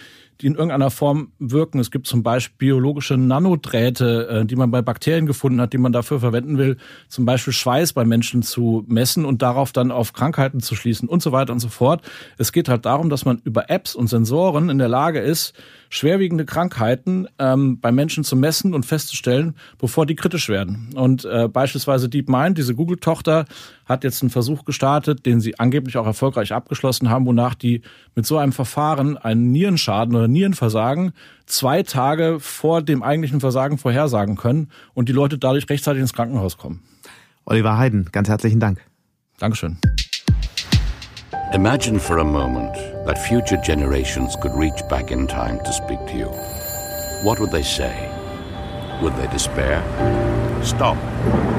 die 0.41 0.47
in 0.47 0.55
irgendeiner 0.55 0.91
Form 0.91 1.31
wirken. 1.39 1.79
Es 1.79 1.91
gibt 1.91 2.07
zum 2.07 2.23
Beispiel 2.23 2.53
biologische 2.57 3.17
Nanodrähte, 3.17 4.27
äh, 4.27 4.45
die 4.45 4.55
man 4.55 4.71
bei 4.71 4.81
Bakterien 4.81 5.25
gefunden 5.25 5.59
hat, 5.61 5.73
die 5.73 5.77
man 5.77 5.91
dafür 5.91 6.19
verwenden 6.19 6.57
will, 6.57 6.77
zum 7.07 7.25
Beispiel 7.25 7.53
Schweiß 7.53 7.93
bei 7.93 8.05
Menschen 8.05 8.43
zu 8.43 8.83
messen 8.87 9.25
und 9.25 9.41
darauf 9.41 9.71
dann 9.71 9.91
auf 9.91 10.13
Krankheiten 10.13 10.59
zu 10.59 10.75
schließen 10.75 11.07
und 11.07 11.21
so 11.21 11.31
weiter 11.31 11.53
und 11.53 11.59
so 11.59 11.69
fort. 11.69 12.01
Es 12.37 12.51
geht 12.51 12.69
halt 12.69 12.85
darum, 12.85 13.09
dass 13.09 13.25
man 13.25 13.41
über 13.43 13.69
Apps 13.69 13.95
und 13.95 14.07
Sensoren 14.07 14.69
in 14.69 14.77
der 14.77 14.89
Lage 14.89 15.19
ist, 15.19 15.53
schwerwiegende 15.93 16.43
Krankheiten 16.43 17.27
ähm, 17.37 17.79
bei 17.79 17.91
Menschen 17.91 18.23
zu 18.23 18.35
messen 18.35 18.73
und 18.73 18.83
festzustellen, 18.83 19.55
bevor 19.77 20.07
die 20.07 20.15
kritisch 20.15 20.49
werden. 20.49 20.89
Und 20.95 21.23
äh, 21.23 21.47
beispielsweise 21.47 22.09
DeepMind, 22.09 22.57
diese 22.57 22.73
Google-Tochter, 22.73 23.45
hat 23.85 24.03
jetzt 24.03 24.23
einen 24.23 24.31
Versuch 24.31 24.65
gestartet, 24.65 25.27
den 25.27 25.39
sie 25.39 25.59
angeblich 25.59 25.97
auch 25.97 26.07
erfolgreich 26.07 26.51
abgeschlossen 26.51 27.11
haben, 27.11 27.27
wonach 27.27 27.53
die 27.53 27.83
mit 28.15 28.25
so 28.25 28.39
einem 28.39 28.53
Verfahren 28.53 29.19
einen 29.19 29.51
Nierenschaden 29.51 30.15
oder 30.15 30.27
Nierenversagen 30.27 31.11
zwei 31.45 31.83
Tage 31.83 32.39
vor 32.39 32.81
dem 32.81 33.03
eigentlichen 33.03 33.39
Versagen 33.39 33.77
vorhersagen 33.77 34.35
können 34.35 34.69
und 34.95 35.09
die 35.09 35.13
Leute 35.13 35.37
dadurch 35.37 35.69
rechtzeitig 35.69 36.01
ins 36.01 36.13
Krankenhaus 36.13 36.57
kommen. 36.57 36.81
Oliver 37.45 37.77
Heiden, 37.77 38.09
ganz 38.11 38.29
herzlichen 38.29 38.59
Dank. 38.59 38.81
Dankeschön. 39.37 39.77
Imagine 41.53 41.99
for 41.99 42.17
a 42.17 42.23
moment 42.23 42.92
that 43.05 43.17
future 43.17 43.57
generations 43.57 44.35
could 44.41 44.53
reach 44.53 44.81
back 44.89 45.11
in 45.11 45.27
time 45.27 45.59
to 45.59 45.73
speak 45.73 45.99
to 46.07 46.15
you. 46.17 46.29
What 47.23 47.39
would 47.39 47.51
they 47.51 47.63
say? 47.63 48.09
Would 49.01 49.15
they 49.17 49.27
despair? 49.27 49.81
Stop. 50.63 50.97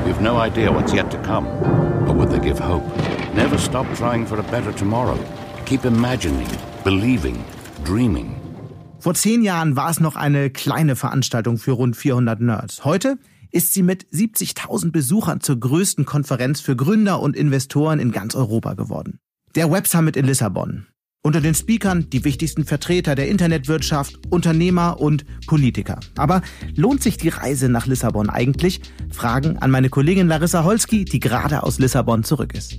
You've 0.07 0.21
no 0.21 0.39
idea 0.39 0.73
what's 0.73 0.93
yet 0.93 1.11
to 1.11 1.18
come. 1.18 1.47
Or 2.09 2.14
would 2.14 2.31
they 2.31 2.39
give 2.39 2.59
hope? 2.59 2.85
Never 3.35 3.59
stop 3.59 3.87
trying 3.95 4.27
for 4.27 4.39
a 4.39 4.43
better 4.45 4.73
tomorrow. 4.73 5.18
Keep 5.66 5.85
imagining, 5.85 6.49
believing, 6.85 7.45
dreaming. 7.85 8.41
Vor 8.99 9.14
zehn 9.14 9.43
Jahren 9.43 9.77
war 9.77 9.91
es 9.91 10.01
noch 10.01 10.16
eine 10.16 10.49
kleine 10.49 10.97
Veranstaltung 10.97 11.59
für 11.59 11.73
rund 11.73 11.97
400 11.97 12.41
Nerds. 12.41 12.85
Heute 12.87 13.18
ist 13.51 13.75
sie 13.75 13.83
mit 13.83 14.07
70.000 14.07 14.93
Besuchern 14.93 15.41
zur 15.41 15.61
größten 15.61 16.07
Konferenz 16.07 16.61
für 16.61 16.75
Gründer 16.75 17.21
und 17.21 17.37
Investoren 17.37 18.01
in 18.01 18.12
ganz 18.12 18.35
Europa 18.35 18.75
geworden. 18.75 19.18
Der 19.55 19.71
Web 19.71 19.87
Summit 19.87 20.16
in 20.16 20.25
Lissabon. 20.25 20.87
Unter 21.27 21.41
den 21.41 21.55
Speakern 21.55 22.11
die 22.11 22.22
wichtigsten 22.22 22.66
Vertreter 22.66 23.14
der 23.14 23.29
Internetwirtschaft, 23.29 24.31
Unternehmer 24.31 25.01
und 25.01 25.25
Politiker. 25.47 25.99
Aber 26.18 26.43
lohnt 26.77 27.03
sich 27.03 27.16
die 27.16 27.31
Reise 27.31 27.70
nach 27.70 27.87
Lissabon 27.87 28.29
eigentlich? 28.29 28.83
Fragen 29.11 29.57
an 29.57 29.70
meine 29.70 29.89
Kollegin 29.89 30.29
Larissa 30.29 30.64
Holski, 30.64 31.07
die 31.07 31.20
gerade 31.20 31.62
aus 31.62 31.79
Lissabon 31.79 32.25
zurück 32.25 32.53
ist. 32.53 32.79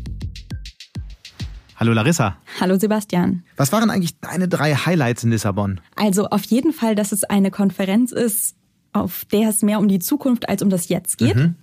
Hallo 1.76 1.94
Larissa. 1.94 2.38
Hallo 2.60 2.78
Sebastian. 2.78 3.44
Was 3.58 3.72
waren 3.72 3.90
eigentlich 3.90 4.20
deine 4.20 4.48
drei 4.48 4.76
Highlights 4.76 5.24
in 5.24 5.32
Lissabon? 5.32 5.82
Also 5.96 6.28
auf 6.28 6.44
jeden 6.44 6.72
Fall, 6.72 6.94
dass 6.94 7.14
es 7.14 7.24
eine 7.24 7.50
Konferenz 7.50 8.12
ist, 8.12 8.56
auf 8.94 9.26
der 9.26 9.50
es 9.50 9.64
mehr 9.64 9.80
um 9.80 9.88
die 9.88 9.98
Zukunft 9.98 10.50
als 10.50 10.62
um 10.62 10.70
das 10.70 10.88
Jetzt 10.88 11.18
geht. 11.18 11.36
Mhm. 11.36 11.56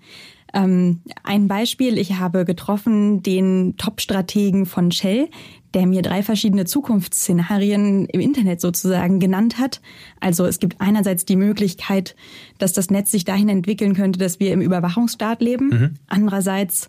Ähm, 0.52 1.00
ein 1.22 1.48
Beispiel, 1.48 1.96
ich 1.96 2.14
habe 2.14 2.44
getroffen 2.44 3.22
den 3.22 3.76
Top-Strategen 3.78 4.66
von 4.66 4.90
Shell, 4.90 5.30
der 5.74 5.86
mir 5.86 6.02
drei 6.02 6.22
verschiedene 6.22 6.64
Zukunftsszenarien 6.64 8.06
im 8.06 8.20
Internet 8.20 8.60
sozusagen 8.60 9.20
genannt 9.20 9.58
hat. 9.58 9.80
Also 10.20 10.44
es 10.46 10.58
gibt 10.58 10.80
einerseits 10.80 11.24
die 11.24 11.36
Möglichkeit, 11.36 12.14
dass 12.58 12.72
das 12.72 12.90
Netz 12.90 13.10
sich 13.10 13.24
dahin 13.24 13.48
entwickeln 13.48 13.94
könnte, 13.94 14.18
dass 14.18 14.40
wir 14.40 14.52
im 14.52 14.60
Überwachungsstaat 14.60 15.40
leben. 15.40 15.68
Mhm. 15.68 15.94
Andererseits, 16.06 16.88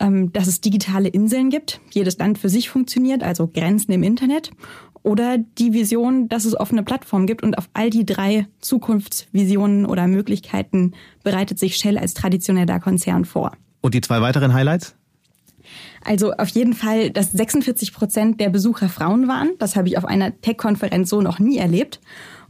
ähm, 0.00 0.32
dass 0.32 0.48
es 0.48 0.60
digitale 0.60 1.08
Inseln 1.08 1.50
gibt, 1.50 1.80
jedes 1.90 2.18
Land 2.18 2.38
für 2.38 2.48
sich 2.48 2.68
funktioniert, 2.68 3.22
also 3.22 3.46
Grenzen 3.46 3.92
im 3.92 4.02
Internet. 4.02 4.50
Oder 5.02 5.36
die 5.36 5.74
Vision, 5.74 6.28
dass 6.28 6.46
es 6.46 6.58
offene 6.58 6.82
Plattformen 6.82 7.26
gibt 7.26 7.42
und 7.42 7.58
auf 7.58 7.68
all 7.74 7.90
die 7.90 8.06
drei 8.06 8.46
Zukunftsvisionen 8.60 9.84
oder 9.84 10.06
Möglichkeiten 10.06 10.92
bereitet 11.22 11.58
sich 11.58 11.76
Shell 11.76 11.98
als 11.98 12.14
traditioneller 12.14 12.80
Konzern 12.80 13.26
vor. 13.26 13.52
Und 13.82 13.92
die 13.92 14.00
zwei 14.00 14.22
weiteren 14.22 14.54
Highlights? 14.54 14.96
Also 16.04 16.32
auf 16.32 16.48
jeden 16.48 16.74
Fall, 16.74 17.10
dass 17.10 17.32
46 17.32 17.92
Prozent 17.92 18.40
der 18.40 18.50
Besucher 18.50 18.88
Frauen 18.88 19.28
waren. 19.28 19.50
Das 19.58 19.76
habe 19.76 19.88
ich 19.88 19.98
auf 19.98 20.04
einer 20.04 20.40
Tech-Konferenz 20.40 21.10
so 21.10 21.20
noch 21.20 21.38
nie 21.38 21.58
erlebt. 21.58 22.00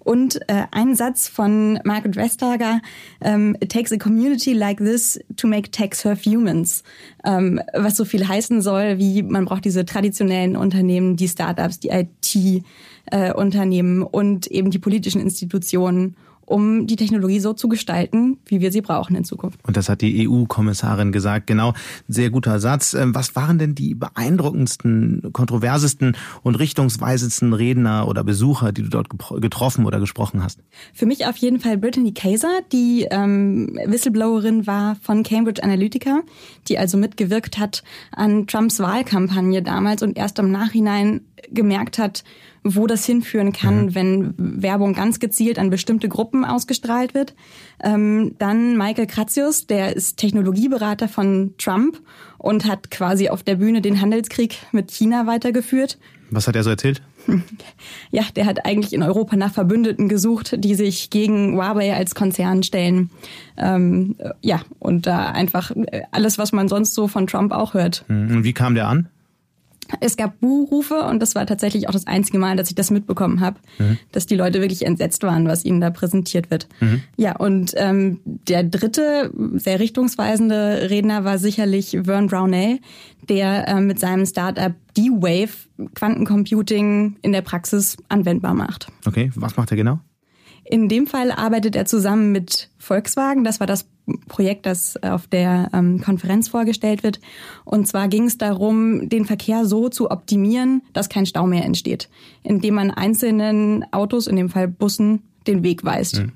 Und 0.04 0.40
äh, 0.48 0.64
ein 0.70 0.94
Satz 0.94 1.26
von 1.28 1.80
Margaret 1.82 2.16
Vestager, 2.16 2.80
ähm, 3.22 3.56
it 3.60 3.72
takes 3.72 3.90
a 3.90 3.96
community 3.96 4.52
like 4.52 4.76
this 4.76 5.18
to 5.36 5.48
make 5.48 5.70
tech 5.70 5.94
serve 5.94 6.20
humans. 6.24 6.84
Ähm, 7.24 7.58
was 7.72 7.96
so 7.96 8.04
viel 8.04 8.28
heißen 8.28 8.60
soll, 8.60 8.98
wie 8.98 9.22
man 9.22 9.46
braucht 9.46 9.64
diese 9.64 9.86
traditionellen 9.86 10.56
Unternehmen, 10.56 11.16
die 11.16 11.26
Startups, 11.26 11.80
die 11.80 11.88
IT-Unternehmen 11.88 14.02
äh, 14.02 14.04
und 14.04 14.46
eben 14.48 14.70
die 14.70 14.78
politischen 14.78 15.22
Institutionen 15.22 16.16
um 16.46 16.86
die 16.86 16.96
Technologie 16.96 17.40
so 17.40 17.52
zu 17.52 17.68
gestalten, 17.68 18.38
wie 18.46 18.60
wir 18.60 18.72
sie 18.72 18.80
brauchen 18.80 19.16
in 19.16 19.24
Zukunft. 19.24 19.60
Und 19.66 19.76
das 19.76 19.88
hat 19.88 20.00
die 20.00 20.28
EU-Kommissarin 20.28 21.12
gesagt. 21.12 21.46
Genau, 21.46 21.74
sehr 22.08 22.30
guter 22.30 22.60
Satz. 22.60 22.94
Ähm, 22.94 23.14
was 23.14 23.36
waren 23.36 23.58
denn 23.58 23.74
die 23.74 23.94
beeindruckendsten, 23.94 25.30
kontroversesten 25.32 26.16
und 26.42 26.56
richtungsweisendsten 26.56 27.52
Redner 27.52 28.08
oder 28.08 28.24
Besucher, 28.24 28.72
die 28.72 28.82
du 28.82 28.88
dort 28.88 29.08
getroffen 29.40 29.86
oder 29.86 30.00
gesprochen 30.00 30.42
hast? 30.42 30.60
Für 30.92 31.06
mich 31.06 31.26
auf 31.26 31.36
jeden 31.36 31.60
Fall 31.60 31.78
Brittany 31.78 32.12
Kaiser, 32.12 32.60
die 32.72 33.06
ähm, 33.10 33.78
Whistleblowerin 33.86 34.66
war 34.66 34.96
von 34.96 35.22
Cambridge 35.22 35.62
Analytica, 35.62 36.20
die 36.68 36.78
also 36.78 36.96
mitgewirkt 36.96 37.58
hat 37.58 37.82
an 38.12 38.46
Trumps 38.46 38.80
Wahlkampagne 38.80 39.62
damals 39.62 40.02
und 40.02 40.16
erst 40.16 40.38
im 40.38 40.50
Nachhinein 40.50 41.22
gemerkt 41.50 41.98
hat, 41.98 42.24
wo 42.64 42.86
das 42.86 43.04
hinführen 43.04 43.52
kann, 43.52 43.86
mhm. 43.86 43.94
wenn 43.94 44.34
Werbung 44.38 44.94
ganz 44.94 45.20
gezielt 45.20 45.58
an 45.58 45.70
bestimmte 45.70 46.08
Gruppen 46.08 46.44
ausgestrahlt 46.44 47.14
wird. 47.14 47.34
Ähm, 47.82 48.34
dann 48.38 48.76
Michael 48.78 49.06
Kratzius, 49.06 49.66
der 49.66 49.94
ist 49.94 50.16
Technologieberater 50.16 51.06
von 51.06 51.54
Trump 51.58 52.00
und 52.38 52.64
hat 52.64 52.90
quasi 52.90 53.28
auf 53.28 53.42
der 53.42 53.56
Bühne 53.56 53.82
den 53.82 54.00
Handelskrieg 54.00 54.56
mit 54.72 54.90
China 54.90 55.26
weitergeführt. 55.26 55.98
Was 56.30 56.48
hat 56.48 56.56
er 56.56 56.64
so 56.64 56.70
erzählt? 56.70 57.02
Ja, 58.10 58.22
der 58.36 58.46
hat 58.46 58.64
eigentlich 58.64 58.92
in 58.92 59.02
Europa 59.02 59.34
nach 59.34 59.52
Verbündeten 59.52 60.08
gesucht, 60.08 60.56
die 60.58 60.74
sich 60.74 61.10
gegen 61.10 61.56
Huawei 61.56 61.94
als 61.94 62.14
Konzern 62.14 62.62
stellen. 62.62 63.10
Ähm, 63.56 64.16
ja, 64.40 64.60
und 64.78 65.06
da 65.06 65.30
einfach 65.30 65.72
alles, 66.12 66.38
was 66.38 66.52
man 66.52 66.68
sonst 66.68 66.94
so 66.94 67.08
von 67.08 67.26
Trump 67.26 67.52
auch 67.52 67.74
hört. 67.74 68.04
Mhm. 68.08 68.36
Und 68.36 68.44
wie 68.44 68.52
kam 68.52 68.74
der 68.74 68.88
an? 68.88 69.08
Es 70.00 70.16
gab 70.16 70.40
Buhrufe 70.40 71.02
und 71.02 71.20
das 71.20 71.34
war 71.34 71.46
tatsächlich 71.46 71.88
auch 71.88 71.92
das 71.92 72.06
einzige 72.06 72.38
Mal, 72.38 72.56
dass 72.56 72.68
ich 72.68 72.74
das 72.74 72.90
mitbekommen 72.90 73.40
habe, 73.40 73.58
mhm. 73.78 73.98
dass 74.12 74.26
die 74.26 74.36
Leute 74.36 74.60
wirklich 74.60 74.84
entsetzt 74.86 75.22
waren, 75.22 75.46
was 75.46 75.64
ihnen 75.64 75.80
da 75.80 75.90
präsentiert 75.90 76.50
wird. 76.50 76.68
Mhm. 76.80 77.02
Ja, 77.16 77.36
und 77.36 77.72
ähm, 77.76 78.20
der 78.24 78.64
dritte, 78.64 79.32
sehr 79.54 79.80
richtungsweisende 79.80 80.90
Redner 80.90 81.24
war 81.24 81.38
sicherlich 81.38 81.98
Vern 82.04 82.28
Brownell, 82.28 82.78
der 83.28 83.68
äh, 83.68 83.80
mit 83.80 83.98
seinem 83.98 84.26
Startup 84.26 84.74
D-Wave 84.96 85.52
Quantencomputing 85.94 87.16
in 87.22 87.32
der 87.32 87.42
Praxis 87.42 87.96
anwendbar 88.08 88.54
macht. 88.54 88.88
Okay, 89.06 89.30
was 89.34 89.56
macht 89.56 89.70
er 89.70 89.76
genau? 89.76 90.00
In 90.64 90.88
dem 90.88 91.06
Fall 91.06 91.30
arbeitet 91.30 91.76
er 91.76 91.84
zusammen 91.84 92.32
mit 92.32 92.70
Volkswagen. 92.78 93.44
Das 93.44 93.60
war 93.60 93.66
das 93.66 93.86
Projekt, 94.28 94.66
das 94.66 95.02
auf 95.02 95.26
der 95.26 95.70
ähm, 95.72 96.00
Konferenz 96.00 96.48
vorgestellt 96.48 97.02
wird. 97.02 97.20
Und 97.64 97.86
zwar 97.86 98.08
ging 98.08 98.24
es 98.26 98.38
darum, 98.38 99.08
den 99.08 99.24
Verkehr 99.24 99.64
so 99.64 99.88
zu 99.88 100.10
optimieren, 100.10 100.82
dass 100.92 101.08
kein 101.08 101.26
Stau 101.26 101.46
mehr 101.46 101.64
entsteht, 101.64 102.08
indem 102.42 102.74
man 102.74 102.90
einzelnen 102.90 103.84
Autos, 103.92 104.26
in 104.26 104.36
dem 104.36 104.50
Fall 104.50 104.68
Bussen, 104.68 105.22
den 105.46 105.62
Weg 105.62 105.84
weist. 105.84 106.18
Mhm. 106.18 106.32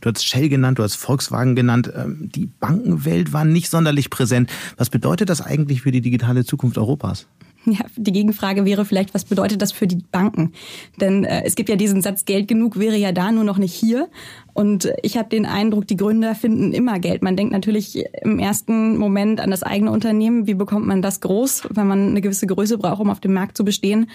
Du 0.00 0.10
hast 0.10 0.24
Shell 0.24 0.48
genannt, 0.48 0.78
du 0.78 0.82
hast 0.82 0.96
Volkswagen 0.96 1.54
genannt. 1.54 1.92
Ähm, 1.94 2.30
die 2.34 2.46
Bankenwelt 2.46 3.32
war 3.32 3.44
nicht 3.44 3.70
sonderlich 3.70 4.10
präsent. 4.10 4.50
Was 4.76 4.90
bedeutet 4.90 5.28
das 5.28 5.40
eigentlich 5.40 5.82
für 5.82 5.92
die 5.92 6.00
digitale 6.00 6.44
Zukunft 6.44 6.76
Europas? 6.76 7.26
Ja, 7.66 7.84
die 7.96 8.12
Gegenfrage 8.12 8.64
wäre 8.64 8.84
vielleicht, 8.84 9.12
was 9.14 9.24
bedeutet 9.24 9.60
das 9.60 9.72
für 9.72 9.86
die 9.86 10.02
Banken? 10.10 10.52
Denn 11.00 11.24
äh, 11.24 11.42
es 11.44 11.56
gibt 11.56 11.68
ja 11.68 11.76
diesen 11.76 12.00
Satz, 12.00 12.24
Geld 12.24 12.48
genug 12.48 12.78
wäre 12.78 12.96
ja 12.96 13.12
da, 13.12 13.32
nur 13.32 13.44
noch 13.44 13.58
nicht 13.58 13.74
hier. 13.74 14.08
Und 14.54 14.90
ich 15.02 15.16
habe 15.16 15.28
den 15.28 15.46
Eindruck, 15.46 15.86
die 15.86 15.96
Gründer 15.96 16.34
finden 16.34 16.72
immer 16.72 16.98
Geld. 16.98 17.22
Man 17.22 17.36
denkt 17.36 17.52
natürlich 17.52 18.04
im 18.22 18.38
ersten 18.38 18.96
Moment 18.96 19.40
an 19.40 19.50
das 19.50 19.62
eigene 19.62 19.90
Unternehmen. 19.90 20.46
Wie 20.46 20.54
bekommt 20.54 20.86
man 20.86 21.02
das 21.02 21.20
groß, 21.20 21.68
wenn 21.70 21.86
man 21.86 22.08
eine 22.08 22.20
gewisse 22.20 22.46
Größe 22.46 22.78
braucht, 22.78 23.00
um 23.00 23.10
auf 23.10 23.20
dem 23.20 23.32
Markt 23.32 23.56
zu 23.56 23.64
bestehen? 23.64 24.10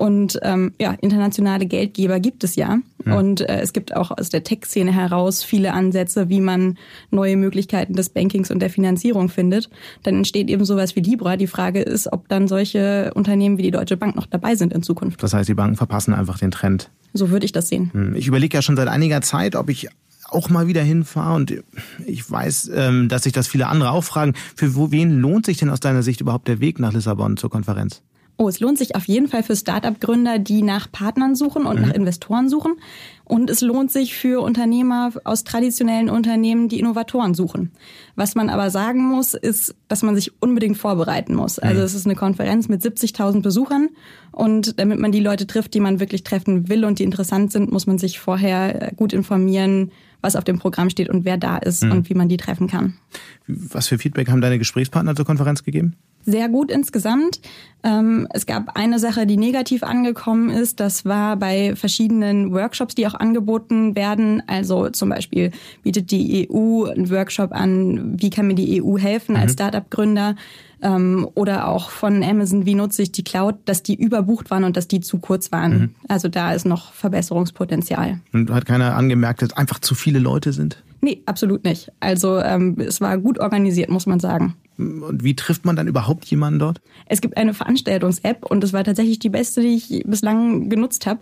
Und 0.00 0.38
ähm, 0.40 0.72
ja, 0.80 0.92
internationale 1.02 1.66
Geldgeber 1.66 2.20
gibt 2.20 2.42
es 2.42 2.56
ja. 2.56 2.78
ja. 3.04 3.18
Und 3.18 3.42
äh, 3.42 3.60
es 3.60 3.74
gibt 3.74 3.94
auch 3.94 4.10
aus 4.10 4.30
der 4.30 4.42
Tech-Szene 4.42 4.94
heraus 4.94 5.44
viele 5.44 5.74
Ansätze, 5.74 6.30
wie 6.30 6.40
man 6.40 6.78
neue 7.10 7.36
Möglichkeiten 7.36 7.92
des 7.92 8.08
Bankings 8.08 8.50
und 8.50 8.60
der 8.60 8.70
Finanzierung 8.70 9.28
findet. 9.28 9.68
Dann 10.02 10.14
entsteht 10.14 10.48
eben 10.48 10.64
sowas 10.64 10.96
wie 10.96 11.00
Libra. 11.00 11.36
Die 11.36 11.46
Frage 11.46 11.82
ist, 11.82 12.10
ob 12.10 12.28
dann 12.28 12.48
solche 12.48 13.12
Unternehmen 13.14 13.58
wie 13.58 13.62
die 13.62 13.72
Deutsche 13.72 13.98
Bank 13.98 14.16
noch 14.16 14.24
dabei 14.24 14.54
sind 14.54 14.72
in 14.72 14.82
Zukunft. 14.82 15.22
Das 15.22 15.34
heißt, 15.34 15.50
die 15.50 15.54
Banken 15.54 15.76
verpassen 15.76 16.14
einfach 16.14 16.38
den 16.38 16.50
Trend. 16.50 16.88
So 17.12 17.28
würde 17.28 17.44
ich 17.44 17.52
das 17.52 17.68
sehen. 17.68 17.90
Hm, 17.92 18.14
ich 18.14 18.26
überlege 18.26 18.56
ja 18.56 18.62
schon 18.62 18.76
seit 18.76 18.88
einiger 18.88 19.20
Zeit, 19.20 19.54
ob 19.54 19.68
ich 19.68 19.90
auch 20.30 20.48
mal 20.48 20.66
wieder 20.66 20.82
hinfahre 20.82 21.34
und 21.34 21.62
ich 22.06 22.30
weiß, 22.30 22.70
ähm, 22.74 23.10
dass 23.10 23.24
sich 23.24 23.34
das 23.34 23.48
viele 23.48 23.66
andere 23.66 23.90
auch 23.90 24.04
fragen. 24.04 24.32
Für 24.56 24.74
wen 24.92 25.18
lohnt 25.18 25.44
sich 25.44 25.58
denn 25.58 25.68
aus 25.68 25.80
deiner 25.80 26.02
Sicht 26.02 26.22
überhaupt 26.22 26.48
der 26.48 26.60
Weg 26.60 26.78
nach 26.78 26.94
Lissabon 26.94 27.36
zur 27.36 27.50
Konferenz? 27.50 28.00
Oh, 28.40 28.48
es 28.48 28.58
lohnt 28.58 28.78
sich 28.78 28.96
auf 28.96 29.06
jeden 29.06 29.28
Fall 29.28 29.42
für 29.42 29.54
Start-up-Gründer, 29.54 30.38
die 30.38 30.62
nach 30.62 30.90
Partnern 30.90 31.34
suchen 31.34 31.66
und 31.66 31.76
mhm. 31.76 31.82
nach 31.82 31.92
Investoren 31.92 32.48
suchen. 32.48 32.76
Und 33.26 33.50
es 33.50 33.60
lohnt 33.60 33.92
sich 33.92 34.14
für 34.14 34.40
Unternehmer 34.40 35.12
aus 35.24 35.44
traditionellen 35.44 36.08
Unternehmen, 36.08 36.70
die 36.70 36.80
Innovatoren 36.80 37.34
suchen. 37.34 37.70
Was 38.16 38.34
man 38.36 38.48
aber 38.48 38.70
sagen 38.70 39.04
muss, 39.04 39.34
ist, 39.34 39.74
dass 39.88 40.02
man 40.02 40.14
sich 40.14 40.40
unbedingt 40.40 40.78
vorbereiten 40.78 41.34
muss. 41.34 41.58
Also 41.58 41.80
mhm. 41.80 41.84
es 41.84 41.94
ist 41.94 42.06
eine 42.06 42.16
Konferenz 42.16 42.70
mit 42.70 42.80
70.000 42.80 43.42
Besuchern 43.42 43.90
und 44.32 44.80
damit 44.80 44.98
man 44.98 45.12
die 45.12 45.20
Leute 45.20 45.46
trifft, 45.46 45.74
die 45.74 45.80
man 45.80 46.00
wirklich 46.00 46.24
treffen 46.24 46.70
will 46.70 46.86
und 46.86 46.98
die 46.98 47.04
interessant 47.04 47.52
sind, 47.52 47.70
muss 47.70 47.86
man 47.86 47.98
sich 47.98 48.20
vorher 48.20 48.94
gut 48.96 49.12
informieren, 49.12 49.92
was 50.20 50.36
auf 50.36 50.44
dem 50.44 50.58
Programm 50.58 50.90
steht 50.90 51.08
und 51.08 51.24
wer 51.24 51.36
da 51.36 51.58
ist 51.58 51.82
mhm. 51.82 51.92
und 51.92 52.10
wie 52.10 52.14
man 52.14 52.28
die 52.28 52.36
treffen 52.36 52.68
kann. 52.68 52.94
Was 53.46 53.88
für 53.88 53.98
Feedback 53.98 54.28
haben 54.28 54.40
deine 54.40 54.58
Gesprächspartner 54.58 55.16
zur 55.16 55.24
Konferenz 55.24 55.64
gegeben? 55.64 55.96
sehr 56.24 56.48
gut 56.48 56.70
insgesamt. 56.70 57.40
Ähm, 57.82 58.28
es 58.30 58.44
gab 58.44 58.76
eine 58.76 58.98
Sache, 58.98 59.26
die 59.26 59.36
negativ 59.36 59.82
angekommen 59.82 60.50
ist. 60.50 60.80
Das 60.80 61.04
war 61.04 61.36
bei 61.36 61.74
verschiedenen 61.76 62.52
Workshops, 62.52 62.94
die 62.94 63.06
auch 63.06 63.14
angeboten 63.14 63.96
werden. 63.96 64.42
Also 64.46 64.90
zum 64.90 65.08
Beispiel 65.08 65.50
bietet 65.82 66.10
die 66.10 66.48
EU 66.50 66.84
einen 66.84 67.10
Workshop 67.10 67.52
an, 67.52 68.20
wie 68.20 68.30
kann 68.30 68.46
mir 68.46 68.54
die 68.54 68.82
EU 68.82 68.98
helfen 68.98 69.36
als 69.36 69.52
mhm. 69.52 69.56
Ähm, 70.82 71.28
oder 71.34 71.68
auch 71.68 71.90
von 71.90 72.22
Amazon, 72.22 72.64
wie 72.66 72.74
nutze 72.74 73.02
ich 73.02 73.12
die 73.12 73.24
Cloud, 73.24 73.56
dass 73.66 73.82
die 73.82 73.94
überbucht 73.94 74.50
waren 74.50 74.64
und 74.64 74.76
dass 74.76 74.88
die 74.88 75.00
zu 75.00 75.18
kurz 75.18 75.52
waren. 75.52 75.78
Mhm. 75.78 75.94
Also 76.08 76.28
da 76.28 76.52
ist 76.52 76.64
noch 76.64 76.92
Verbesserungspotenzial. 76.92 78.20
Und 78.32 78.50
hat 78.50 78.66
keiner 78.66 78.96
angemerkt, 78.96 79.42
dass 79.42 79.52
einfach 79.52 79.80
zu 79.80 79.94
viele 79.94 80.18
Leute 80.18 80.52
sind? 80.52 80.82
Nee, 81.02 81.22
absolut 81.26 81.64
nicht. 81.64 81.92
Also 82.00 82.38
ähm, 82.40 82.76
es 82.78 83.00
war 83.00 83.16
gut 83.18 83.38
organisiert, 83.38 83.90
muss 83.90 84.06
man 84.06 84.20
sagen. 84.20 84.54
Und 84.80 85.22
wie 85.22 85.36
trifft 85.36 85.64
man 85.64 85.76
dann 85.76 85.88
überhaupt 85.88 86.24
jemanden 86.26 86.58
dort? 86.58 86.80
Es 87.06 87.20
gibt 87.20 87.36
eine 87.36 87.54
Veranstaltungs-App 87.54 88.44
und 88.44 88.62
das 88.62 88.72
war 88.72 88.84
tatsächlich 88.84 89.18
die 89.18 89.28
beste, 89.28 89.60
die 89.60 89.76
ich 89.76 90.02
bislang 90.06 90.68
genutzt 90.68 91.06
habe, 91.06 91.20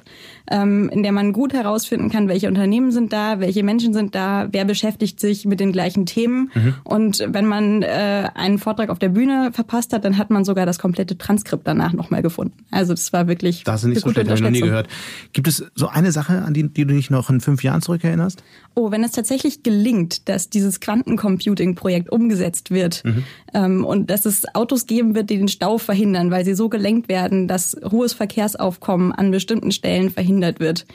ähm, 0.50 0.88
in 0.90 1.02
der 1.02 1.12
man 1.12 1.32
gut 1.32 1.52
herausfinden 1.52 2.10
kann, 2.10 2.28
welche 2.28 2.48
Unternehmen 2.48 2.92
sind 2.92 3.12
da, 3.12 3.40
welche 3.40 3.62
Menschen 3.62 3.92
sind 3.92 4.14
da, 4.14 4.48
wer 4.50 4.64
beschäftigt 4.64 5.20
sich 5.20 5.44
mit 5.44 5.60
den 5.60 5.72
gleichen 5.72 6.06
Themen. 6.06 6.50
Mhm. 6.54 6.74
Und 6.84 7.24
wenn 7.28 7.46
man 7.46 7.82
äh, 7.82 8.28
einen 8.34 8.58
Vortrag 8.58 8.90
auf 8.90 8.98
der 8.98 9.08
Bühne 9.08 9.50
verpasst 9.52 9.92
hat, 9.92 10.04
dann 10.04 10.18
hat 10.18 10.30
man 10.30 10.44
sogar 10.44 10.66
das 10.66 10.78
komplette 10.78 11.18
Transkript 11.18 11.66
danach 11.66 11.92
nochmal 11.92 12.22
gefunden. 12.22 12.54
Also 12.70 12.94
das 12.94 13.12
war 13.12 13.28
wirklich 13.28 13.64
Das 13.64 13.82
ist 13.82 13.88
nicht 13.88 14.00
so 14.00 14.10
schlecht, 14.10 14.28
habe 14.28 14.38
ich 14.38 14.42
noch 14.42 14.50
nie 14.50 14.60
gehört. 14.60 14.88
Gibt 15.32 15.48
es 15.48 15.64
so 15.74 15.88
eine 15.88 16.12
Sache, 16.12 16.42
an 16.42 16.54
die, 16.54 16.68
die 16.68 16.84
du 16.84 16.94
dich 16.94 17.10
noch 17.10 17.30
in 17.30 17.40
fünf 17.40 17.62
Jahren 17.62 17.82
zurückerinnerst? 17.82 18.42
Oh, 18.74 18.90
wenn 18.90 19.02
es 19.02 19.12
tatsächlich 19.12 19.62
gelingt, 19.62 20.28
dass 20.28 20.50
dieses 20.50 20.80
Quantencomputing-Projekt 20.80 22.10
umgesetzt 22.10 22.70
wird 22.70 23.04
mhm. 23.04 23.24
Ähm, 23.54 23.84
und 23.84 24.10
dass 24.10 24.26
es 24.26 24.44
Autos 24.54 24.86
geben 24.86 25.14
wird, 25.14 25.30
die 25.30 25.38
den 25.38 25.48
Stau 25.48 25.78
verhindern, 25.78 26.30
weil 26.30 26.44
sie 26.44 26.54
so 26.54 26.68
gelenkt 26.68 27.08
werden, 27.08 27.48
dass 27.48 27.76
hohes 27.90 28.12
Verkehrsaufkommen 28.12 29.12
an 29.12 29.30
bestimmten 29.30 29.72
Stellen 29.72 30.10
verhindert 30.10 30.60
wird, 30.60 30.86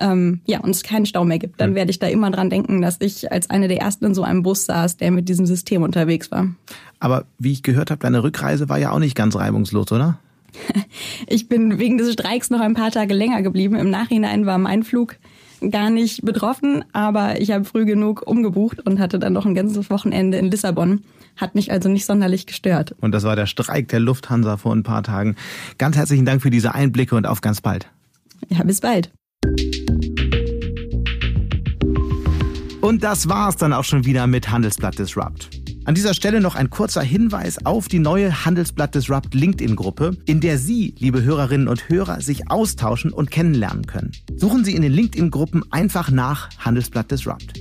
ähm, 0.00 0.40
ja, 0.46 0.60
und 0.60 0.70
es 0.70 0.82
keinen 0.82 1.06
Stau 1.06 1.24
mehr 1.24 1.38
gibt, 1.38 1.60
dann 1.60 1.74
werde 1.74 1.90
ich 1.90 1.98
da 1.98 2.06
immer 2.06 2.30
dran 2.30 2.50
denken, 2.50 2.82
dass 2.82 2.96
ich 3.00 3.30
als 3.30 3.50
eine 3.50 3.68
der 3.68 3.80
ersten 3.80 4.06
in 4.06 4.14
so 4.14 4.22
einem 4.22 4.42
Bus 4.42 4.66
saß, 4.66 4.96
der 4.96 5.10
mit 5.10 5.28
diesem 5.28 5.46
System 5.46 5.82
unterwegs 5.82 6.30
war. 6.30 6.48
Aber 7.00 7.24
wie 7.38 7.52
ich 7.52 7.62
gehört 7.62 7.90
habe, 7.90 8.00
deine 8.00 8.22
Rückreise 8.22 8.68
war 8.68 8.78
ja 8.78 8.92
auch 8.92 8.98
nicht 8.98 9.16
ganz 9.16 9.36
reibungslos, 9.36 9.90
oder? 9.92 10.18
Ich 11.26 11.48
bin 11.48 11.78
wegen 11.78 11.98
des 11.98 12.12
Streiks 12.12 12.50
noch 12.50 12.60
ein 12.60 12.74
paar 12.74 12.90
Tage 12.90 13.14
länger 13.14 13.42
geblieben. 13.42 13.76
Im 13.76 13.90
Nachhinein 13.90 14.44
war 14.44 14.58
mein 14.58 14.82
Flug 14.82 15.16
gar 15.70 15.90
nicht 15.90 16.22
betroffen, 16.22 16.84
aber 16.92 17.40
ich 17.40 17.50
habe 17.50 17.64
früh 17.64 17.84
genug 17.84 18.26
umgebucht 18.26 18.80
und 18.80 18.98
hatte 18.98 19.18
dann 19.18 19.32
noch 19.32 19.46
ein 19.46 19.54
ganzes 19.54 19.90
Wochenende 19.90 20.38
in 20.38 20.50
Lissabon. 20.50 21.02
Hat 21.36 21.54
mich 21.54 21.72
also 21.72 21.88
nicht 21.88 22.04
sonderlich 22.04 22.46
gestört. 22.46 22.94
Und 23.00 23.12
das 23.12 23.24
war 23.24 23.36
der 23.36 23.46
Streik 23.46 23.88
der 23.88 24.00
Lufthansa 24.00 24.56
vor 24.56 24.74
ein 24.74 24.82
paar 24.82 25.02
Tagen. 25.02 25.36
Ganz 25.78 25.96
herzlichen 25.96 26.26
Dank 26.26 26.42
für 26.42 26.50
diese 26.50 26.74
Einblicke 26.74 27.14
und 27.16 27.26
auf 27.26 27.40
ganz 27.40 27.60
bald. 27.60 27.88
Ja, 28.48 28.62
bis 28.64 28.80
bald. 28.80 29.10
Und 32.80 33.04
das 33.04 33.28
war's 33.28 33.56
dann 33.56 33.72
auch 33.72 33.84
schon 33.84 34.04
wieder 34.04 34.26
mit 34.26 34.50
Handelsblatt 34.50 34.98
Disrupt. 34.98 35.61
An 35.84 35.96
dieser 35.96 36.14
Stelle 36.14 36.40
noch 36.40 36.54
ein 36.54 36.70
kurzer 36.70 37.02
Hinweis 37.02 37.66
auf 37.66 37.88
die 37.88 37.98
neue 37.98 38.44
Handelsblatt 38.44 38.94
Disrupt 38.94 39.34
LinkedIn-Gruppe, 39.34 40.16
in 40.26 40.40
der 40.40 40.56
Sie, 40.56 40.94
liebe 40.98 41.24
Hörerinnen 41.24 41.66
und 41.66 41.88
Hörer, 41.88 42.20
sich 42.20 42.50
austauschen 42.50 43.12
und 43.12 43.32
kennenlernen 43.32 43.86
können. 43.86 44.12
Suchen 44.36 44.64
Sie 44.64 44.76
in 44.76 44.82
den 44.82 44.92
LinkedIn-Gruppen 44.92 45.64
einfach 45.72 46.12
nach 46.12 46.50
Handelsblatt 46.58 47.10
Disrupt. 47.10 47.54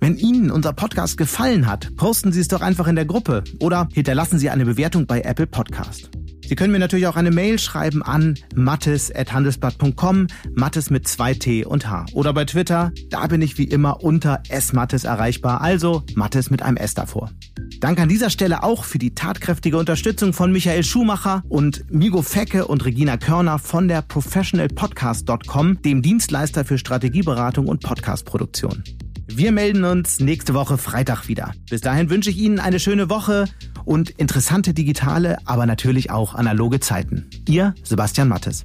Wenn 0.00 0.18
Ihnen 0.18 0.50
unser 0.50 0.74
Podcast 0.74 1.16
gefallen 1.16 1.66
hat, 1.66 1.96
posten 1.96 2.30
Sie 2.30 2.40
es 2.40 2.48
doch 2.48 2.60
einfach 2.60 2.88
in 2.88 2.96
der 2.96 3.06
Gruppe 3.06 3.42
oder 3.58 3.88
hinterlassen 3.94 4.38
Sie 4.38 4.50
eine 4.50 4.66
Bewertung 4.66 5.06
bei 5.06 5.22
Apple 5.22 5.46
Podcast. 5.46 6.10
Sie 6.52 6.56
können 6.56 6.72
mir 6.72 6.80
natürlich 6.80 7.06
auch 7.06 7.16
eine 7.16 7.30
Mail 7.30 7.58
schreiben 7.58 8.02
an 8.02 8.34
mattes.handelsblatt.com, 8.54 10.26
Mattes 10.52 10.90
mit 10.90 11.08
zwei 11.08 11.32
T 11.32 11.64
und 11.64 11.88
H. 11.88 12.04
Oder 12.12 12.34
bei 12.34 12.44
Twitter, 12.44 12.92
da 13.08 13.26
bin 13.26 13.40
ich 13.40 13.56
wie 13.56 13.64
immer 13.64 14.04
unter 14.04 14.42
smattes 14.60 15.04
erreichbar, 15.04 15.62
also 15.62 16.02
Mattes 16.14 16.50
mit 16.50 16.60
einem 16.60 16.76
S 16.76 16.92
davor. 16.92 17.30
Danke 17.80 18.02
an 18.02 18.10
dieser 18.10 18.28
Stelle 18.28 18.64
auch 18.64 18.84
für 18.84 18.98
die 18.98 19.14
tatkräftige 19.14 19.78
Unterstützung 19.78 20.34
von 20.34 20.52
Michael 20.52 20.84
Schumacher 20.84 21.42
und 21.48 21.90
Migo 21.90 22.20
Fecke 22.20 22.66
und 22.66 22.84
Regina 22.84 23.16
Körner 23.16 23.58
von 23.58 23.88
der 23.88 24.02
professionalpodcast.com, 24.02 25.80
dem 25.80 26.02
Dienstleister 26.02 26.66
für 26.66 26.76
Strategieberatung 26.76 27.66
und 27.66 27.82
Podcastproduktion. 27.82 28.84
Wir 29.26 29.52
melden 29.52 29.84
uns 29.84 30.20
nächste 30.20 30.54
Woche 30.54 30.78
Freitag 30.78 31.28
wieder. 31.28 31.52
Bis 31.70 31.80
dahin 31.80 32.10
wünsche 32.10 32.30
ich 32.30 32.38
Ihnen 32.38 32.58
eine 32.58 32.80
schöne 32.80 33.08
Woche 33.08 33.46
und 33.84 34.10
interessante 34.10 34.74
digitale, 34.74 35.38
aber 35.44 35.66
natürlich 35.66 36.10
auch 36.10 36.34
analoge 36.34 36.80
Zeiten. 36.80 37.28
Ihr 37.48 37.74
Sebastian 37.82 38.28
Mattes. 38.28 38.64